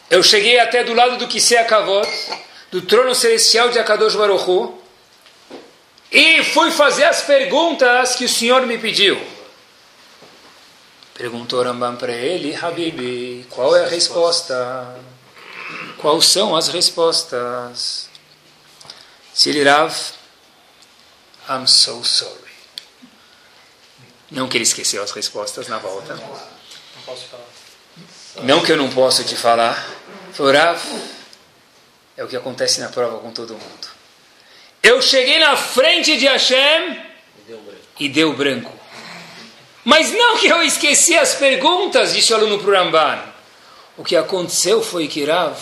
Eu 0.09 0.23
cheguei 0.23 0.59
até 0.59 0.83
do 0.83 0.93
lado 0.93 1.17
do 1.17 1.27
Kisei 1.27 1.63
Kavod, 1.65 2.07
do 2.71 2.81
trono 2.81 3.13
celestial 3.13 3.69
de 3.69 3.79
Akadosh 3.79 4.15
Baruch 4.15 4.73
e 6.11 6.43
fui 6.43 6.71
fazer 6.71 7.03
as 7.03 7.21
perguntas 7.21 8.15
que 8.15 8.25
o 8.25 8.29
Senhor 8.29 8.65
me 8.65 8.77
pediu. 8.77 9.21
Perguntou 11.13 11.63
Rambam 11.63 11.95
para 11.95 12.13
ele, 12.13 12.55
Habibi, 12.55 13.45
qual 13.49 13.75
é 13.75 13.85
a 13.85 13.87
resposta? 13.87 14.97
Quais 15.97 16.25
são 16.25 16.55
as 16.55 16.67
respostas? 16.67 18.09
Se 19.33 19.49
ele 19.49 19.63
Rav, 19.63 19.93
I'm 21.49 21.67
so 21.67 22.03
sorry. 22.03 22.47
Não 24.29 24.47
que 24.47 24.57
ele 24.57 24.63
esqueceu 24.63 25.01
as 25.01 25.11
respostas 25.11 25.67
na 25.67 25.77
volta. 25.77 26.15
Não 26.15 27.01
posso 27.05 27.25
falar. 27.27 27.45
Não 28.43 28.63
que 28.63 28.71
eu 28.71 28.77
não 28.77 28.89
posso 28.89 29.23
te 29.23 29.35
falar. 29.35 29.87
Rav, 30.37 30.81
é 32.15 32.23
o 32.23 32.27
que 32.27 32.35
acontece 32.35 32.79
na 32.79 32.89
prova 32.89 33.19
com 33.19 33.31
todo 33.31 33.53
mundo. 33.53 33.87
Eu 34.83 35.01
cheguei 35.01 35.39
na 35.39 35.55
frente 35.55 36.17
de 36.17 36.27
Hashem 36.27 37.01
e 37.99 38.09
deu 38.09 38.33
branco. 38.33 38.71
Mas 39.83 40.11
não 40.11 40.37
que 40.37 40.47
eu 40.47 40.61
esqueci 40.61 41.15
as 41.15 41.35
perguntas, 41.35 42.13
disse 42.13 42.33
o 42.33 42.35
aluno 42.35 42.59
para 42.59 42.69
o 42.69 42.73
Ramban. 42.73 43.23
O 43.97 44.03
que 44.03 44.15
aconteceu 44.15 44.83
foi 44.83 45.07
que 45.07 45.23
Rav 45.23 45.57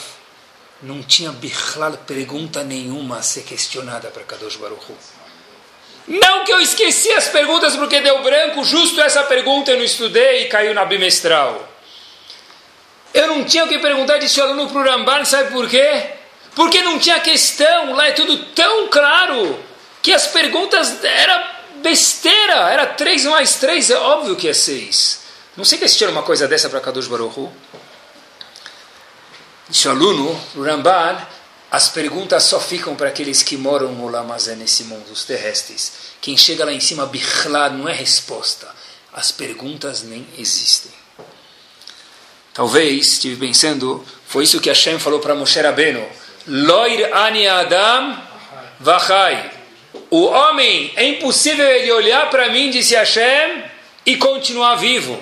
não 0.81 1.01
tinha 1.03 1.31
bichlal 1.31 1.93
pergunta 1.93 2.63
nenhuma 2.63 3.19
a 3.19 3.21
ser 3.21 3.43
questionada 3.43 4.09
para 4.09 4.23
Kadosh 4.23 4.57
Baruch 4.57 4.91
Hu. 4.91 4.95
Não 6.07 6.45
que 6.45 6.51
eu 6.51 6.59
esqueci 6.59 7.11
as 7.11 7.27
perguntas 7.27 7.75
porque 7.75 8.01
deu 8.01 8.21
branco, 8.21 8.63
justo 8.63 9.01
essa 9.01 9.23
pergunta 9.23 9.71
eu 9.71 9.77
não 9.77 9.83
estudei 9.83 10.43
e 10.43 10.47
caiu 10.47 10.73
na 10.73 10.85
bimestral. 10.85 11.67
Eu 13.13 13.27
não 13.27 13.43
tinha 13.43 13.65
o 13.65 13.67
que 13.67 13.79
perguntar 13.79 14.17
desse 14.19 14.39
aluno 14.39 14.69
para 14.69 14.81
o 14.81 14.83
Ramban, 14.83 15.25
sabe 15.25 15.51
por 15.51 15.67
quê? 15.69 16.09
Porque 16.53 16.81
não 16.81 16.99
tinha 16.99 17.19
questão, 17.19 17.93
lá 17.93 18.07
é 18.07 18.11
tudo 18.11 18.37
tão 18.53 18.87
claro 18.87 19.59
que 20.01 20.13
as 20.13 20.27
perguntas 20.27 21.03
era 21.03 21.61
besteira, 21.77 22.69
era 22.69 22.85
3 22.85 23.25
mais 23.25 23.55
3, 23.55 23.89
é 23.89 23.97
óbvio 23.97 24.35
que 24.35 24.47
é 24.47 24.53
6. 24.53 25.23
Não 25.57 25.65
sei 25.65 25.79
questionar 25.79 26.11
uma 26.11 26.23
coisa 26.23 26.47
dessa 26.47 26.69
para 26.69 26.81
Kadosh 26.81 27.07
Baruch 27.07 27.39
Hu. 27.39 27.51
Disse 29.69 29.87
o 29.87 29.91
aluno, 29.91 30.39
o 30.55 30.61
Ramban, 30.61 31.17
as 31.75 31.89
perguntas 31.89 32.43
só 32.43 32.57
ficam 32.57 32.95
para 32.95 33.09
aqueles 33.09 33.43
que 33.43 33.57
moram 33.57 33.91
no 33.91 34.07
Lamazé 34.07 34.55
nesse 34.55 34.85
mundo, 34.85 35.11
os 35.11 35.25
terrestres. 35.25 35.91
Quem 36.21 36.37
chega 36.37 36.63
lá 36.63 36.71
em 36.71 36.79
cima, 36.79 37.05
bichlad, 37.05 37.75
não 37.75 37.89
é 37.89 37.91
resposta. 37.91 38.73
As 39.11 39.33
perguntas 39.33 40.01
nem 40.01 40.25
existem. 40.39 40.93
Talvez, 42.53 43.07
estive 43.07 43.35
pensando, 43.35 44.05
foi 44.25 44.45
isso 44.45 44.61
que 44.61 44.69
Hashem 44.69 44.97
falou 44.99 45.19
para 45.19 45.35
Moshe 45.35 45.59
Rabbeinu. 45.59 46.07
Loir 46.47 47.13
ani 47.13 47.45
Adam 47.45 48.23
vachai. 48.79 49.51
O 50.09 50.27
homem, 50.27 50.93
é 50.95 51.03
impossível 51.09 51.67
ele 51.67 51.91
olhar 51.91 52.29
para 52.29 52.47
mim, 52.51 52.69
disse 52.69 52.95
Hashem, 52.95 53.65
e 54.05 54.15
continuar 54.15 54.75
vivo. 54.75 55.21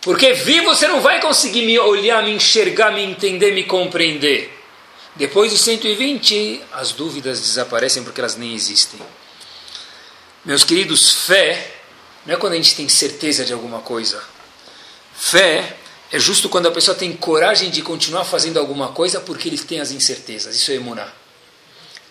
Porque 0.00 0.32
vivo 0.32 0.74
você 0.74 0.88
não 0.88 1.02
vai 1.02 1.20
conseguir 1.20 1.66
me 1.66 1.78
olhar, 1.78 2.22
me 2.22 2.30
enxergar, 2.30 2.90
me 2.90 3.02
entender, 3.02 3.52
me 3.52 3.64
compreender. 3.64 4.61
Depois 5.14 5.52
dos 5.52 5.60
120, 5.60 6.62
as 6.72 6.92
dúvidas 6.92 7.40
desaparecem 7.40 8.02
porque 8.02 8.20
elas 8.20 8.36
nem 8.36 8.54
existem. 8.54 9.00
Meus 10.44 10.64
queridos, 10.64 11.12
fé 11.12 11.70
não 12.24 12.34
é 12.34 12.36
quando 12.36 12.54
a 12.54 12.56
gente 12.56 12.74
tem 12.74 12.88
certeza 12.88 13.44
de 13.44 13.52
alguma 13.52 13.80
coisa. 13.80 14.22
Fé 15.14 15.76
é 16.10 16.18
justo 16.18 16.48
quando 16.48 16.66
a 16.66 16.70
pessoa 16.70 16.96
tem 16.96 17.12
coragem 17.12 17.70
de 17.70 17.82
continuar 17.82 18.24
fazendo 18.24 18.58
alguma 18.58 18.88
coisa 18.88 19.20
porque 19.20 19.48
ele 19.48 19.58
tem 19.58 19.80
as 19.80 19.90
incertezas. 19.90 20.56
Isso 20.56 20.70
é 20.70 20.74
emuná. 20.74 21.08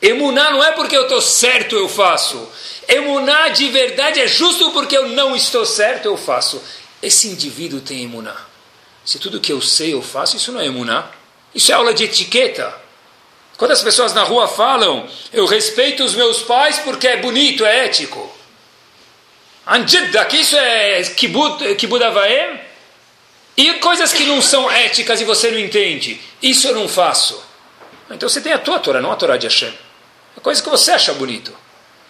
Emuná 0.02 0.52
não 0.52 0.64
é 0.64 0.72
porque 0.72 0.98
eu 0.98 1.04
estou 1.04 1.22
certo 1.22 1.76
eu 1.76 1.88
faço. 1.88 2.50
Emuná 2.88 3.50
de 3.50 3.70
verdade 3.70 4.20
é 4.20 4.28
justo 4.28 4.72
porque 4.72 4.98
eu 4.98 5.10
não 5.10 5.36
estou 5.36 5.66
certo 5.66 6.06
eu 6.06 6.18
faço. 6.18 6.62
Esse 7.02 7.28
indivíduo 7.28 7.82
tem 7.82 8.04
emuná. 8.04 8.36
Se 9.06 9.20
tudo 9.20 9.40
que 9.40 9.52
eu 9.52 9.62
sei 9.62 9.94
eu 9.94 10.02
faço, 10.02 10.38
isso 10.38 10.52
não 10.52 10.60
é 10.62 10.66
emuná. 10.66 11.10
Isso 11.54 11.72
é 11.72 11.76
aula 11.76 11.94
de 11.94 12.04
etiqueta. 12.04 12.81
Quando 13.62 13.74
as 13.74 13.84
pessoas 13.84 14.12
na 14.12 14.24
rua 14.24 14.48
falam, 14.48 15.08
eu 15.32 15.46
respeito 15.46 16.04
os 16.04 16.16
meus 16.16 16.42
pais 16.42 16.80
porque 16.80 17.08
é 17.08 17.18
bonito, 17.18 17.64
é 17.64 17.86
ético. 17.86 18.36
Anjidda, 19.68 20.26
que 20.26 20.38
isso 20.38 20.58
é 20.58 21.04
kibud, 21.04 21.76
kibud 21.76 22.04
avaem? 22.04 22.60
E 23.56 23.74
coisas 23.76 24.12
que 24.12 24.24
não 24.24 24.42
são 24.42 24.72
éticas 24.72 25.22
e 25.22 25.26
você 25.26 25.52
não 25.52 25.60
entende, 25.60 26.20
isso 26.42 26.70
eu 26.70 26.74
não 26.74 26.88
faço. 26.90 27.40
Então 28.10 28.28
você 28.28 28.42
tem 28.42 28.52
a 28.52 28.58
tua 28.58 28.80
Torá, 28.80 29.00
não 29.00 29.12
a 29.12 29.16
Torá 29.16 29.38
de 29.38 29.46
Hashem. 29.46 29.78
É 30.36 30.40
coisa 30.40 30.64
que 30.64 30.68
você 30.68 30.90
acha 30.90 31.14
bonito. 31.14 31.56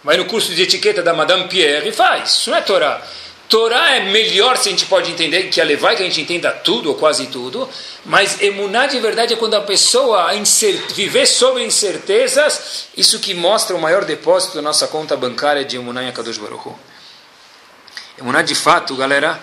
Vai 0.05 0.15
no 0.15 0.23
curso 0.23 0.55
de 0.55 0.61
etiqueta 0.61 1.03
da 1.03 1.13
Madame 1.13 1.49
Pierre 1.49 1.89
e 1.89 1.91
faz. 1.91 2.31
Isso 2.31 2.49
não 2.49 2.59
é 2.59 2.61
Torá. 2.61 3.05
Torá 3.51 3.97
é 3.97 3.99
melhor 3.99 4.55
se 4.55 4.69
a 4.69 4.71
gente 4.71 4.85
pode 4.85 5.11
entender 5.11 5.49
que 5.49 5.59
a 5.59 5.65
Levai 5.65 5.97
que 5.97 6.01
a 6.01 6.05
gente 6.05 6.21
entenda 6.21 6.53
tudo 6.53 6.87
ou 6.87 6.95
quase 6.95 7.27
tudo, 7.27 7.67
mas 8.05 8.41
emuná 8.41 8.87
de 8.87 8.97
verdade 8.97 9.33
é 9.33 9.35
quando 9.35 9.55
a 9.55 9.61
pessoa 9.61 10.31
viver 10.95 11.25
sobre 11.25 11.61
incertezas, 11.65 12.87
isso 12.95 13.19
que 13.19 13.33
mostra 13.33 13.75
o 13.75 13.81
maior 13.81 14.05
depósito 14.05 14.55
da 14.55 14.61
nossa 14.61 14.87
conta 14.87 15.17
bancária 15.17 15.65
de 15.65 15.75
emuná 15.75 16.01
em 16.01 16.07
Akadosh 16.07 16.37
Baruch 16.37 16.69
Hu. 16.69 16.79
De 18.45 18.55
fato, 18.55 18.95
galera, 18.95 19.37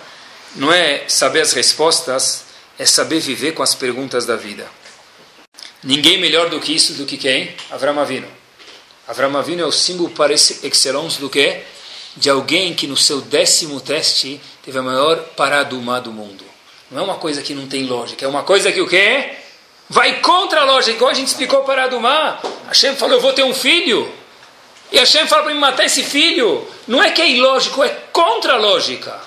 não 0.56 0.72
é 0.72 1.04
saber 1.06 1.42
as 1.42 1.52
respostas, 1.52 2.44
é 2.78 2.86
saber 2.86 3.20
viver 3.20 3.52
com 3.52 3.62
as 3.62 3.74
perguntas 3.74 4.24
da 4.24 4.36
vida. 4.36 4.66
Ninguém 5.84 6.18
melhor 6.18 6.48
do 6.48 6.58
que 6.60 6.74
isso 6.74 6.94
do 6.94 7.04
que 7.04 7.18
quem? 7.18 7.54
Avram 7.70 8.00
Avinu. 8.00 8.28
Avram 9.06 9.36
Avinu 9.36 9.64
é 9.64 9.66
o 9.66 9.72
símbolo 9.72 10.08
par 10.08 10.30
excellence 10.30 11.20
do 11.20 11.28
que? 11.28 11.62
De 12.18 12.28
alguém 12.28 12.74
que 12.74 12.88
no 12.88 12.96
seu 12.96 13.20
décimo 13.20 13.80
teste 13.80 14.40
teve 14.64 14.76
a 14.76 14.82
maior 14.82 15.16
paradumá 15.36 16.00
do 16.00 16.10
mundo. 16.10 16.44
Não 16.90 17.00
é 17.00 17.02
uma 17.04 17.14
coisa 17.14 17.42
que 17.42 17.54
não 17.54 17.68
tem 17.68 17.84
lógica, 17.84 18.24
é 18.24 18.28
uma 18.28 18.42
coisa 18.42 18.72
que 18.72 18.80
o 18.80 18.88
quê? 18.88 19.36
Vai 19.88 20.20
contra 20.20 20.62
a 20.62 20.64
lógica, 20.64 20.96
igual 20.96 21.12
a 21.12 21.14
gente 21.14 21.28
explicou 21.28 21.62
paradumá. 21.62 22.40
Hashem 22.66 22.96
falou, 22.96 23.14
eu 23.16 23.20
vou 23.20 23.32
ter 23.32 23.44
um 23.44 23.54
filho. 23.54 24.12
E 24.90 24.98
Hashem 24.98 25.28
fala 25.28 25.44
para 25.44 25.54
me 25.54 25.60
matar 25.60 25.84
esse 25.84 26.02
filho. 26.02 26.66
Não 26.88 27.00
é 27.00 27.12
que 27.12 27.22
é 27.22 27.30
ilógico, 27.30 27.84
é 27.84 27.88
contra 27.88 28.54
a 28.54 28.56
lógica. 28.56 29.20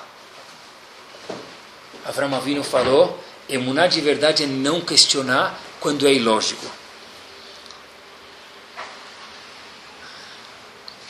Avram 2.03 2.35
Avinu 2.35 2.63
falou, 2.63 3.17
emunar 3.47 3.87
de 3.87 4.01
verdade 4.01 4.43
é 4.43 4.47
não 4.47 4.81
questionar 4.81 5.57
quando 5.79 6.05
é 6.05 6.13
ilógico. 6.13 6.65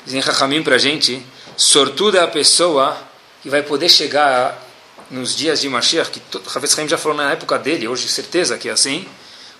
Dizem 0.06 0.22
Rahamim 0.22 0.62
para 0.62 0.76
a 0.76 0.80
gente, 0.80 1.26
sortuda 1.62 2.20
é 2.20 2.24
a 2.24 2.28
pessoa 2.28 2.98
que 3.44 3.50
vai 3.50 3.62
poder 3.62 3.88
chegar 3.88 4.58
nos 5.10 5.36
dias 5.36 5.62
de 5.62 5.70
Mashiach, 5.70 6.10
que 6.10 6.22
Havetz 6.56 6.78
Haim 6.78 6.88
já 6.88 6.98
falou 6.98 7.18
na 7.18 7.32
época 7.32 7.60
dele, 7.60 7.88
hoje 7.88 8.08
certeza 8.08 8.58
que 8.58 8.68
é 8.68 8.72
assim, 8.72 9.06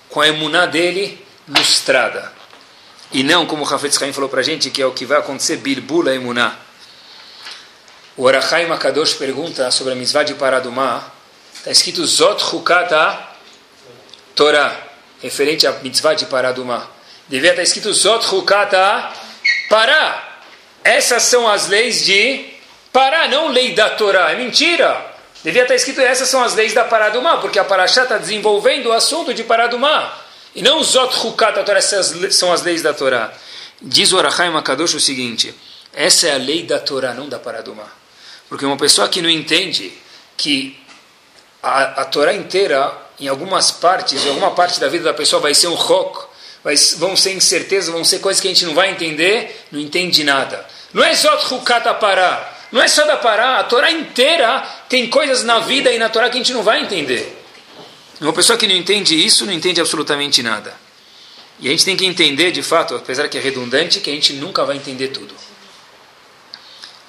com 0.08 0.20
a 0.20 0.28
emuná 0.28 0.66
dele 0.66 1.24
lustrada. 1.48 2.32
E 3.12 3.22
não 3.22 3.46
como 3.46 3.64
Havetz 3.64 4.02
Haim 4.02 4.12
falou 4.12 4.28
para 4.28 4.40
a 4.40 4.42
gente, 4.42 4.70
que 4.70 4.82
é 4.82 4.86
o 4.86 4.92
que 4.92 5.04
vai 5.04 5.18
acontecer, 5.18 5.56
birbula 5.58 6.14
emuná. 6.14 6.56
O 8.16 8.28
Arachaim 8.28 8.70
Akadosh 8.70 9.14
pergunta 9.14 9.70
sobre 9.70 9.92
a 9.92 9.96
mitzvah 9.96 10.22
de 10.22 10.34
Paradumá, 10.34 11.02
está 11.54 11.70
escrito 11.70 12.04
Zot 12.04 12.42
Hukata 12.54 13.18
Torah, 14.34 14.76
referente 15.22 15.66
à 15.66 15.72
mitzvah 15.82 16.14
de 16.14 16.26
Paradumá. 16.26 16.88
Devia 17.28 17.50
estar 17.50 17.62
escrito 17.62 17.92
Zot 17.92 18.26
Hukata 18.34 19.12
Pará. 19.70 20.31
Essas 20.84 21.22
são 21.24 21.48
as 21.48 21.68
leis 21.68 22.04
de 22.04 22.52
Pará, 22.92 23.26
não 23.28 23.48
lei 23.48 23.72
da 23.72 23.90
Torá. 23.90 24.32
É 24.32 24.36
mentira. 24.36 25.12
Devia 25.42 25.62
estar 25.62 25.74
escrito 25.74 26.00
essas 26.00 26.28
são 26.28 26.42
as 26.42 26.54
leis 26.54 26.72
da 26.72 26.84
Paradumá, 26.84 27.38
porque 27.38 27.58
a 27.58 27.64
Parashá 27.64 28.04
está 28.04 28.18
desenvolvendo 28.18 28.86
o 28.86 28.92
assunto 28.92 29.34
de 29.34 29.42
Paradumá. 29.42 30.18
E 30.54 30.62
não 30.62 30.82
Zot 30.82 31.26
Hukat 31.26 31.64
Torá, 31.64 31.78
essas 31.78 32.34
são 32.34 32.52
as 32.52 32.62
leis 32.62 32.82
da 32.82 32.92
Torá. 32.94 33.32
Diz 33.80 34.12
o 34.12 34.18
Arachai 34.18 34.48
Makadosh 34.50 34.94
o 34.94 35.00
seguinte: 35.00 35.54
essa 35.92 36.28
é 36.28 36.34
a 36.34 36.38
lei 36.38 36.62
da 36.62 36.78
Torá, 36.78 37.12
não 37.12 37.28
da 37.28 37.38
Paradumá. 37.38 37.86
Porque 38.48 38.64
uma 38.64 38.76
pessoa 38.76 39.08
que 39.08 39.20
não 39.22 39.30
entende 39.30 39.92
que 40.36 40.78
a, 41.62 42.02
a 42.02 42.04
Torá 42.04 42.34
inteira, 42.34 42.92
em 43.18 43.26
algumas 43.26 43.70
partes, 43.70 44.24
em 44.24 44.28
alguma 44.28 44.52
parte 44.52 44.78
da 44.78 44.88
vida 44.88 45.04
da 45.04 45.14
pessoa 45.14 45.40
vai 45.40 45.54
ser 45.54 45.68
um 45.68 45.74
rock, 45.74 46.26
vai, 46.62 46.76
vão 46.98 47.16
ser 47.16 47.32
incertezas, 47.32 47.92
vão 47.92 48.04
ser 48.04 48.20
coisas 48.20 48.40
que 48.40 48.46
a 48.46 48.50
gente 48.50 48.64
não 48.64 48.74
vai 48.74 48.90
entender, 48.90 49.64
não 49.72 49.80
entende 49.80 50.22
nada. 50.22 50.64
Não 50.92 51.02
é 51.02 51.14
Zot 51.14 51.54
Hukat 51.54 51.84
Pará. 51.98 52.52
Não 52.72 52.80
é 52.80 52.88
só 52.88 53.04
da 53.04 53.18
Pará, 53.18 53.58
a 53.58 53.64
Torá 53.64 53.90
inteira 53.90 54.62
tem 54.88 55.10
coisas 55.10 55.44
na 55.44 55.58
vida 55.58 55.92
e 55.92 55.98
na 55.98 56.08
Torá 56.08 56.30
que 56.30 56.38
a 56.38 56.40
gente 56.40 56.54
não 56.54 56.62
vai 56.62 56.80
entender. 56.80 57.38
Uma 58.18 58.32
pessoa 58.32 58.58
que 58.58 58.66
não 58.66 58.74
entende 58.74 59.14
isso, 59.14 59.44
não 59.44 59.52
entende 59.52 59.78
absolutamente 59.78 60.42
nada. 60.42 60.74
E 61.60 61.68
a 61.68 61.70
gente 61.70 61.84
tem 61.84 61.96
que 61.96 62.06
entender, 62.06 62.50
de 62.50 62.62
fato, 62.62 62.96
apesar 62.96 63.28
que 63.28 63.36
é 63.36 63.40
redundante, 63.42 64.00
que 64.00 64.08
a 64.08 64.14
gente 64.14 64.32
nunca 64.32 64.64
vai 64.64 64.76
entender 64.76 65.08
tudo. 65.08 65.34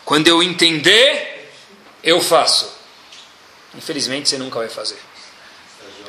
Quando 0.03 0.27
eu 0.27 0.43
entender, 0.43 1.49
eu 2.03 2.19
faço. 2.19 2.69
Infelizmente, 3.73 4.27
você 4.27 4.37
nunca 4.37 4.59
vai 4.59 4.67
fazer. 4.67 4.99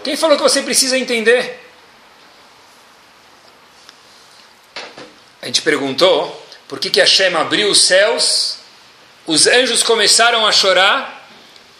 Quem 0.02 0.16
falou 0.16 0.36
que 0.36 0.42
você 0.42 0.62
precisa 0.62 0.98
entender? 0.98 1.60
A 5.40 5.46
gente 5.46 5.62
perguntou 5.62 6.43
por 6.68 6.78
que, 6.78 6.90
que 6.90 7.00
Hashem 7.00 7.34
abriu 7.34 7.70
os 7.70 7.82
céus 7.82 8.64
os 9.26 9.46
anjos 9.46 9.82
começaram 9.82 10.46
a 10.46 10.52
chorar. 10.52 11.26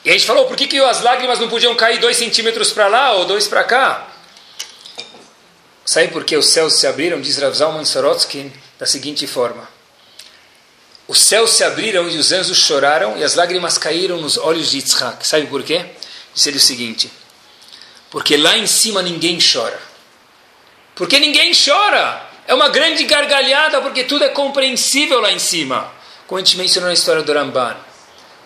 E 0.04 0.10
a 0.10 0.12
gente 0.12 0.26
falou, 0.26 0.46
por 0.46 0.56
que, 0.56 0.66
que 0.66 0.78
as 0.80 1.02
lágrimas 1.02 1.38
não 1.38 1.48
podiam 1.48 1.74
cair 1.74 1.98
dois 1.98 2.16
centímetros 2.16 2.72
para 2.72 2.88
lá 2.88 3.12
ou 3.12 3.24
dois 3.24 3.48
para 3.48 3.64
cá? 3.64 4.08
Sabe 5.84 6.08
por 6.08 6.24
que 6.24 6.36
os 6.36 6.46
céus 6.46 6.74
se 6.74 6.86
abriram? 6.86 7.20
Diz 7.20 7.38
Rav 7.38 7.54
Zalman 7.54 7.84
Sorotsky 7.84 8.50
da 8.78 8.86
seguinte 8.86 9.26
forma. 9.26 9.68
Os 11.06 11.18
céus 11.18 11.50
se 11.50 11.62
abriram 11.62 12.08
e 12.08 12.16
os 12.16 12.32
anjos 12.32 12.56
choraram 12.56 13.18
e 13.18 13.24
as 13.24 13.34
lágrimas 13.34 13.76
caíram 13.76 14.18
nos 14.18 14.38
olhos 14.38 14.70
de 14.70 14.78
Yitzhak. 14.78 15.26
Sabe 15.26 15.46
por 15.46 15.62
quê? 15.62 15.84
Disse 16.34 16.48
ele 16.48 16.56
o 16.56 16.60
seguinte. 16.60 17.10
Porque 18.10 18.36
lá 18.38 18.56
em 18.56 18.66
cima 18.66 19.02
ninguém 19.02 19.38
chora. 19.38 19.78
Porque 20.94 21.18
ninguém 21.18 21.52
chora. 21.52 22.26
É 22.46 22.54
uma 22.54 22.68
grande 22.68 23.04
gargalhada 23.04 23.80
porque 23.80 24.04
tudo 24.04 24.24
é 24.24 24.28
compreensível 24.28 25.20
lá 25.20 25.32
em 25.32 25.38
cima 25.38 25.92
como 26.26 26.38
a 26.38 26.44
gente 26.44 26.56
mencionou 26.56 26.88
na 26.88 26.94
história 26.94 27.22
do 27.22 27.32
Ramban. 27.32 27.76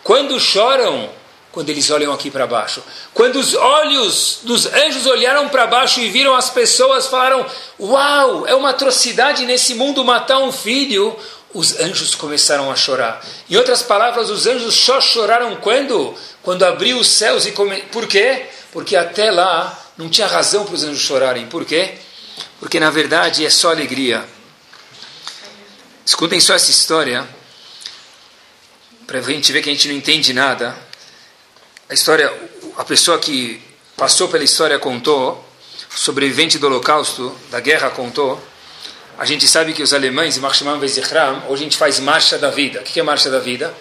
Quando 0.02 0.38
choram, 0.40 1.10
quando 1.52 1.68
eles 1.70 1.90
olham 1.90 2.12
aqui 2.12 2.30
para 2.30 2.46
baixo. 2.46 2.82
Quando 3.14 3.36
os 3.36 3.54
olhos 3.54 4.40
dos 4.42 4.66
anjos 4.66 5.06
olharam 5.06 5.48
para 5.48 5.66
baixo 5.66 6.00
e 6.00 6.08
viram 6.08 6.34
as 6.34 6.50
pessoas, 6.50 7.06
falaram: 7.06 7.46
Uau, 7.78 8.46
é 8.46 8.54
uma 8.54 8.70
atrocidade 8.70 9.44
nesse 9.46 9.74
mundo 9.74 10.04
matar 10.04 10.38
um 10.38 10.52
filho. 10.52 11.16
Os 11.54 11.80
anjos 11.80 12.14
começaram 12.14 12.70
a 12.70 12.76
chorar. 12.76 13.24
Em 13.48 13.56
outras 13.56 13.82
palavras, 13.82 14.28
os 14.28 14.46
anjos 14.46 14.74
só 14.74 15.00
choraram 15.00 15.56
quando? 15.56 16.14
Quando 16.42 16.62
abriu 16.62 16.98
os 16.98 17.08
céus 17.08 17.46
e 17.46 17.52
come... 17.52 17.80
Por 17.84 18.06
quê? 18.06 18.46
Porque 18.70 18.94
até 18.94 19.30
lá 19.30 19.76
não 19.96 20.10
tinha 20.10 20.26
razão 20.26 20.66
para 20.66 20.74
os 20.74 20.84
anjos 20.84 21.00
chorarem. 21.00 21.46
Por 21.46 21.64
quê? 21.64 21.94
Porque 22.60 22.80
na 22.80 22.90
verdade 22.90 23.44
é 23.44 23.50
só 23.50 23.70
alegria. 23.70 24.26
Escutem 26.04 26.40
só 26.40 26.54
essa 26.54 26.70
história 26.70 27.26
para 29.06 29.18
a 29.18 29.22
gente 29.22 29.52
ver 29.52 29.62
que 29.62 29.70
a 29.70 29.72
gente 29.72 29.88
não 29.88 29.94
entende 29.94 30.32
nada. 30.32 30.76
A 31.88 31.94
história, 31.94 32.32
a 32.76 32.84
pessoa 32.84 33.18
que 33.18 33.62
passou 33.96 34.28
pela 34.28 34.44
história 34.44 34.78
contou, 34.78 35.44
o 35.94 35.98
sobrevivente 35.98 36.58
do 36.58 36.66
Holocausto, 36.66 37.34
da 37.50 37.60
guerra 37.60 37.90
contou. 37.90 38.42
A 39.18 39.24
gente 39.24 39.48
sabe 39.48 39.72
que 39.72 39.82
os 39.82 39.94
alemães, 39.94 40.36
em 40.36 40.40
Marshman 40.40 40.78
Vezichram, 40.78 41.44
hoje 41.48 41.62
a 41.62 41.64
gente 41.64 41.76
faz 41.76 41.98
marcha 41.98 42.38
da 42.38 42.50
vida. 42.50 42.80
O 42.80 42.82
que 42.82 43.00
é 43.00 43.02
marcha 43.02 43.30
da 43.30 43.38
vida? 43.38 43.74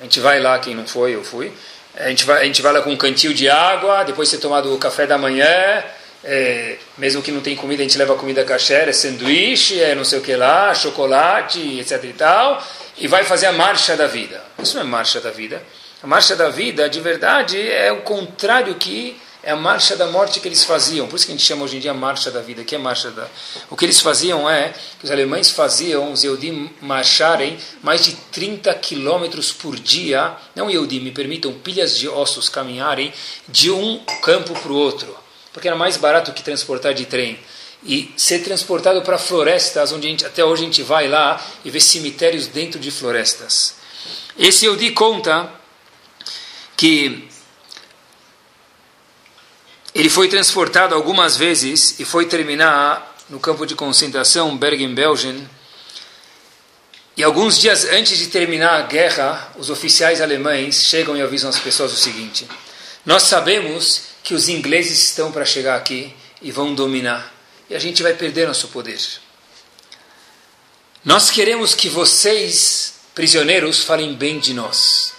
A 0.00 0.04
gente 0.04 0.18
vai 0.20 0.40
lá, 0.40 0.58
quem 0.58 0.74
não 0.74 0.86
foi, 0.86 1.14
eu 1.14 1.22
fui. 1.22 1.52
A 1.94 2.08
gente 2.08 2.24
vai, 2.24 2.42
a 2.42 2.44
gente 2.44 2.62
vai 2.62 2.72
lá 2.72 2.82
com 2.82 2.90
um 2.90 2.96
cantil 2.96 3.32
de 3.32 3.48
água, 3.48 4.02
depois 4.02 4.30
de 4.30 4.36
ter 4.36 4.42
tomado 4.42 4.74
o 4.74 4.78
café 4.78 5.06
da 5.06 5.18
manhã, 5.18 5.84
é, 6.24 6.76
mesmo 6.96 7.22
que 7.22 7.32
não 7.32 7.40
tem 7.40 7.56
comida, 7.56 7.82
a 7.82 7.86
gente 7.86 7.98
leva 7.98 8.14
comida 8.14 8.44
kasher, 8.44 8.88
é 8.88 8.92
sanduíche, 8.92 9.80
é 9.80 9.94
não 9.94 10.04
sei 10.04 10.18
o 10.18 10.22
que 10.22 10.36
lá, 10.36 10.74
chocolate, 10.74 11.80
etc 11.80 12.04
e 12.04 12.12
tal 12.12 12.62
e 12.96 13.06
vai 13.06 13.24
fazer 13.24 13.46
a 13.46 13.52
marcha 13.52 13.96
da 13.96 14.06
vida. 14.06 14.42
Isso 14.62 14.74
não 14.74 14.82
é 14.82 14.86
marcha 14.86 15.20
da 15.20 15.30
vida. 15.30 15.62
A 16.02 16.06
marcha 16.06 16.34
da 16.36 16.48
vida, 16.48 16.88
de 16.88 17.00
verdade, 17.00 17.60
é 17.60 17.92
o 17.92 18.02
contrário 18.02 18.74
que 18.74 19.16
é 19.42 19.50
a 19.50 19.56
marcha 19.56 19.96
da 19.96 20.06
morte 20.06 20.38
que 20.38 20.46
eles 20.46 20.64
faziam. 20.64 21.08
Por 21.08 21.16
isso 21.16 21.26
que 21.26 21.32
a 21.32 21.34
gente 21.34 21.44
chama 21.44 21.64
hoje 21.64 21.76
em 21.76 21.80
dia 21.80 21.92
marcha 21.92 22.30
da 22.30 22.40
vida. 22.40 22.62
que 22.62 22.74
é 22.76 22.78
marcha 22.78 23.10
da... 23.10 23.26
O 23.70 23.76
que 23.76 23.84
eles 23.84 24.00
faziam 24.00 24.48
é 24.48 24.72
que 24.98 25.04
os 25.04 25.10
alemães 25.10 25.50
faziam 25.50 26.12
os 26.12 26.22
Eudim 26.22 26.70
marcharem 26.80 27.58
mais 27.82 28.04
de 28.04 28.12
30 28.12 28.72
quilômetros 28.74 29.52
por 29.52 29.74
dia. 29.76 30.36
Não 30.54 30.70
Eudim, 30.70 31.00
me 31.00 31.10
permitam, 31.10 31.52
pilhas 31.52 31.96
de 31.98 32.08
ossos 32.08 32.48
caminharem 32.48 33.12
de 33.48 33.70
um 33.70 33.98
campo 34.22 34.54
para 34.60 34.72
o 34.72 34.76
outro. 34.76 35.21
Porque 35.52 35.68
era 35.68 35.76
mais 35.76 35.96
barato 35.96 36.32
que 36.32 36.42
transportar 36.42 36.94
de 36.94 37.06
trem 37.06 37.38
e 37.84 38.12
ser 38.16 38.40
transportado 38.40 39.02
para 39.02 39.18
florestas, 39.18 39.92
onde 39.92 40.06
gente, 40.08 40.24
até 40.24 40.44
hoje 40.44 40.62
a 40.62 40.66
gente 40.66 40.82
vai 40.82 41.08
lá 41.08 41.44
e 41.64 41.70
vê 41.70 41.80
cemitérios 41.80 42.46
dentro 42.46 42.78
de 42.78 42.90
florestas. 42.90 43.74
Esse 44.38 44.64
eu 44.64 44.76
di 44.76 44.92
conta 44.92 45.50
que 46.76 47.28
ele 49.94 50.08
foi 50.08 50.28
transportado 50.28 50.94
algumas 50.94 51.36
vezes 51.36 51.98
e 51.98 52.04
foi 52.04 52.26
terminar 52.26 53.14
no 53.28 53.38
campo 53.38 53.66
de 53.66 53.74
concentração 53.74 54.56
Bergen-Belsen. 54.56 55.48
E 57.16 57.22
alguns 57.22 57.58
dias 57.58 57.84
antes 57.84 58.16
de 58.16 58.28
terminar 58.28 58.78
a 58.78 58.82
guerra, 58.82 59.52
os 59.58 59.68
oficiais 59.68 60.20
alemães 60.22 60.84
chegam 60.84 61.16
e 61.16 61.20
avisam 61.20 61.50
as 61.50 61.58
pessoas 61.58 61.92
o 61.92 61.96
seguinte: 61.96 62.48
Nós 63.04 63.24
sabemos 63.24 64.11
que 64.22 64.34
os 64.34 64.48
ingleses 64.48 65.02
estão 65.02 65.32
para 65.32 65.44
chegar 65.44 65.76
aqui 65.76 66.14
e 66.40 66.50
vão 66.50 66.74
dominar. 66.74 67.32
E 67.68 67.74
a 67.74 67.78
gente 67.78 68.02
vai 68.02 68.14
perder 68.14 68.46
nosso 68.46 68.68
poder. 68.68 69.00
Nós 71.04 71.30
queremos 71.30 71.74
que 71.74 71.88
vocês, 71.88 72.94
prisioneiros, 73.14 73.82
falem 73.82 74.14
bem 74.14 74.38
de 74.38 74.54
nós. 74.54 75.14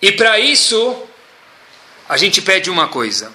E 0.00 0.12
para 0.12 0.38
isso, 0.38 1.02
a 2.08 2.16
gente 2.16 2.40
pede 2.42 2.70
uma 2.70 2.88
coisa: 2.88 3.32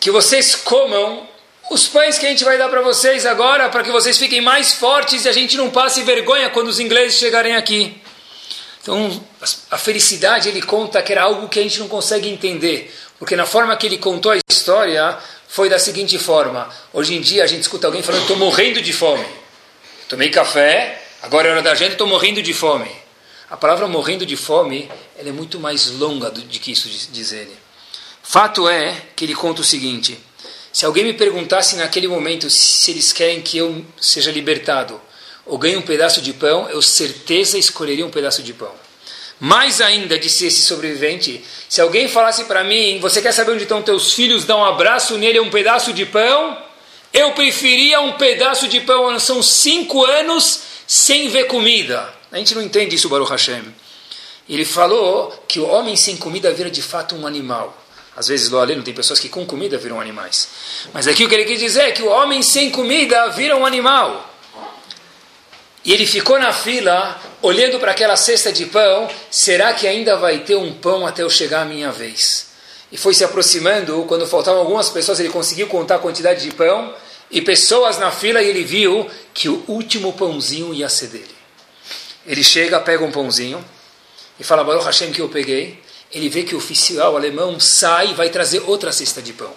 que 0.00 0.10
vocês 0.10 0.54
comam 0.54 1.28
os 1.70 1.86
pães 1.88 2.18
que 2.18 2.26
a 2.26 2.28
gente 2.28 2.44
vai 2.44 2.56
dar 2.56 2.68
para 2.68 2.80
vocês 2.80 3.26
agora, 3.26 3.68
para 3.68 3.82
que 3.82 3.90
vocês 3.90 4.16
fiquem 4.16 4.40
mais 4.40 4.72
fortes 4.72 5.24
e 5.24 5.28
a 5.28 5.32
gente 5.32 5.56
não 5.56 5.70
passe 5.70 6.02
vergonha 6.02 6.48
quando 6.50 6.68
os 6.68 6.78
ingleses 6.78 7.18
chegarem 7.18 7.56
aqui. 7.56 8.00
Então, 8.86 9.20
a 9.68 9.76
felicidade, 9.76 10.48
ele 10.48 10.62
conta 10.62 11.02
que 11.02 11.10
era 11.10 11.24
algo 11.24 11.48
que 11.48 11.58
a 11.58 11.62
gente 11.62 11.80
não 11.80 11.88
consegue 11.88 12.28
entender, 12.28 12.94
porque 13.18 13.34
na 13.34 13.44
forma 13.44 13.76
que 13.76 13.84
ele 13.84 13.98
contou 13.98 14.30
a 14.30 14.38
história, 14.48 15.18
foi 15.48 15.68
da 15.68 15.76
seguinte 15.76 16.16
forma: 16.20 16.72
hoje 16.92 17.16
em 17.16 17.20
dia 17.20 17.42
a 17.42 17.48
gente 17.48 17.62
escuta 17.62 17.88
alguém 17.88 18.00
falando, 18.00 18.22
estou 18.22 18.36
morrendo 18.36 18.80
de 18.80 18.92
fome. 18.92 19.26
Tomei 20.08 20.30
café, 20.30 21.02
agora 21.20 21.48
é 21.48 21.50
hora 21.50 21.62
da 21.62 21.74
gente, 21.74 21.92
estou 21.92 22.06
morrendo 22.06 22.40
de 22.40 22.54
fome. 22.54 22.88
A 23.50 23.56
palavra 23.56 23.88
morrendo 23.88 24.24
de 24.24 24.36
fome 24.36 24.88
ela 25.18 25.30
é 25.30 25.32
muito 25.32 25.58
mais 25.58 25.90
longa 25.90 26.30
do 26.30 26.42
que 26.42 26.70
isso, 26.70 26.88
diz 26.88 27.32
ele. 27.32 27.56
Fato 28.22 28.68
é 28.68 29.02
que 29.16 29.24
ele 29.24 29.34
conta 29.34 29.62
o 29.62 29.64
seguinte: 29.64 30.16
se 30.72 30.86
alguém 30.86 31.02
me 31.02 31.14
perguntasse 31.14 31.74
naquele 31.74 32.06
momento 32.06 32.48
se 32.48 32.92
eles 32.92 33.12
querem 33.12 33.42
que 33.42 33.58
eu 33.58 33.84
seja 34.00 34.30
libertado 34.30 35.00
ou 35.46 35.56
ganhe 35.56 35.76
um 35.76 35.82
pedaço 35.82 36.20
de 36.20 36.32
pão, 36.32 36.68
eu 36.68 36.82
certeza 36.82 37.56
escolheria 37.56 38.04
um 38.04 38.10
pedaço 38.10 38.42
de 38.42 38.52
pão. 38.52 38.72
Mais 39.38 39.80
ainda, 39.80 40.18
disse 40.18 40.46
esse 40.46 40.62
sobrevivente, 40.62 41.44
se 41.68 41.80
alguém 41.80 42.08
falasse 42.08 42.44
para 42.44 42.64
mim, 42.64 42.98
você 43.00 43.20
quer 43.22 43.32
saber 43.32 43.52
onde 43.52 43.62
estão 43.62 43.82
teus 43.82 44.12
filhos, 44.12 44.44
dá 44.44 44.56
um 44.56 44.64
abraço 44.64 45.16
nele, 45.18 45.38
um 45.40 45.50
pedaço 45.50 45.92
de 45.92 46.06
pão, 46.06 46.56
eu 47.12 47.32
preferia 47.32 48.00
um 48.00 48.12
pedaço 48.12 48.66
de 48.66 48.80
pão, 48.80 49.18
são 49.18 49.42
cinco 49.42 50.04
anos 50.04 50.60
sem 50.86 51.28
ver 51.28 51.46
comida. 51.46 52.12
A 52.32 52.38
gente 52.38 52.54
não 52.54 52.62
entende 52.62 52.96
isso, 52.96 53.08
Baruch 53.08 53.30
Hashem. 53.30 53.62
Ele 54.48 54.64
falou 54.64 55.32
que 55.46 55.58
o 55.58 55.66
homem 55.66 55.96
sem 55.96 56.16
comida 56.16 56.52
vira 56.52 56.70
de 56.70 56.82
fato 56.82 57.14
um 57.14 57.26
animal. 57.26 57.76
Às 58.16 58.28
vezes, 58.28 58.48
lá 58.48 58.64
não 58.64 58.82
tem 58.82 58.94
pessoas 58.94 59.20
que 59.20 59.28
com 59.28 59.44
comida 59.44 59.76
viram 59.76 60.00
animais. 60.00 60.48
Mas 60.92 61.06
aqui 61.06 61.24
o 61.24 61.28
que 61.28 61.34
ele 61.34 61.44
quer 61.44 61.56
dizer 61.56 61.82
é 61.82 61.92
que 61.92 62.02
o 62.02 62.08
homem 62.08 62.42
sem 62.42 62.70
comida 62.70 63.28
vira 63.30 63.56
um 63.56 63.66
animal. 63.66 64.35
E 65.86 65.92
ele 65.92 66.04
ficou 66.04 66.36
na 66.36 66.52
fila, 66.52 67.16
olhando 67.40 67.78
para 67.78 67.92
aquela 67.92 68.16
cesta 68.16 68.52
de 68.52 68.66
pão, 68.66 69.08
será 69.30 69.72
que 69.72 69.86
ainda 69.86 70.16
vai 70.16 70.40
ter 70.40 70.56
um 70.56 70.74
pão 70.74 71.06
até 71.06 71.22
eu 71.22 71.30
chegar 71.30 71.62
a 71.62 71.64
minha 71.64 71.92
vez? 71.92 72.48
E 72.90 72.98
foi 72.98 73.14
se 73.14 73.22
aproximando, 73.22 74.04
quando 74.08 74.26
faltavam 74.26 74.58
algumas 74.60 74.90
pessoas, 74.90 75.20
ele 75.20 75.28
conseguiu 75.28 75.68
contar 75.68 75.94
a 75.94 75.98
quantidade 76.00 76.42
de 76.42 76.52
pão, 76.52 76.92
e 77.30 77.40
pessoas 77.40 77.98
na 77.98 78.10
fila, 78.10 78.42
e 78.42 78.48
ele 78.48 78.64
viu 78.64 79.08
que 79.32 79.48
o 79.48 79.62
último 79.68 80.12
pãozinho 80.14 80.74
ia 80.74 80.88
ser 80.88 81.06
dele. 81.06 81.36
Ele 82.26 82.42
chega, 82.42 82.80
pega 82.80 83.04
um 83.04 83.12
pãozinho, 83.12 83.64
e 84.40 84.42
fala, 84.42 84.64
Baruch 84.64 84.84
Hashem, 84.84 85.12
que 85.12 85.20
eu 85.20 85.28
peguei. 85.28 85.80
Ele 86.10 86.28
vê 86.28 86.42
que 86.42 86.56
o 86.56 86.58
oficial 86.58 87.16
alemão 87.16 87.60
sai 87.60 88.10
e 88.10 88.14
vai 88.14 88.28
trazer 88.28 88.60
outra 88.66 88.90
cesta 88.90 89.22
de 89.22 89.32
pão. 89.32 89.52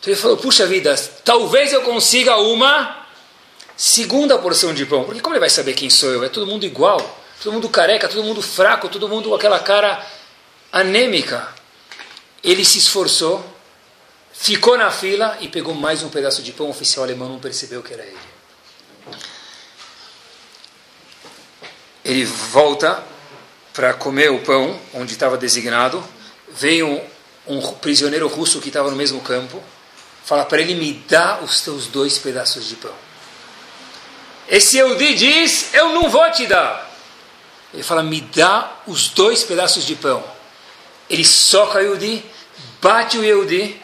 Então 0.00 0.10
ele 0.10 0.16
falou, 0.16 0.38
puxa 0.38 0.66
vida, 0.66 0.94
talvez 1.22 1.70
eu 1.70 1.82
consiga 1.82 2.38
uma 2.38 3.01
segunda 3.82 4.38
porção 4.38 4.72
de 4.72 4.86
pão. 4.86 5.02
Porque 5.02 5.20
como 5.20 5.34
ele 5.34 5.40
vai 5.40 5.50
saber 5.50 5.74
quem 5.74 5.90
sou 5.90 6.08
eu? 6.12 6.22
É 6.22 6.28
todo 6.28 6.46
mundo 6.46 6.64
igual. 6.64 7.00
Todo 7.42 7.52
mundo 7.52 7.68
careca, 7.68 8.08
todo 8.08 8.22
mundo 8.22 8.40
fraco, 8.40 8.88
todo 8.88 9.08
mundo 9.08 9.28
com 9.28 9.34
aquela 9.34 9.58
cara 9.58 10.06
anêmica. 10.70 11.52
Ele 12.44 12.64
se 12.64 12.78
esforçou, 12.78 13.44
ficou 14.32 14.78
na 14.78 14.92
fila 14.92 15.36
e 15.40 15.48
pegou 15.48 15.74
mais 15.74 16.00
um 16.04 16.08
pedaço 16.08 16.44
de 16.44 16.52
pão. 16.52 16.68
O 16.68 16.70
oficial 16.70 17.04
alemão 17.04 17.28
não 17.28 17.40
percebeu 17.40 17.82
que 17.82 17.92
era 17.92 18.04
ele. 18.04 18.18
Ele 22.04 22.24
volta 22.24 23.02
para 23.72 23.92
comer 23.94 24.30
o 24.30 24.38
pão 24.42 24.78
onde 24.94 25.12
estava 25.12 25.36
designado. 25.36 26.02
Veio 26.52 26.86
um, 26.86 27.58
um 27.58 27.72
prisioneiro 27.74 28.28
russo 28.28 28.60
que 28.60 28.68
estava 28.68 28.88
no 28.90 28.96
mesmo 28.96 29.20
campo. 29.22 29.60
Fala 30.24 30.44
para 30.44 30.60
ele: 30.60 30.76
me 30.76 30.92
dá 31.08 31.40
os 31.42 31.60
teus 31.62 31.88
dois 31.88 32.16
pedaços 32.16 32.68
de 32.68 32.76
pão. 32.76 33.01
Esse 34.48 34.78
Eudi 34.78 35.14
diz: 35.14 35.72
Eu 35.74 35.90
não 35.90 36.08
vou 36.08 36.28
te 36.30 36.46
dar. 36.46 36.90
Ele 37.72 37.82
fala: 37.82 38.02
Me 38.02 38.20
dá 38.20 38.80
os 38.86 39.08
dois 39.08 39.42
pedaços 39.44 39.86
de 39.86 39.94
pão. 39.94 40.22
Ele 41.08 41.24
soca 41.24 41.78
o 41.78 41.82
Eudi, 41.82 42.24
bate 42.80 43.18
o 43.18 43.24
Eudi, 43.24 43.80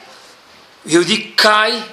o 0.85 0.91
Eudi 0.91 1.19
cai. 1.37 1.85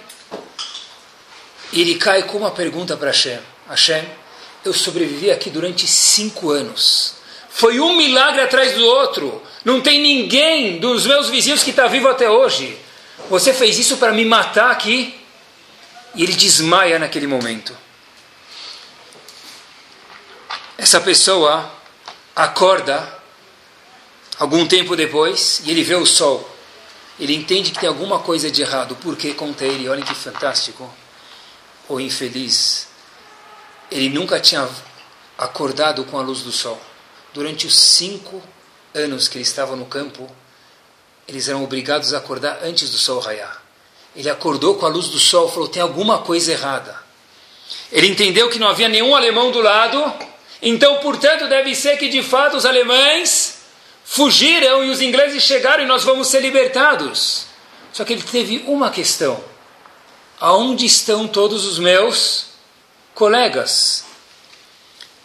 E 1.71 1.81
ele 1.81 1.95
cai 1.95 2.23
com 2.23 2.37
uma 2.37 2.51
pergunta 2.51 2.97
para 2.97 3.07
Hashem: 3.07 3.39
Hashem, 3.69 4.03
eu 4.63 4.73
sobrevivi 4.73 5.31
aqui 5.31 5.49
durante 5.49 5.87
cinco 5.87 6.51
anos. 6.51 7.15
Foi 7.49 7.79
um 7.79 7.95
milagre 7.95 8.41
atrás 8.41 8.73
do 8.73 8.85
outro. 8.85 9.41
Não 9.63 9.79
tem 9.79 10.01
ninguém 10.01 10.79
dos 10.79 11.05
meus 11.05 11.29
vizinhos 11.29 11.63
que 11.63 11.69
está 11.69 11.87
vivo 11.87 12.09
até 12.09 12.29
hoje. 12.29 12.77
Você 13.29 13.53
fez 13.53 13.79
isso 13.79 13.97
para 13.97 14.11
me 14.11 14.25
matar 14.25 14.71
aqui? 14.71 15.17
E 16.13 16.23
ele 16.23 16.33
desmaia 16.33 16.99
naquele 16.99 17.27
momento 17.27 17.84
essa 20.77 20.99
pessoa 20.99 21.71
acorda 22.35 23.17
algum 24.37 24.67
tempo 24.67 24.95
depois 24.95 25.61
e 25.63 25.71
ele 25.71 25.83
vê 25.83 25.95
o 25.95 26.05
sol. 26.05 26.49
Ele 27.17 27.33
entende 27.33 27.71
que 27.71 27.79
tem 27.79 27.87
alguma 27.87 28.19
coisa 28.19 28.51
de 28.51 28.61
errado. 28.61 28.97
Porque 29.01 29.33
conta 29.33 29.63
ele, 29.63 29.87
olha 29.87 30.03
que 30.03 30.13
fantástico. 30.13 30.93
O 31.87 31.99
infeliz, 31.99 32.87
ele 33.89 34.09
nunca 34.09 34.39
tinha 34.39 34.67
acordado 35.37 36.03
com 36.05 36.17
a 36.17 36.21
luz 36.21 36.41
do 36.41 36.51
sol. 36.51 36.79
Durante 37.33 37.67
os 37.67 37.75
cinco 37.75 38.43
anos 38.93 39.27
que 39.27 39.37
ele 39.37 39.43
estava 39.43 39.75
no 39.75 39.85
campo, 39.85 40.29
eles 41.27 41.47
eram 41.47 41.63
obrigados 41.63 42.13
a 42.13 42.17
acordar 42.17 42.59
antes 42.63 42.89
do 42.89 42.97
sol 42.97 43.19
raiar. 43.19 43.61
Ele 44.15 44.29
acordou 44.29 44.75
com 44.75 44.85
a 44.85 44.89
luz 44.89 45.07
do 45.07 45.19
sol, 45.19 45.49
falou: 45.49 45.69
tem 45.69 45.81
alguma 45.81 46.19
coisa 46.19 46.51
errada. 46.51 46.99
Ele 47.91 48.07
entendeu 48.07 48.49
que 48.49 48.59
não 48.59 48.67
havia 48.67 48.89
nenhum 48.89 49.15
alemão 49.15 49.51
do 49.51 49.61
lado 49.61 50.34
então, 50.61 50.97
portanto, 50.97 51.47
deve 51.47 51.75
ser 51.75 51.97
que 51.97 52.09
de 52.09 52.23
fato 52.23 52.57
os 52.57 52.65
alemães 52.65 53.59
fugiram 54.03 54.83
e 54.83 54.89
os 54.89 55.01
ingleses 55.01 55.43
chegaram 55.43 55.83
e 55.83 55.87
nós 55.87 56.03
vamos 56.03 56.27
ser 56.27 56.39
libertados. 56.41 57.47
Só 57.91 58.03
que 58.03 58.13
ele 58.13 58.23
teve 58.23 58.63
uma 58.67 58.89
questão: 58.89 59.43
aonde 60.39 60.85
estão 60.85 61.27
todos 61.27 61.65
os 61.65 61.79
meus 61.79 62.47
colegas? 63.13 64.05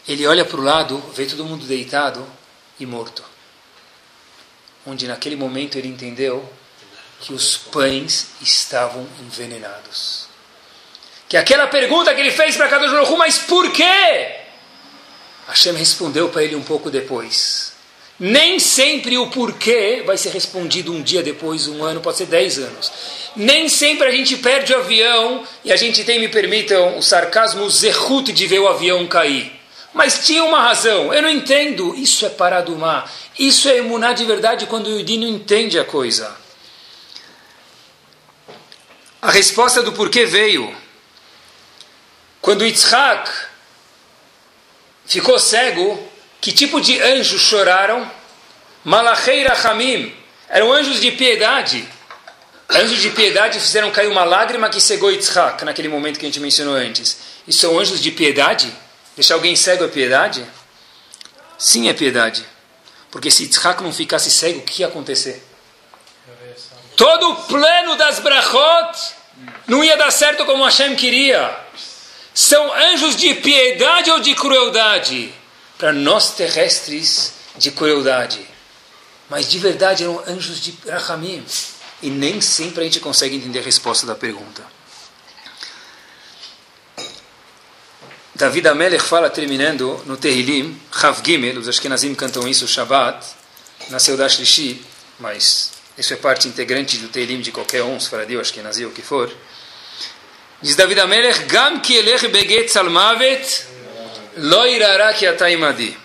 Ele 0.08 0.26
olha 0.26 0.44
para 0.44 0.60
o 0.60 0.64
lado, 0.64 0.98
vê 1.14 1.26
todo 1.26 1.44
mundo 1.44 1.66
deitado 1.66 2.26
e 2.78 2.86
morto. 2.86 3.22
Onde 4.86 5.06
naquele 5.06 5.36
momento 5.36 5.76
ele 5.76 5.88
entendeu 5.88 6.50
que 7.20 7.34
os 7.34 7.56
pães 7.56 8.28
estavam 8.40 9.06
envenenados. 9.20 10.26
Que 11.28 11.36
aquela 11.36 11.66
pergunta 11.66 12.14
que 12.14 12.20
ele 12.20 12.30
fez 12.30 12.56
para 12.56 12.68
Kadosh 12.68 12.90
Baruch 12.90 13.16
mas 13.16 13.38
por 13.38 13.70
quê? 13.70 14.39
Hashem 15.50 15.74
respondeu 15.74 16.28
para 16.28 16.42
ele 16.42 16.56
um 16.56 16.62
pouco 16.62 16.90
depois. 16.90 17.72
Nem 18.18 18.58
sempre 18.58 19.16
o 19.16 19.28
porquê 19.28 20.02
vai 20.04 20.16
ser 20.16 20.30
respondido 20.30 20.92
um 20.92 21.02
dia 21.02 21.22
depois, 21.22 21.66
um 21.66 21.82
ano, 21.82 22.00
pode 22.00 22.18
ser 22.18 22.26
dez 22.26 22.58
anos. 22.58 22.92
Nem 23.34 23.68
sempre 23.68 24.06
a 24.06 24.10
gente 24.10 24.36
perde 24.36 24.72
o 24.72 24.76
avião 24.76 25.42
e 25.64 25.72
a 25.72 25.76
gente 25.76 26.04
tem, 26.04 26.20
me 26.20 26.28
permitam, 26.28 26.98
o 26.98 27.02
sarcasmo, 27.02 27.64
o 27.64 27.70
zerrut 27.70 28.30
de 28.32 28.46
ver 28.46 28.58
o 28.58 28.68
avião 28.68 29.06
cair. 29.06 29.50
Mas 29.92 30.26
tinha 30.26 30.44
uma 30.44 30.60
razão, 30.60 31.12
eu 31.12 31.22
não 31.22 31.30
entendo. 31.30 31.94
Isso 31.96 32.26
é 32.26 32.30
mar. 32.76 33.10
Isso 33.38 33.68
é 33.68 33.78
emunar 33.78 34.14
de 34.14 34.24
verdade 34.24 34.66
quando 34.66 34.86
o 34.86 34.98
Yudi 34.98 35.16
não 35.16 35.26
entende 35.26 35.78
a 35.78 35.84
coisa. 35.84 36.36
A 39.20 39.30
resposta 39.30 39.82
do 39.82 39.92
porquê 39.92 40.26
veio. 40.26 40.74
Quando 42.40 42.64
Yitzhak 42.64 43.30
ficou 45.10 45.38
cego, 45.38 46.08
que 46.40 46.52
tipo 46.52 46.80
de 46.80 47.00
anjos 47.02 47.42
choraram? 47.42 48.08
Malachei 48.84 49.44
Rachamim, 49.44 50.14
eram 50.48 50.72
anjos 50.72 51.00
de 51.00 51.10
piedade. 51.10 51.86
Anjos 52.70 53.00
de 53.00 53.10
piedade 53.10 53.58
fizeram 53.58 53.90
cair 53.90 54.06
uma 54.06 54.22
lágrima 54.22 54.70
que 54.70 54.80
cegou 54.80 55.10
Yitzhak, 55.10 55.64
naquele 55.64 55.88
momento 55.88 56.18
que 56.18 56.24
a 56.24 56.28
gente 56.28 56.38
mencionou 56.38 56.74
antes. 56.74 57.18
E 57.46 57.52
são 57.52 57.76
anjos 57.78 58.00
de 58.00 58.12
piedade? 58.12 58.72
Deixar 59.16 59.34
alguém 59.34 59.56
cego 59.56 59.84
é 59.84 59.88
piedade? 59.88 60.46
Sim, 61.58 61.88
é 61.88 61.92
piedade. 61.92 62.44
Porque 63.10 63.30
se 63.30 63.42
Yitzhak 63.42 63.82
não 63.82 63.92
ficasse 63.92 64.30
cego, 64.30 64.60
o 64.60 64.62
que 64.62 64.82
ia 64.82 64.86
acontecer? 64.86 65.44
Todo 66.96 67.30
o 67.30 67.36
plano 67.44 67.96
das 67.96 68.20
brachot 68.20 69.14
não 69.66 69.82
ia 69.82 69.96
dar 69.96 70.12
certo 70.12 70.44
como 70.44 70.64
Hashem 70.64 70.94
queria 70.94 71.58
são 72.34 72.72
anjos 72.72 73.16
de 73.16 73.34
piedade 73.34 74.10
ou 74.10 74.20
de 74.20 74.34
crueldade? 74.34 75.32
Para 75.76 75.92
nós 75.92 76.34
terrestres, 76.34 77.34
de 77.56 77.70
crueldade. 77.70 78.40
Mas 79.28 79.48
de 79.48 79.58
verdade 79.58 80.02
eram 80.04 80.22
anjos 80.26 80.60
de 80.60 80.74
Rahamim. 80.88 81.44
E 82.02 82.10
nem 82.10 82.40
sempre 82.40 82.80
a 82.80 82.84
gente 82.84 83.00
consegue 83.00 83.36
entender 83.36 83.60
a 83.60 83.62
resposta 83.62 84.06
da 84.06 84.14
pergunta. 84.14 84.64
David 88.34 88.68
Amelech 88.68 89.04
fala, 89.04 89.28
terminando 89.28 90.02
no 90.06 90.16
Terrilim, 90.16 90.80
Rav 90.90 91.20
Gimel, 91.22 91.58
os 91.58 91.68
Ashkenazim 91.68 92.14
cantam 92.14 92.48
isso, 92.48 92.66
Shabbat, 92.66 93.26
nasceu 93.90 94.16
da 94.16 94.26
Shlishi, 94.26 94.82
mas 95.18 95.72
isso 95.98 96.14
é 96.14 96.16
parte 96.16 96.48
integrante 96.48 96.96
do 96.96 97.08
Terrilim 97.08 97.42
de 97.42 97.52
qualquer 97.52 97.82
um, 97.82 98.00
Sfaradi 98.00 98.36
ou 98.36 98.40
Ashkenazi, 98.40 98.86
o 98.86 98.92
que 98.92 99.02
for. 99.02 99.30
Diz 100.62 100.76
David 100.76 100.98
Amelech, 100.98 101.46
Gam 101.46 101.80
ki 101.80 101.96
elech 101.96 102.28
beget 102.28 102.70
salmavet, 102.70 103.66
lo 104.36 104.66
irara 104.66 105.12
ki 105.12 105.26
ataimadi. 105.26 105.96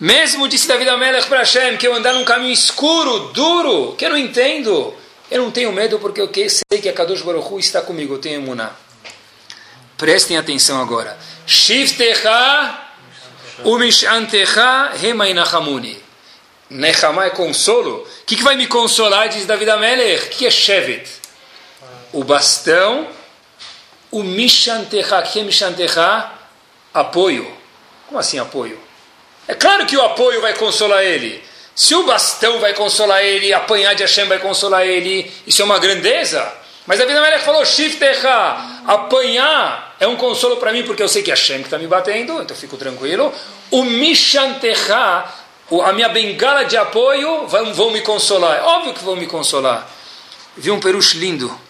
Mesmo 0.00 0.48
disse 0.48 0.66
David 0.66 0.88
Amelech 0.88 1.28
para 1.28 1.38
Hashem 1.38 1.76
que 1.78 1.86
eu 1.86 1.94
andar 1.94 2.12
num 2.12 2.24
caminho 2.24 2.52
escuro, 2.52 3.30
duro, 3.32 3.94
que 3.96 4.04
eu 4.04 4.10
não 4.10 4.18
entendo, 4.18 4.92
eu 5.30 5.42
não 5.42 5.50
tenho 5.52 5.72
medo 5.72 6.00
porque 6.00 6.20
eu 6.20 6.30
sei 6.34 6.80
que 6.80 6.88
a 6.88 6.92
Kadosh 6.92 7.22
Baruch 7.22 7.46
Hu 7.52 7.60
está 7.60 7.82
comigo, 7.82 8.14
eu 8.14 8.18
tenho 8.18 8.40
emuná. 8.40 8.72
Prestem 9.96 10.36
atenção 10.36 10.82
agora. 10.82 11.16
Shiftecha 11.46 12.80
umishantecha 13.62 14.90
remainachamuni. 15.00 16.02
Nechamá 16.68 17.26
é 17.26 17.30
consolo. 17.30 17.98
O 17.98 18.24
que, 18.26 18.34
que 18.34 18.42
vai 18.42 18.56
me 18.56 18.66
consolar, 18.66 19.28
diz 19.28 19.46
David 19.46 19.70
Amelech? 19.70 20.24
O 20.24 20.28
que 20.30 20.46
é 20.46 20.50
Shevet? 20.50 21.08
O 22.12 22.24
bastão. 22.24 23.06
O 24.14 24.22
mishantecha. 24.22 25.18
O 25.18 25.22
que 25.24 25.40
é 25.40 25.42
mishantecha? 25.42 26.30
Apoio. 26.94 27.52
Como 28.06 28.20
assim 28.20 28.38
apoio? 28.38 28.78
É 29.48 29.54
claro 29.54 29.86
que 29.86 29.96
o 29.96 30.02
apoio 30.02 30.40
vai 30.40 30.54
consolar 30.54 31.02
ele. 31.02 31.42
Se 31.74 31.96
o 31.96 32.04
bastão 32.04 32.60
vai 32.60 32.72
consolar 32.74 33.24
ele, 33.24 33.52
apanhar 33.52 33.92
de 33.94 34.04
Hashem 34.04 34.26
vai 34.26 34.38
consolar 34.38 34.86
ele, 34.86 35.28
isso 35.44 35.60
é 35.62 35.64
uma 35.64 35.80
grandeza. 35.80 36.46
Mas 36.86 37.00
a 37.00 37.06
vida 37.06 37.20
Melech 37.20 37.44
falou, 37.44 37.64
Shiftecha, 37.64 38.56
apanhar 38.86 39.96
é 39.98 40.06
um 40.06 40.14
consolo 40.14 40.58
para 40.58 40.72
mim, 40.72 40.84
porque 40.84 41.02
eu 41.02 41.08
sei 41.08 41.24
que 41.24 41.32
é 41.32 41.34
Hashem 41.34 41.58
que 41.58 41.64
está 41.64 41.76
me 41.76 41.88
batendo, 41.88 42.40
então 42.40 42.56
fico 42.56 42.76
tranquilo. 42.76 43.34
O 43.72 43.82
Mishantecha, 43.82 45.24
a 45.84 45.92
minha 45.92 46.08
bengala 46.08 46.64
de 46.64 46.76
apoio, 46.76 47.48
vão, 47.48 47.74
vão 47.74 47.90
me 47.90 48.00
consolar. 48.02 48.58
É 48.58 48.62
óbvio 48.62 48.94
que 48.94 49.02
vão 49.02 49.16
me 49.16 49.26
consolar. 49.26 49.90
Vi 50.56 50.70
um 50.70 50.78
peruche 50.78 51.18
lindo. 51.18 51.63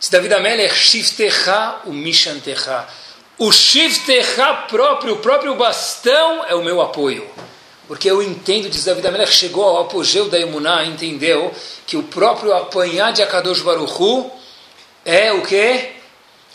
Se 0.00 0.10
David 0.10 0.32
Amelech, 0.32 0.74
Shiftecha, 0.74 1.80
o 1.84 1.92
Mishantecha. 1.92 2.88
O 3.36 3.52
Shiftecha 3.52 4.54
próprio, 4.66 5.14
o 5.14 5.18
próprio 5.18 5.54
bastão 5.56 6.42
é 6.46 6.54
o 6.54 6.64
meu 6.64 6.80
apoio. 6.80 7.28
Porque 7.86 8.10
eu 8.10 8.22
entendo, 8.22 8.70
diz 8.70 8.84
David 8.84 9.06
Amelech, 9.06 9.30
chegou 9.30 9.62
ao 9.62 9.82
apogeu 9.82 10.30
da 10.30 10.40
Emuná, 10.40 10.86
entendeu 10.86 11.54
que 11.86 11.98
o 11.98 12.04
próprio 12.04 12.54
apanhar 12.54 13.12
de 13.12 13.22
Akadosh 13.22 13.60
Baruchu 13.60 14.30
é 15.04 15.32
o 15.32 15.42
que? 15.42 15.90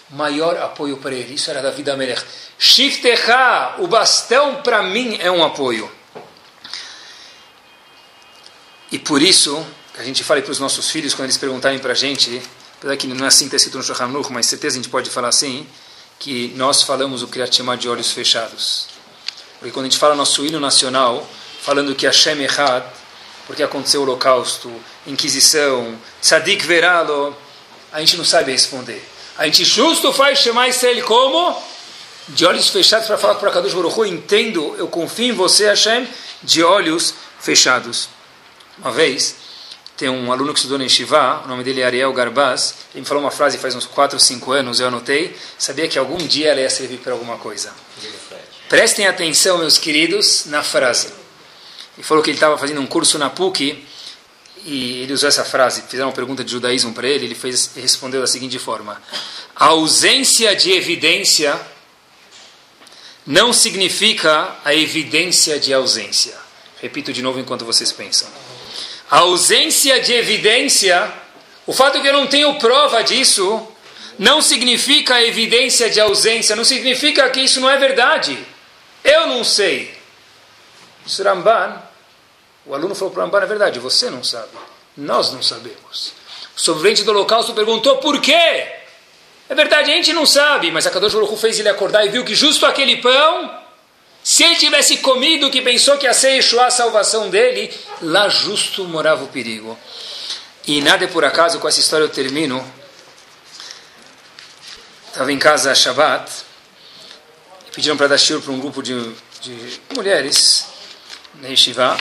Maior 0.09 0.57
apoio 0.57 0.97
para 0.97 1.13
ele. 1.13 1.35
Isso 1.35 1.51
era 1.51 1.61
David 1.61 1.91
Amelech. 1.91 2.23
Shiftecha, 2.57 3.75
o 3.77 3.85
bastão 3.85 4.63
para 4.63 4.81
mim 4.81 5.19
é 5.21 5.29
um 5.29 5.43
apoio. 5.43 5.91
E 8.91 8.97
por 8.97 9.21
isso, 9.21 9.63
a 9.99 10.03
gente 10.03 10.23
fala 10.23 10.41
para 10.41 10.51
os 10.51 10.59
nossos 10.59 10.89
filhos, 10.89 11.13
quando 11.13 11.25
eles 11.25 11.37
perguntarem 11.37 11.77
para 11.77 11.91
a 11.91 11.95
gente, 11.95 12.41
apesar 12.85 12.97
que 12.97 13.07
não 13.07 13.25
é 13.25 13.27
assim 13.27 13.49
ter 13.49 13.57
sido 13.57 13.79
no 13.79 13.83
Shulchan 13.83 14.11
mas 14.29 14.45
certeza 14.45 14.75
a 14.75 14.77
gente 14.77 14.89
pode 14.89 15.09
falar 15.09 15.29
assim, 15.29 15.65
que 16.19 16.53
nós 16.55 16.83
falamos 16.83 17.23
o 17.23 17.27
Kriyat 17.27 17.63
de 17.79 17.89
olhos 17.89 18.11
fechados. 18.11 18.85
Porque 19.57 19.71
quando 19.71 19.87
a 19.87 19.89
gente 19.89 19.97
fala 19.97 20.13
nosso 20.13 20.45
hino 20.45 20.59
nacional, 20.59 21.27
falando 21.63 21.95
que 21.95 22.05
Hashem 22.05 22.43
Echad, 22.43 22.83
porque 23.47 23.63
aconteceu 23.63 24.01
o 24.01 24.03
holocausto, 24.03 24.71
Inquisição, 25.07 25.97
Tzadik 26.21 26.63
Veralo, 26.63 27.35
a 27.91 27.99
gente 28.01 28.17
não 28.17 28.25
sabe 28.25 28.51
responder. 28.51 29.03
A 29.35 29.45
gente 29.45 29.65
justo 29.65 30.13
faz 30.13 30.37
chamar 30.37 30.69
Israel 30.69 31.03
como? 31.05 31.59
De 32.27 32.45
olhos 32.45 32.69
fechados 32.69 33.07
para 33.07 33.17
falar 33.17 33.35
para 33.35 33.49
Kadosh 33.49 33.73
Baruch 33.73 33.99
Hu, 33.99 34.05
entendo, 34.05 34.75
eu 34.77 34.87
confio 34.87 35.29
em 35.29 35.31
você, 35.31 35.65
Hashem, 35.65 36.07
de 36.43 36.63
olhos 36.63 37.15
fechados. 37.39 38.09
Uma 38.77 38.91
vez, 38.91 39.35
tem 39.97 40.09
um 40.09 40.31
aluno 40.31 40.51
que 40.51 40.59
estudou 40.59 40.77
na 40.77 40.83
Yeshiva, 40.83 41.43
o 41.45 41.47
nome 41.47 41.63
dele 41.63 41.81
é 41.81 41.85
Ariel 41.85 42.11
Garbaz, 42.11 42.75
ele 42.93 43.01
me 43.01 43.07
falou 43.07 43.23
uma 43.23 43.31
frase 43.31 43.57
faz 43.57 43.75
uns 43.75 43.85
4 43.85 44.15
ou 44.15 44.19
5 44.19 44.51
anos, 44.51 44.79
eu 44.79 44.87
anotei, 44.87 45.35
sabia 45.57 45.87
que 45.87 45.97
algum 45.97 46.17
dia 46.17 46.49
ela 46.49 46.59
ia 46.59 46.69
servir 46.69 46.97
para 46.97 47.13
alguma 47.13 47.37
coisa. 47.37 47.73
Prestem 48.67 49.07
atenção, 49.07 49.59
meus 49.59 49.77
queridos, 49.77 50.45
na 50.47 50.63
frase. 50.63 51.07
Ele 51.95 52.03
falou 52.03 52.21
que 52.21 52.29
ele 52.29 52.37
estava 52.37 52.57
fazendo 52.57 52.81
um 52.81 52.87
curso 52.87 53.17
na 53.17 53.29
PUC 53.29 53.85
e 54.65 55.01
ele 55.03 55.13
usou 55.13 55.29
essa 55.29 55.45
frase. 55.45 55.83
Fizeram 55.83 56.09
uma 56.09 56.15
pergunta 56.15 56.43
de 56.43 56.51
judaísmo 56.51 56.91
para 56.93 57.07
ele, 57.07 57.25
ele 57.25 57.35
fez, 57.35 57.71
respondeu 57.75 58.19
da 58.19 58.27
seguinte 58.27 58.59
forma: 58.59 59.01
A 59.55 59.67
ausência 59.67 60.55
de 60.55 60.71
evidência 60.71 61.57
não 63.25 63.53
significa 63.53 64.55
a 64.65 64.75
evidência 64.75 65.57
de 65.59 65.73
ausência. 65.73 66.35
Repito 66.81 67.13
de 67.13 67.21
novo 67.21 67.39
enquanto 67.39 67.63
vocês 67.63 67.91
pensam. 67.91 68.27
A 69.09 69.19
ausência 69.19 69.99
de 69.99 70.13
evidência, 70.13 71.11
o 71.65 71.73
fato 71.73 72.01
que 72.01 72.07
eu 72.07 72.13
não 72.13 72.27
tenho 72.27 72.57
prova 72.59 73.03
disso, 73.03 73.67
não 74.17 74.41
significa 74.41 75.21
evidência 75.21 75.89
de 75.89 75.99
ausência, 75.99 76.55
não 76.55 76.63
significa 76.63 77.29
que 77.29 77.41
isso 77.41 77.59
não 77.59 77.69
é 77.69 77.77
verdade. 77.77 78.37
Eu 79.03 79.27
não 79.27 79.43
sei. 79.43 79.93
Isso 81.05 81.21
Ramban, 81.21 81.81
o 82.65 82.73
aluno 82.73 82.95
falou 82.95 83.13
para 83.13 83.21
o 83.21 83.25
Ramban, 83.25 83.43
é 83.43 83.45
verdade, 83.45 83.79
você 83.79 84.09
não 84.09 84.23
sabe. 84.23 84.49
Nós 84.97 85.31
não 85.31 85.43
sabemos. 85.43 86.13
O 86.55 86.59
sobrevivente 86.59 87.03
do 87.03 87.11
holocausto 87.11 87.53
perguntou 87.53 87.97
por 87.97 88.19
quê? 88.21 88.33
É 89.47 89.53
verdade, 89.53 89.91
a 89.91 89.95
gente 89.95 90.13
não 90.13 90.25
sabe, 90.25 90.71
mas 90.71 90.87
a 90.87 90.91
Kadosh 90.91 91.13
Baruch 91.13 91.37
fez 91.37 91.59
ele 91.59 91.69
acordar 91.69 92.05
e 92.05 92.09
viu 92.09 92.25
que 92.25 92.33
justo 92.33 92.65
aquele 92.65 92.97
pão, 92.97 93.51
se 94.25 94.43
ele 94.43 94.55
tivesse 94.55 94.97
comido 94.97 95.51
que 95.51 95.61
pensou 95.61 95.99
que 95.99 96.07
ia 96.07 96.13
ser 96.13 96.31
Yeshua 96.31 96.65
a 96.65 96.71
salvação 96.71 97.29
dele, 97.29 97.71
lá 98.01 98.27
justo 98.27 98.83
morava 98.85 99.23
o 99.23 99.27
perigo. 99.27 99.77
E 100.65 100.81
nada 100.81 101.05
é 101.05 101.07
por 101.07 101.23
acaso, 101.23 101.59
com 101.59 101.67
essa 101.67 101.79
história 101.79 102.05
eu 102.05 102.09
termino. 102.09 102.65
Estava 105.09 105.31
em 105.31 105.37
casa 105.37 105.71
a 105.71 105.75
Shabbat, 105.75 106.27
pediram 107.71 107.95
para 107.95 108.07
dar 108.07 108.17
shiur 108.17 108.41
para 108.41 108.51
um 108.51 108.59
grupo 108.59 108.81
de, 108.81 109.13
de 109.41 109.79
mulheres 109.95 110.65
na 111.35 111.49
Yeshiva. 111.49 111.95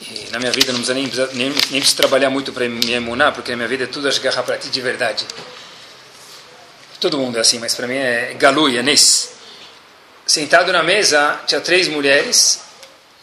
E 0.00 0.28
na 0.32 0.40
minha 0.40 0.50
vida 0.50 0.72
não 0.72 0.82
precisa 0.82 0.94
nem, 0.94 1.06
nem, 1.34 1.50
nem 1.50 1.80
precisa 1.80 1.96
trabalhar 1.96 2.30
muito 2.30 2.52
para 2.52 2.68
me 2.68 2.92
emunar, 2.92 3.32
porque 3.32 3.52
na 3.52 3.58
minha 3.58 3.68
vida 3.68 3.84
é 3.84 3.86
tudo 3.86 4.08
agarrar 4.08 4.42
para 4.42 4.58
ti 4.58 4.70
de 4.70 4.80
verdade. 4.80 5.24
Todo 6.98 7.16
mundo 7.16 7.38
é 7.38 7.40
assim, 7.42 7.60
mas 7.60 7.76
para 7.76 7.86
mim 7.86 7.94
é 7.94 8.34
galuia, 8.34 8.82
nes. 8.82 9.37
Sentado 10.28 10.70
na 10.74 10.82
mesa, 10.82 11.40
tinha 11.46 11.58
três 11.58 11.88
mulheres, 11.88 12.60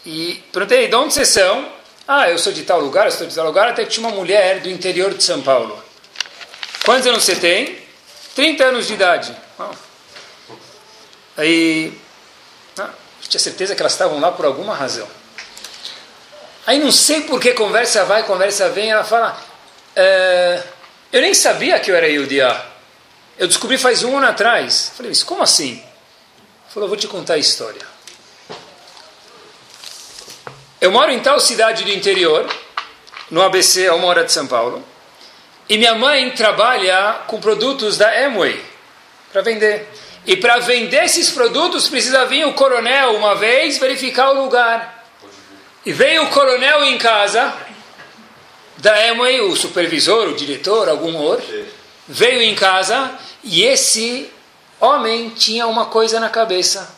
e 0.04 0.42
perguntei, 0.52 0.88
de 0.88 0.96
onde 0.96 1.14
vocês 1.14 1.28
são? 1.28 1.70
Ah, 2.06 2.28
eu 2.28 2.36
sou 2.36 2.52
de 2.52 2.64
tal 2.64 2.80
lugar, 2.80 3.06
eu 3.06 3.12
sou 3.12 3.28
de 3.28 3.32
tal 3.32 3.46
lugar, 3.46 3.68
até 3.68 3.84
que 3.84 3.90
tinha 3.90 4.04
uma 4.04 4.16
mulher 4.16 4.58
do 4.58 4.68
interior 4.68 5.14
de 5.14 5.22
São 5.22 5.40
Paulo. 5.40 5.80
Quantos 6.84 7.06
anos 7.06 7.22
você 7.22 7.36
tem? 7.36 7.78
30 8.34 8.64
anos 8.64 8.88
de 8.88 8.94
idade. 8.94 9.36
Oh. 9.56 9.70
Aí, 11.36 11.96
ah, 12.76 12.90
tinha 13.20 13.40
certeza 13.40 13.76
que 13.76 13.82
elas 13.82 13.92
estavam 13.92 14.18
lá 14.18 14.32
por 14.32 14.44
alguma 14.44 14.74
razão. 14.74 15.06
Aí 16.66 16.80
não 16.80 16.90
sei 16.90 17.20
por 17.20 17.40
que 17.40 17.52
conversa 17.52 18.04
vai, 18.04 18.24
conversa 18.24 18.68
vem, 18.70 18.90
ela 18.90 19.04
fala, 19.04 19.40
é, 19.94 20.60
eu 21.12 21.20
nem 21.20 21.32
sabia 21.34 21.78
que 21.78 21.88
eu 21.88 21.94
era 21.94 22.08
Yudiá. 22.08 22.66
Eu 23.38 23.46
descobri 23.46 23.78
faz 23.78 24.02
um 24.02 24.18
ano 24.18 24.26
atrás. 24.26 24.90
Falei, 24.96 25.10
mas 25.10 25.22
como 25.22 25.44
assim? 25.44 25.80
Falou, 26.76 26.90
vou 26.90 26.98
te 26.98 27.08
contar 27.08 27.32
a 27.32 27.38
história. 27.38 27.80
Eu 30.78 30.92
moro 30.92 31.10
em 31.10 31.20
tal 31.20 31.40
cidade 31.40 31.84
do 31.84 31.90
interior, 31.90 32.46
no 33.30 33.40
ABC, 33.40 33.86
a 33.86 33.94
uma 33.94 34.08
hora 34.08 34.24
de 34.24 34.30
São 34.30 34.46
Paulo, 34.46 34.84
e 35.70 35.78
minha 35.78 35.94
mãe 35.94 36.30
trabalha 36.32 37.20
com 37.28 37.40
produtos 37.40 37.96
da 37.96 38.26
Amway 38.26 38.62
para 39.32 39.40
vender. 39.40 39.88
E 40.26 40.36
para 40.36 40.58
vender 40.58 41.04
esses 41.04 41.30
produtos 41.30 41.88
precisa 41.88 42.26
vir 42.26 42.46
o 42.46 42.52
coronel 42.52 43.16
uma 43.16 43.34
vez 43.34 43.78
verificar 43.78 44.32
o 44.32 44.42
lugar. 44.42 45.02
E 45.82 45.94
veio 45.94 46.24
o 46.24 46.28
coronel 46.28 46.84
em 46.84 46.98
casa 46.98 47.56
da 48.76 48.94
Amway, 49.12 49.40
o 49.40 49.56
supervisor, 49.56 50.28
o 50.28 50.36
diretor, 50.36 50.90
algum 50.90 51.16
outro, 51.16 51.46
veio 52.06 52.42
em 52.42 52.54
casa 52.54 53.18
e 53.42 53.62
esse 53.62 54.30
homem 54.80 55.30
tinha 55.30 55.66
uma 55.66 55.86
coisa 55.86 56.20
na 56.20 56.28
cabeça. 56.28 56.94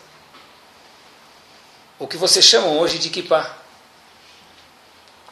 O 1.98 2.06
que 2.06 2.16
vocês 2.16 2.44
chamam 2.44 2.78
hoje 2.78 2.98
de 2.98 3.10
kippah. 3.10 3.56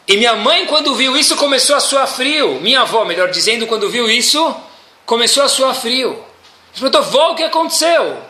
E 0.08 0.16
minha 0.16 0.36
mãe, 0.36 0.66
quando 0.66 0.94
viu 0.94 1.16
isso, 1.16 1.36
começou 1.36 1.74
a 1.74 1.80
suar 1.80 2.06
frio. 2.06 2.60
Minha 2.60 2.82
avó, 2.82 3.04
melhor 3.04 3.30
dizendo, 3.30 3.66
quando 3.66 3.90
viu 3.90 4.08
isso, 4.08 4.54
começou 5.04 5.42
a 5.42 5.48
suar 5.48 5.74
frio. 5.74 6.12
Ele 6.12 6.90
perguntou, 6.90 7.02
vó, 7.02 7.32
o 7.32 7.34
que 7.34 7.42
aconteceu? 7.42 8.22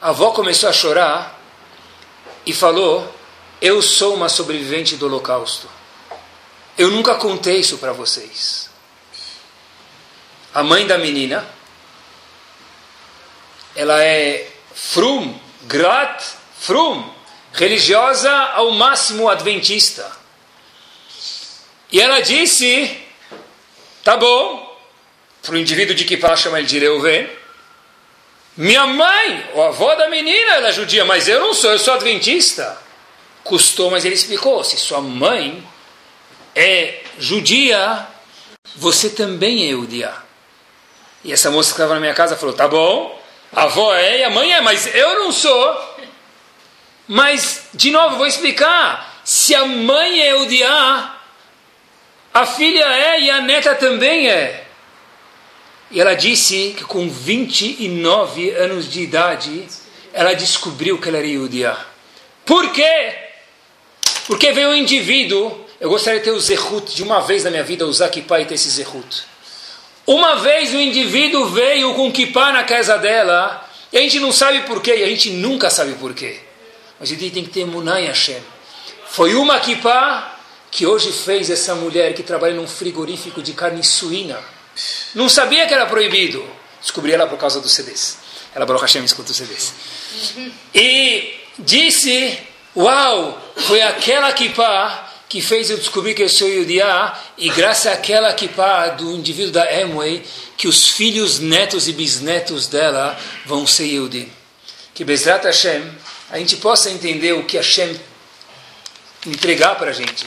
A 0.00 0.10
avó 0.10 0.30
começou 0.30 0.68
a 0.68 0.72
chorar 0.72 1.40
e 2.44 2.52
falou: 2.52 3.12
Eu 3.60 3.80
sou 3.80 4.14
uma 4.14 4.28
sobrevivente 4.28 4.96
do 4.96 5.06
Holocausto. 5.06 5.68
Eu 6.76 6.90
nunca 6.90 7.14
contei 7.14 7.60
isso 7.60 7.78
para 7.78 7.92
vocês. 7.92 8.68
A 10.52 10.62
mãe 10.62 10.86
da 10.86 10.98
menina, 10.98 11.46
ela 13.76 14.02
é 14.02 14.48
frum, 14.74 15.38
grat, 15.62 16.22
frum, 16.58 17.08
religiosa 17.52 18.30
ao 18.30 18.70
máximo 18.72 19.28
adventista. 19.28 20.10
E 21.90 22.00
ela 22.00 22.20
disse: 22.20 22.98
Tá 24.02 24.16
bom, 24.16 24.78
para 25.42 25.54
o 25.54 25.58
indivíduo 25.58 25.94
de 25.94 26.04
que 26.04 26.18
chama 26.36 26.58
ele 26.58 26.66
de 26.66 26.78
Reuven. 26.78 27.28
Minha 28.56 28.86
mãe, 28.86 29.50
o 29.54 29.62
avô 29.62 29.94
da 29.96 30.08
menina, 30.08 30.54
ela 30.54 30.68
é 30.68 30.72
judia, 30.72 31.04
mas 31.04 31.26
eu 31.26 31.40
não 31.40 31.52
sou, 31.52 31.70
eu 31.70 31.78
sou 31.78 31.94
adventista. 31.94 32.78
Custou, 33.42 33.90
mas 33.90 34.04
ele 34.04 34.14
explicou: 34.14 34.62
se 34.64 34.76
sua 34.76 35.00
mãe 35.00 35.62
é 36.54 37.02
judia, 37.18 38.06
você 38.76 39.10
também 39.10 39.68
é 39.68 39.72
judia. 39.72 40.12
E 41.22 41.32
essa 41.32 41.50
moça 41.50 41.70
que 41.70 41.74
estava 41.74 41.94
na 41.94 42.00
minha 42.00 42.14
casa 42.14 42.36
falou: 42.36 42.54
tá 42.54 42.68
bom, 42.68 43.20
a 43.54 43.62
avó 43.64 43.94
é 43.94 44.20
e 44.20 44.24
a 44.24 44.30
mãe 44.30 44.52
é, 44.52 44.60
mas 44.60 44.92
eu 44.94 45.20
não 45.20 45.32
sou. 45.32 45.94
Mas, 47.06 47.68
de 47.74 47.90
novo, 47.90 48.16
vou 48.16 48.26
explicar. 48.26 49.20
Se 49.24 49.54
a 49.54 49.64
mãe 49.64 50.20
é 50.20 50.38
judia, 50.38 51.10
a 52.32 52.46
filha 52.46 52.84
é 52.84 53.20
e 53.20 53.30
a 53.30 53.40
neta 53.40 53.74
também 53.74 54.28
é. 54.28 54.64
E 55.90 56.00
ela 56.00 56.14
disse 56.14 56.74
que 56.76 56.84
com 56.84 57.08
29 57.08 58.50
anos 58.50 58.90
de 58.90 59.02
idade, 59.02 59.66
ela 60.12 60.34
descobriu 60.34 60.98
que 60.98 61.08
ela 61.08 61.18
era 61.18 61.28
judia. 61.28 61.76
Por 62.44 62.72
quê? 62.72 63.14
Porque 64.26 64.52
veio 64.52 64.70
um 64.70 64.74
indivíduo 64.74 65.64
eu 65.84 65.90
gostaria 65.90 66.18
de 66.18 66.24
ter 66.24 66.30
o 66.30 66.40
zehut 66.40 66.94
de 66.94 67.02
uma 67.02 67.20
vez 67.20 67.44
na 67.44 67.50
minha 67.50 67.62
vida, 67.62 67.84
usar 67.86 68.08
kippah 68.08 68.40
e 68.40 68.46
ter 68.46 68.54
esse 68.54 68.70
zehut. 68.70 69.24
Uma 70.06 70.36
vez 70.36 70.74
o 70.74 70.80
indivíduo 70.80 71.46
veio 71.46 71.94
com 71.94 72.12
kippah 72.12 72.52
na 72.52 72.64
casa 72.64 72.98
dela, 72.98 73.68
e 73.92 73.96
a 73.96 74.00
gente 74.00 74.20
não 74.20 74.32
sabe 74.32 74.60
porquê, 74.62 74.96
e 74.96 75.02
a 75.02 75.06
gente 75.06 75.30
nunca 75.30 75.70
sabe 75.70 75.94
porquê. 75.94 76.40
Mas 77.00 77.10
a 77.10 77.14
gente 77.14 77.30
tem 77.30 77.44
que 77.44 77.50
ter 77.50 77.64
Munai 77.64 78.06
Hashem. 78.06 78.42
Foi 79.06 79.34
uma 79.34 79.58
kippah 79.60 80.38
que 80.70 80.86
hoje 80.86 81.12
fez 81.12 81.48
essa 81.48 81.74
mulher 81.74 82.14
que 82.14 82.22
trabalha 82.22 82.54
num 82.54 82.66
frigorífico 82.66 83.40
de 83.40 83.52
carne 83.52 83.82
suína. 83.82 84.38
Não 85.14 85.28
sabia 85.28 85.66
que 85.66 85.72
era 85.72 85.86
proibido. 85.86 86.44
Descobri 86.80 87.12
ela 87.12 87.26
por 87.26 87.38
causa 87.38 87.60
dos 87.60 87.72
CDs. 87.72 88.18
Ela, 88.54 88.66
Baruch 88.66 88.82
Hashem, 88.82 89.04
escuta 89.04 89.30
os 89.30 89.36
CDs. 89.36 89.72
E 90.74 91.34
disse, 91.58 92.38
uau, 92.76 93.40
foi 93.56 93.80
aquela 93.82 94.32
kippah 94.32 95.13
que 95.34 95.40
fez 95.40 95.68
eu 95.68 95.76
descobrir 95.76 96.14
que 96.14 96.22
eu 96.22 96.28
sou 96.28 96.48
Yudiá, 96.48 97.12
e 97.36 97.48
graças 97.48 97.92
àquela 97.92 98.32
kippah 98.32 98.90
do 98.90 99.10
indivíduo 99.10 99.50
da 99.50 99.82
Emway, 99.82 100.22
que 100.56 100.68
os 100.68 100.90
filhos, 100.90 101.40
netos 101.40 101.88
e 101.88 101.92
bisnetos 101.92 102.68
dela 102.68 103.18
vão 103.44 103.66
ser 103.66 103.86
Yudi. 103.86 104.28
Que 104.94 105.04
Bezrat 105.04 105.42
Hashem, 105.44 105.82
a 106.30 106.38
gente 106.38 106.54
possa 106.58 106.88
entender 106.88 107.32
o 107.32 107.42
que 107.42 107.56
Hashem 107.56 107.98
entregar 109.26 109.74
para 109.74 109.90
a 109.90 109.92
gente, 109.92 110.24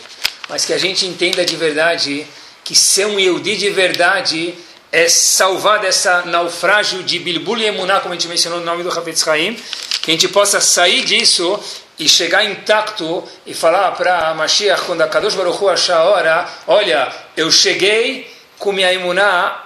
mas 0.50 0.66
que 0.66 0.74
a 0.74 0.78
gente 0.78 1.06
entenda 1.06 1.46
de 1.46 1.56
verdade 1.56 2.28
que 2.66 2.76
ser 2.76 3.08
um 3.08 3.18
Yehudi 3.18 3.56
de 3.56 3.70
verdade 3.70 4.56
é 4.92 5.08
salvar 5.08 5.80
dessa 5.80 6.24
naufrágio 6.24 7.02
de 7.02 7.18
Bilbul 7.18 7.60
e 7.60 7.66
Emuná, 7.68 8.02
como 8.02 8.14
a 8.14 8.18
gente 8.18 8.28
mencionou 8.28 8.60
no 8.60 8.66
nome 8.66 8.84
do 8.84 8.90
Hafetz 8.90 9.26
Haim, 9.26 9.58
que 10.02 10.12
a 10.12 10.14
gente 10.14 10.28
possa 10.28 10.60
sair 10.60 11.06
disso 11.06 11.58
e 12.00 12.08
chegar 12.08 12.44
intacto 12.46 13.24
e 13.46 13.54
falar 13.54 13.92
para 13.92 14.34
Mashiach, 14.34 14.84
quando 14.84 15.02
a 15.02 15.08
Kadosh 15.08 15.36
Baruch 15.36 15.64
Hu 15.64 15.70
achar 15.70 15.98
a 15.98 16.04
hora, 16.04 16.48
olha, 16.68 17.12
eu 17.36 17.52
cheguei 17.52 18.32
com 18.60 18.72
minha 18.72 18.92
imuná 18.94 19.64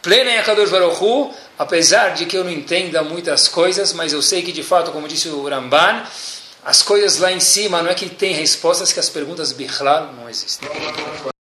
plena 0.00 0.30
em 0.30 0.42
Kadosh 0.42 0.70
Baruch 0.70 1.02
Hu, 1.02 1.34
apesar 1.58 2.10
de 2.10 2.26
que 2.26 2.36
eu 2.36 2.44
não 2.44 2.50
entenda 2.50 3.02
muitas 3.02 3.48
coisas, 3.48 3.92
mas 3.92 4.12
eu 4.12 4.22
sei 4.22 4.42
que 4.42 4.52
de 4.52 4.62
fato, 4.62 4.92
como 4.92 5.08
disse 5.08 5.28
o 5.28 5.48
Ramban, 5.48 6.02
as 6.64 6.82
coisas 6.82 7.18
lá 7.18 7.30
em 7.30 7.40
cima 7.40 7.82
não 7.82 7.90
é 7.90 7.94
que 7.94 8.08
tem 8.08 8.32
respostas 8.32 8.92
que 8.92 9.00
as 9.00 9.10
perguntas 9.10 9.52
bichlal 9.52 10.12
não 10.18 10.28
existem. 10.28 10.68